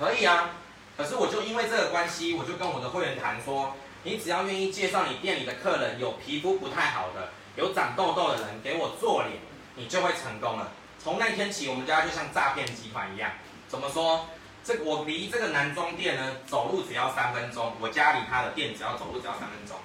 [0.00, 0.50] 可以啊。
[0.96, 9.38] 可是我就因为这个关系，我就跟我的会员谈说，你只要愿意介绍你店里的客人有皮肤不太好的、有长痘痘的人给我做脸，
[9.76, 10.72] 你就会成功了。
[10.98, 13.30] 从那天起，我们家就像诈骗集团一样。
[13.68, 14.26] 怎么说？
[14.62, 17.72] 这我离这个男装店呢，走路只要三分钟。
[17.80, 19.76] 我家离他的店只要走路只要三分钟。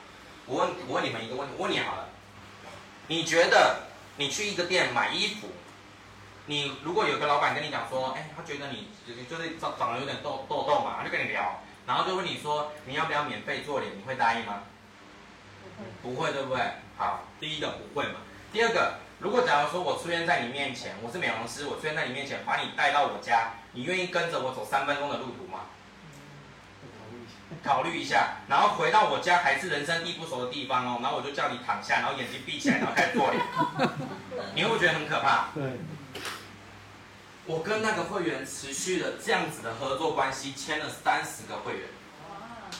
[0.46, 2.10] 我问我问你们一个问题，我问你好了，
[3.08, 3.84] 你觉得
[4.18, 5.48] 你去一个店买衣服，
[6.48, 8.90] 你如果有个老板跟你讲说，哎，他觉得你
[9.30, 13.98] 就是长长得有点痘痘痘嘛，他就跟你聊，然后就问你说，你要不要免费做脸？
[13.98, 14.64] 你会答应吗？
[16.02, 16.64] 不会，不会，对不对？
[16.98, 18.16] 好，第一个不会嘛。
[18.52, 18.96] 第二个。
[19.18, 25.62] 如果假如说我出现在你面前，我是美容师，我出现在你面前，把你带到我家，你愿意跟着我走三分钟的路途吗？
[27.64, 33.42] 考虑一下，然后回到我家还是人生地不熟的地方哦，然后我就叫你躺下，然后眼睛闭起来，然后开始做脸，
[34.54, 35.48] 你会不会觉得很可怕？
[35.56, 35.64] 对。
[37.46, 41.88] 我跟那个会员持续了这样子的合作关系，签了三十个会员，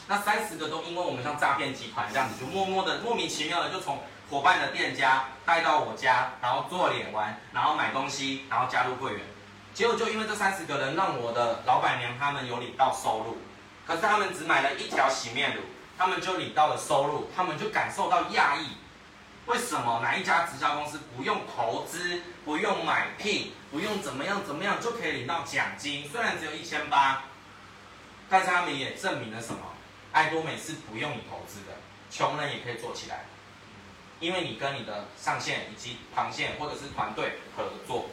[0.08, 4.00] 那三十个都因为我们像诈骗集团这样子，就默默的、莫名其妙的就从。
[4.28, 9.22] 伙伴的店家带到我家，然后做脸玩，然后买东西，然后加入会员。
[9.72, 13.38] 结果就因为这三十个人，让我的老板娘他们有领到收入。
[13.86, 15.62] 可是他们只买了一条洗面乳，
[15.96, 18.78] 他们就领到了收入，他们就感受到讶异。
[19.46, 26.08] 为什么哪一家直销公司不用投资，不用买聘，不用怎么样怎么样就可以领到奖金？
[26.10, 27.24] 虽然只有一千八，
[28.30, 29.60] 但是他们也证明了什么？
[30.14, 31.76] 爱多美是不用你投资的，
[32.10, 33.26] 穷人也可以做起来。
[34.22, 38.06] 因为你跟你的上线以及旁线或者是团队合作，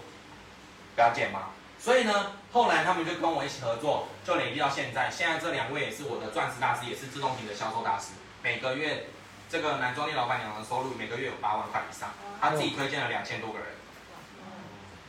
[0.97, 1.51] 了解吗？
[1.79, 5.09] 所以呢，后来他们就跟我一起合作，就累积到现在。
[5.13, 8.07] 现在这两位也是我的钻石大师，也是自动屏的销售大师。
[8.43, 9.07] 每个月
[9.49, 12.09] 这个男装店老板娘的收入每个月有八万块以上，
[12.41, 13.69] 他自己推荐了两千多个人，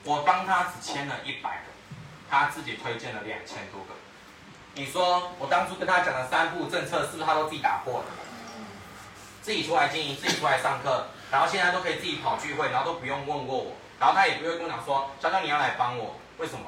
[0.04, 1.72] 我帮他只签了一百个，
[2.30, 3.94] 他自己推荐了两千多个。
[4.76, 8.06] 你说我当初跟他讲的三步政策，是不是他都自己打破了？
[9.42, 16.66] 自己出来经营，自己出来上课，然后现在都可以自己跑聚会，然后都不用问过我，然后他也不会跟我讲说，娇娇你要来帮我，为什么？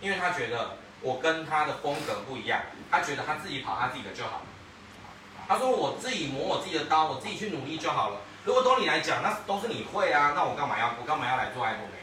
[0.00, 4.42] 因为他觉得我跟他的风格不一样，他觉得他自己跑他自己的就好。
[5.46, 8.20] 他说我自己磨我自己的刀，我自己去努力就好了。
[8.44, 11.93] 如果都你来讲，那都是你会啊，那我干嘛要我干嘛要来做爱多美，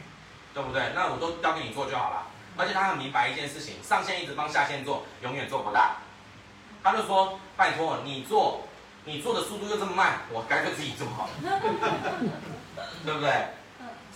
[0.54, 0.82] 对不对？
[0.94, 2.26] 那我都交给你做就好了。
[2.56, 5.96] 而且他很明白一件事情，上线一直帮下线做，永远做不大。
[6.84, 8.62] 他就说：“拜托你做，
[9.04, 11.60] 你做的速度又这么慢，我干脆自己做好了，
[13.06, 13.32] 对不对？”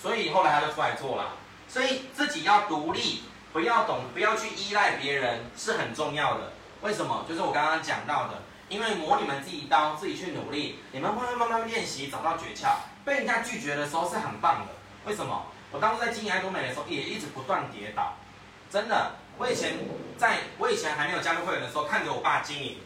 [0.00, 1.32] 所以后来他就出来做了。
[1.68, 3.22] 所以自己要独立，
[3.52, 6.52] 不要懂，不要去依赖别人，是很重要的。
[6.82, 7.24] 为什么？
[7.28, 12.74] 就是我刚刚讲到的，因为磨你们自己刀，自己去努力，你们慢慢慢慢练习，找到诀窍。
[13.04, 14.72] 被人家拒绝的时候是很棒的。
[15.06, 15.46] 为什么？
[15.72, 18.14] 我当初在经营爱多美的时候，也一直不断跌倒。
[18.70, 19.74] 真的，我以前
[20.16, 22.78] 在我以前还没有加入会员的时候，看着我爸经营，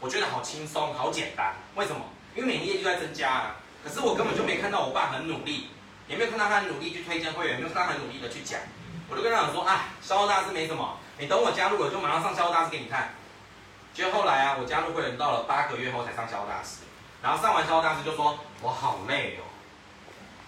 [0.00, 1.54] 我觉得好轻松、好简单。
[1.74, 2.04] 为什么？
[2.34, 3.56] 因为每年业绩在增加啊。
[3.84, 5.68] 可是我根本就没看到我爸很努力，
[6.08, 8.58] 也没有看到他很努力去推荐会员，没有看到他很努力的去讲。
[9.10, 13.10] 我就跟他讲说啊，销售大师没什么，你等我加入了，就马上上销售大师给你看。
[13.92, 16.80] 结果后来啊，我加入会员到了八个月后才上销售大师，
[17.22, 19.44] 然后上完销售大师就说，我好累哦，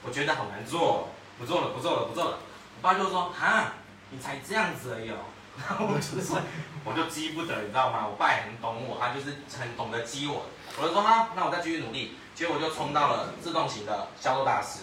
[0.02, 2.38] 我觉得好难做，不做了，不做了，不做了。
[2.76, 3.74] 我爸就说啊。
[4.08, 5.16] 你才这样子而已哦，
[5.58, 6.38] 然后我就说，
[6.84, 8.06] 我就激不得，你知道吗？
[8.06, 10.46] 我爸也很懂我，他就是很懂得激我。
[10.78, 12.16] 我就说好，那我再继续努力。
[12.32, 14.82] 结果我就冲到了自动型的销售大师，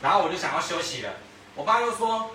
[0.00, 1.10] 然后我就想要休息了。
[1.56, 2.30] 我爸就说，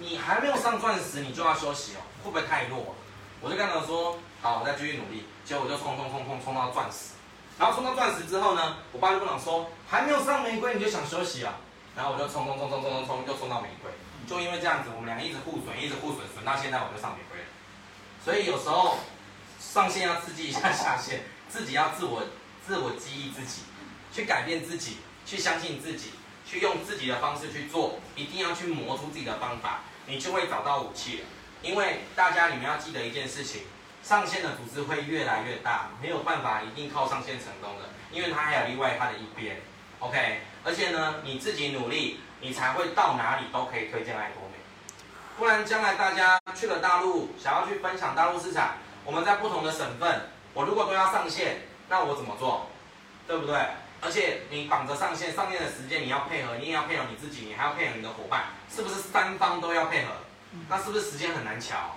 [0.00, 2.96] 你还没有上钻石，你就要休息哦，会不会太弱？
[3.40, 5.24] 我就跟他说，好，我再继续努力。
[5.44, 7.14] 结果我就冲冲冲冲冲到钻石，
[7.60, 11.54] 然后冲到钻石之后呢，我爸就跟我说，还没有上玫瑰你就想休息啊？
[11.96, 13.90] 然后我就冲冲冲冲冲冲冲，就冲到玫瑰。
[14.26, 17.46] 就因为这样子，我们两个一直互损，一直互损，损到现在我就上玫瑰了。
[18.24, 18.98] 所以有时候
[19.60, 22.24] 上线要刺激一下下线， 自己要自我
[22.66, 23.62] 自我激励自己，
[24.12, 24.96] 去改变自己，
[25.26, 26.12] 去相信自己，
[26.46, 31.24] 去用自己的方式去做，一定要去磨出自己的方法，你就会找到武器了。
[31.60, 33.62] 因为大家你们要记得一件事情，
[34.02, 39.60] 上线的组织会越来越大，没有办法一定靠上线成功的，因为它还有另外它的一边。
[40.04, 42.20] OK，而且呢，你自己努力。
[42.40, 44.58] 你才会到哪里都可以推荐爱多美，
[45.38, 52.66] 不然将来大家去了大陆，想要去分享大陆市场，我们在不同的省份，我如果都要上线，那我怎么做？
[53.26, 53.56] 对不对？
[54.02, 60.10] 而且你绑着上线，上线的时间你要配合，你也要配合你自己，你还要配合你的伙伴，是不是三方都要配合？
[60.68, 61.96] 那是不是时间很难乔？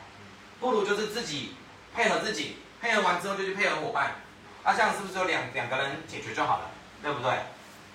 [0.61, 1.57] 不如就是自己
[1.93, 4.11] 配合自己，配合完之后就去配合伙伴，
[4.63, 6.71] 那这样是不是就两两个人解决就好了？
[7.03, 7.34] 对不对？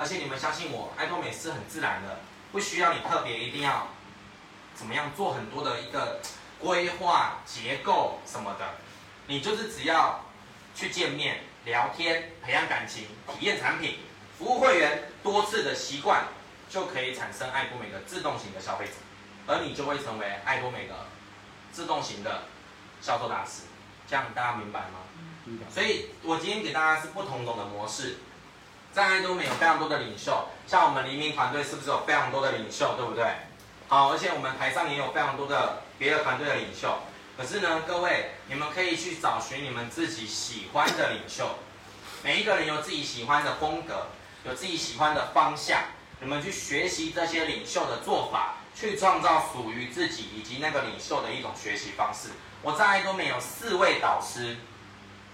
[0.03, 2.19] 而且你们相信我，爱多美是很自然的。
[2.51, 3.87] 不需要你特别一定要
[4.74, 6.20] 怎么样做很多的一个
[6.59, 8.69] 规划结构什么的，
[9.29, 10.24] 你就是只要
[10.74, 14.01] 去见面聊天，培养感情，体验产品，
[14.37, 16.24] 服务会员多次的习惯，
[16.69, 18.95] 就可以产生爱多美的自动型的消费者，
[19.47, 20.95] 而你就会成为爱多美的
[21.70, 22.49] 自动型的
[23.01, 23.62] 销售大师。
[24.09, 24.99] 这样大家明白吗？
[25.73, 28.19] 所以我今天给大家是不同种的模式。
[28.93, 33.24] 在爱多美有非常多的领袖，像我们黎明团队是不是有非常多的领袖，对不对？
[33.89, 36.98] 好，而且我们台上也有非常多的别的团队的领袖。
[37.36, 41.48] 可是呢，各位，你们可以去找寻你们自己喜欢的领袖。
[42.23, 44.09] 每一个人有自己喜欢的风格，
[44.44, 45.81] 有自己喜欢的方向。
[46.20, 52.28] 你们去学习这些领袖的做法，去创造属于自己以及那个领袖的一种学习方式。
[52.60, 54.59] 我在爱多美有四位导师，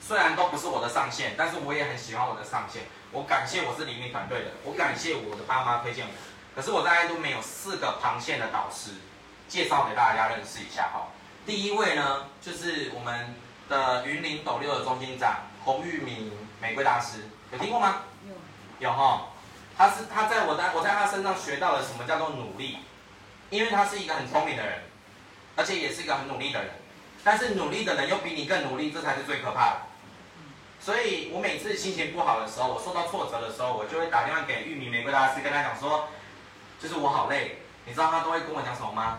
[0.00, 2.84] 虽然都不是我的上线，但是我也很喜欢我的上线。
[3.10, 6.12] 我感谢我是黎明团队的，我感谢我的爸妈推荐我。
[6.54, 8.90] 可是我在爱多美有四个螃蟹的导师，
[9.48, 11.08] 介绍给大家认识一下哈。
[11.46, 13.34] 第一位呢，就是我们
[13.68, 16.30] 的云林斗六的中心长洪玉敏
[16.60, 18.02] 玫瑰大师，有听过吗？
[18.26, 18.34] 有，
[18.88, 19.28] 有哈。
[19.76, 22.78] 他是他在我在我在他身上学到了什么叫做努力，
[23.48, 24.82] 因为他是一个很聪明的人，
[25.56, 26.70] 而且也是一个很努力的人。
[27.24, 29.80] 但是努力的人又比你更努力，这才是最可怕的。
[30.88, 36.08] 所以我每次心情不好的时候，我受到挫折的时候，我就会打电话给玉米玫瑰大师，跟他讲说，
[36.80, 37.58] 就是我好累。
[37.84, 39.18] 你知道他都会跟我讲什么吗？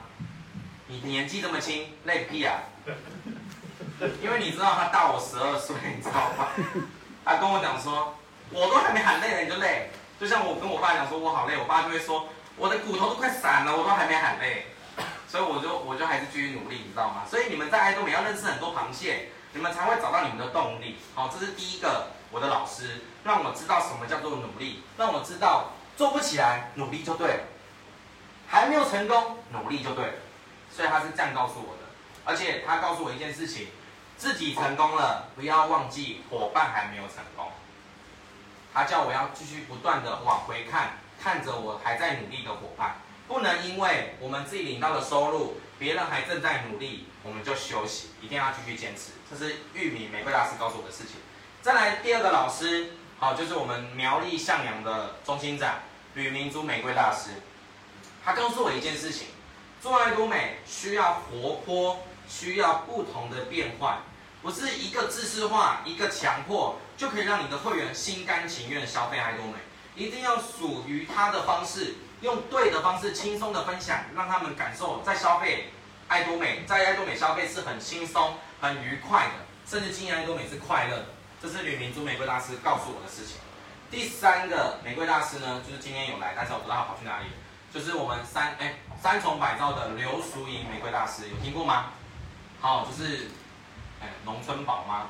[0.87, 2.57] 你年纪这么轻，累屁啊！
[4.19, 6.47] 因为你知道他大我十二岁，你知道吗？
[7.23, 8.15] 他跟我讲说，
[8.49, 9.91] 我都还没喊累了，你就累。
[10.19, 12.27] 就像我跟我爸讲说，我好累，我爸就会说，
[12.57, 14.65] 我的骨头都快散了，我都还没喊累。
[15.27, 17.25] 所以我就我就还是继续努力，你知道吗？
[17.29, 19.29] 所以你们在爱多美要认识很多螃蟹。
[19.53, 20.97] 你们才会找到你们的动力。
[21.15, 27.43] 好，这是第一个，我的老师让我知道什么叫做努力，让我知道做不起来，努力就对了，
[28.47, 30.13] 还没有成功，努力就对了。
[30.71, 31.83] 所以他是这样告诉我的，
[32.25, 33.67] 而且他告诉我一件事情，
[34.17, 37.51] 自己成功了，不要忘记伙伴还没有成功。
[38.71, 42.97] 他叫我要继续不断的往回看，看着我还在努力的伙伴，
[43.27, 49.11] 不能因为我们自己领到的收入，别人还正在努力，我们就休息，一定要继续坚持。
[49.29, 51.15] 这是玉米玫瑰大师告诉我的事情。
[51.61, 55.79] 再来第二个老师，好，就是我们苗栗向阳的中心长
[56.13, 57.31] 吕明珠玫瑰大师，
[58.23, 59.27] 他告诉我一件事情：
[59.81, 63.99] 做爱多美需要活泼，需要不同的变换，
[64.41, 66.77] 不是一个知识化，一个强迫。
[66.99, 69.53] 就可以让你的会员心甘情愿消费爱多美，
[69.95, 75.71] 一定要属于他的方式，用对的方式，轻松的分享，让他们感受在消费
[76.09, 79.31] 爱多美，在爱多美消费是很轻松、很愉快的，
[79.65, 81.05] 甚至经营爱多美是快乐的。
[81.41, 83.37] 这是吕明珠玫瑰大师告诉我的事情。
[83.89, 87.27] 第三个玫瑰大师呢，就是今天有来，但是我不知道他跑去哪里，
[87.73, 91.91] 就是我们三哎三重百兆的刘淑莹玫瑰大师，有听过吗？
[92.59, 93.29] 好，就是。
[94.01, 95.07] 哎，农村宝妈，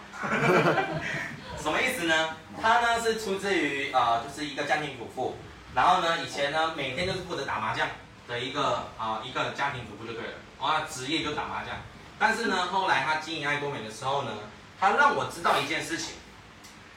[1.62, 2.36] 什么意思呢？
[2.60, 5.38] 她呢是出自于呃，就是一个家庭主妇，
[5.76, 7.88] 然后呢，以前呢每天就是负责打麻将
[8.28, 11.76] 的一个啊、一个家庭主妇就对了，啊职业就打麻将。
[12.18, 14.32] 但是呢，后来他经营爱多美的时候呢，
[14.80, 16.16] 他让我知道一件事情，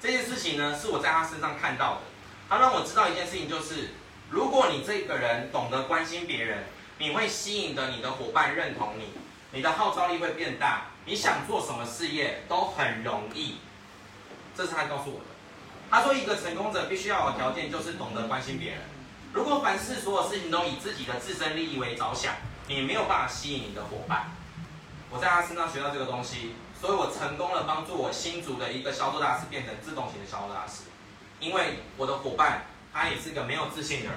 [0.00, 2.00] 这件事情呢是我在他身上看到的。
[2.48, 3.90] 他让我知道一件事情，就是
[4.30, 6.64] 如果你这个人懂得关心别人，
[6.98, 9.12] 你会吸引的你的伙伴认同你，
[9.52, 10.88] 你的号召力会变大。
[11.04, 13.56] 你想做什么事业都很容易，
[14.56, 15.24] 这是他告诉我的。
[15.90, 18.80] 他说，一个成功者必须要有条件，就是懂得关心别人。
[19.32, 22.34] 如果凡事所有事情都以自己的自身利益为着想，
[22.74, 24.30] 你没有办法吸引你的伙伴。
[25.10, 30.84] 我在他身上学到这个东西，所以我成功了，帮助我新竹的一个销售大师变成自动型的销售大师。
[31.38, 32.62] 因为我的伙伴
[32.92, 34.14] 他也是个没有自信的人，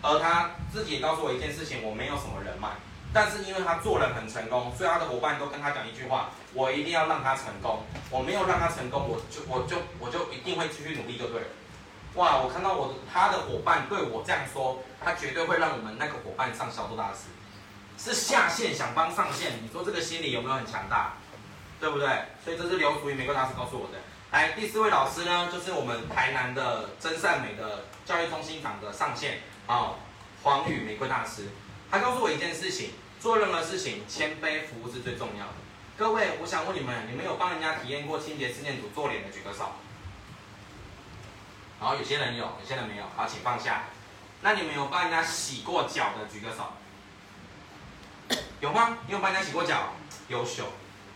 [0.00, 2.68] 而他自己也告诉我一件事情：我没有什么人脉。
[3.12, 7.80] 但是因为他做人很成功，所以他的伙伴都跟他讲一句话：我一定要让他成功。
[8.10, 11.46] 我没有让他成功，我就我就我就一定会继续努力，就对了。
[12.14, 12.38] 哇！
[12.38, 17.28] 我看到我他的伙伴对我这样说，他绝对会让我们那个伙伴上销售大师，
[17.98, 19.62] 是下线想帮上线。
[19.62, 21.14] 你说这个心理有没有很强大？
[21.80, 22.08] 对不对？
[22.44, 23.98] 所以这是刘淑仪玫瑰大师告诉我的。
[24.32, 29.94] 来，第四位老师呢，就是我们台南的真善美的教育中心长的上线啊，
[30.42, 31.48] 黄宇玫瑰大师，
[31.90, 32.90] 他告诉我一件事情。
[33.18, 35.54] 做任何事情，谦卑服务是最重要的。
[35.96, 39.72] 各位，我想问你们，你们有帮人家体验过清洁试验组做脸的举个手。
[41.80, 43.04] 好，有些人有，有些人没有。
[43.16, 43.84] 好，请放下。
[44.42, 46.74] 那你们有帮人家洗过脚的举个手。
[48.60, 48.98] 有吗？
[49.06, 49.92] 你有帮人家洗过脚？
[50.28, 50.64] 优秀。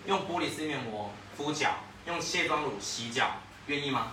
[0.06, 1.74] 用玻璃丝面膜敷脚，
[2.06, 3.32] 用卸妆乳洗脚，
[3.66, 4.12] 愿意吗？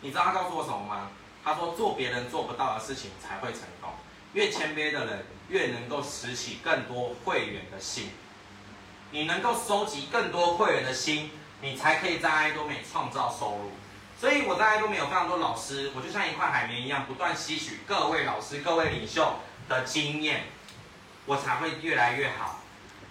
[0.00, 1.10] 你知道他告诉我什么吗？
[1.44, 3.90] 他说做别人做不到的事情才会成功。
[4.32, 8.10] 越谦卑的人，越能够拾起更多会员的心。
[9.10, 13.72] 你能够收集更多会员的心，你才可以在爱多美创造收入。
[14.20, 19.34] 所以我在爱多美有非常多老师，我就像一块海绵一样，不断吸取各位老师、各位领袖
[19.68, 20.44] 的经验，
[21.26, 22.60] 我才会越来越好。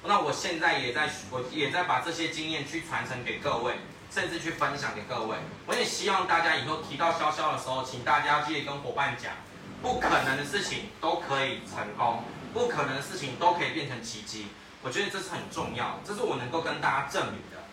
[0.04, 3.76] 那我现在也在，我也在把这些经验去传承给各位，
[4.10, 5.38] 甚至去分享给各位。
[5.66, 9.34] 我也希望大家以后提到潇潇的时候，请大家记得跟伙伴讲。
[9.82, 12.24] 不可能的事情都可以成功，
[12.54, 14.48] 不可能的事情都可以变成奇迹。
[14.82, 17.64] 我觉得这是很重要，这是我能够跟大家证明的。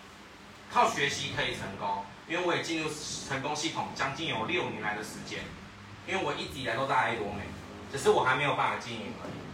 [0.72, 2.88] 靠学习可以成功，因为我也进入
[3.28, 5.40] 成功系统将近有六年来的时间，
[6.06, 7.42] 因为我一直以来都在爱多美，
[7.90, 9.45] 只是我还没有办法经营而已。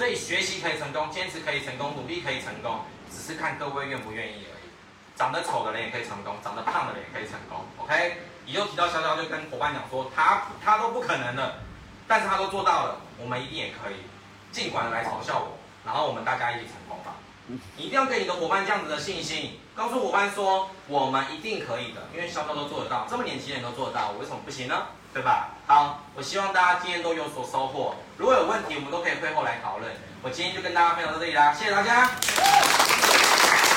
[0.00, 2.80] 所以学习可以成功，坚持可以成功，努力可以成功，
[3.12, 4.70] 只是看各位愿不愿意而已。
[5.14, 7.60] 长得丑的人也可以成功，长得胖的人也可以成功。
[7.76, 8.16] OK，
[8.46, 11.56] 以后提到销销就跟伙伴讲说，他他都不可能的。
[12.08, 13.96] 但是他都做到了，我们一定也可以。
[14.50, 17.16] 尽管来嘲笑我，然后我们大家一起成功吧。
[17.46, 24.86] 你一定要给你的伙伴这样子的信心，告诉伙伴说我们一定可以的，因为销销都做得到，这么年轻人都做得到，我为什么不行呢？
[25.12, 25.50] 对吧？
[25.66, 27.96] 好，我希望大家今天都有所收获。
[28.16, 29.90] 如果有问题，我们都可以会后来讨论。
[30.22, 32.99] 我今天就跟大家分享到这里啦，谢谢大家。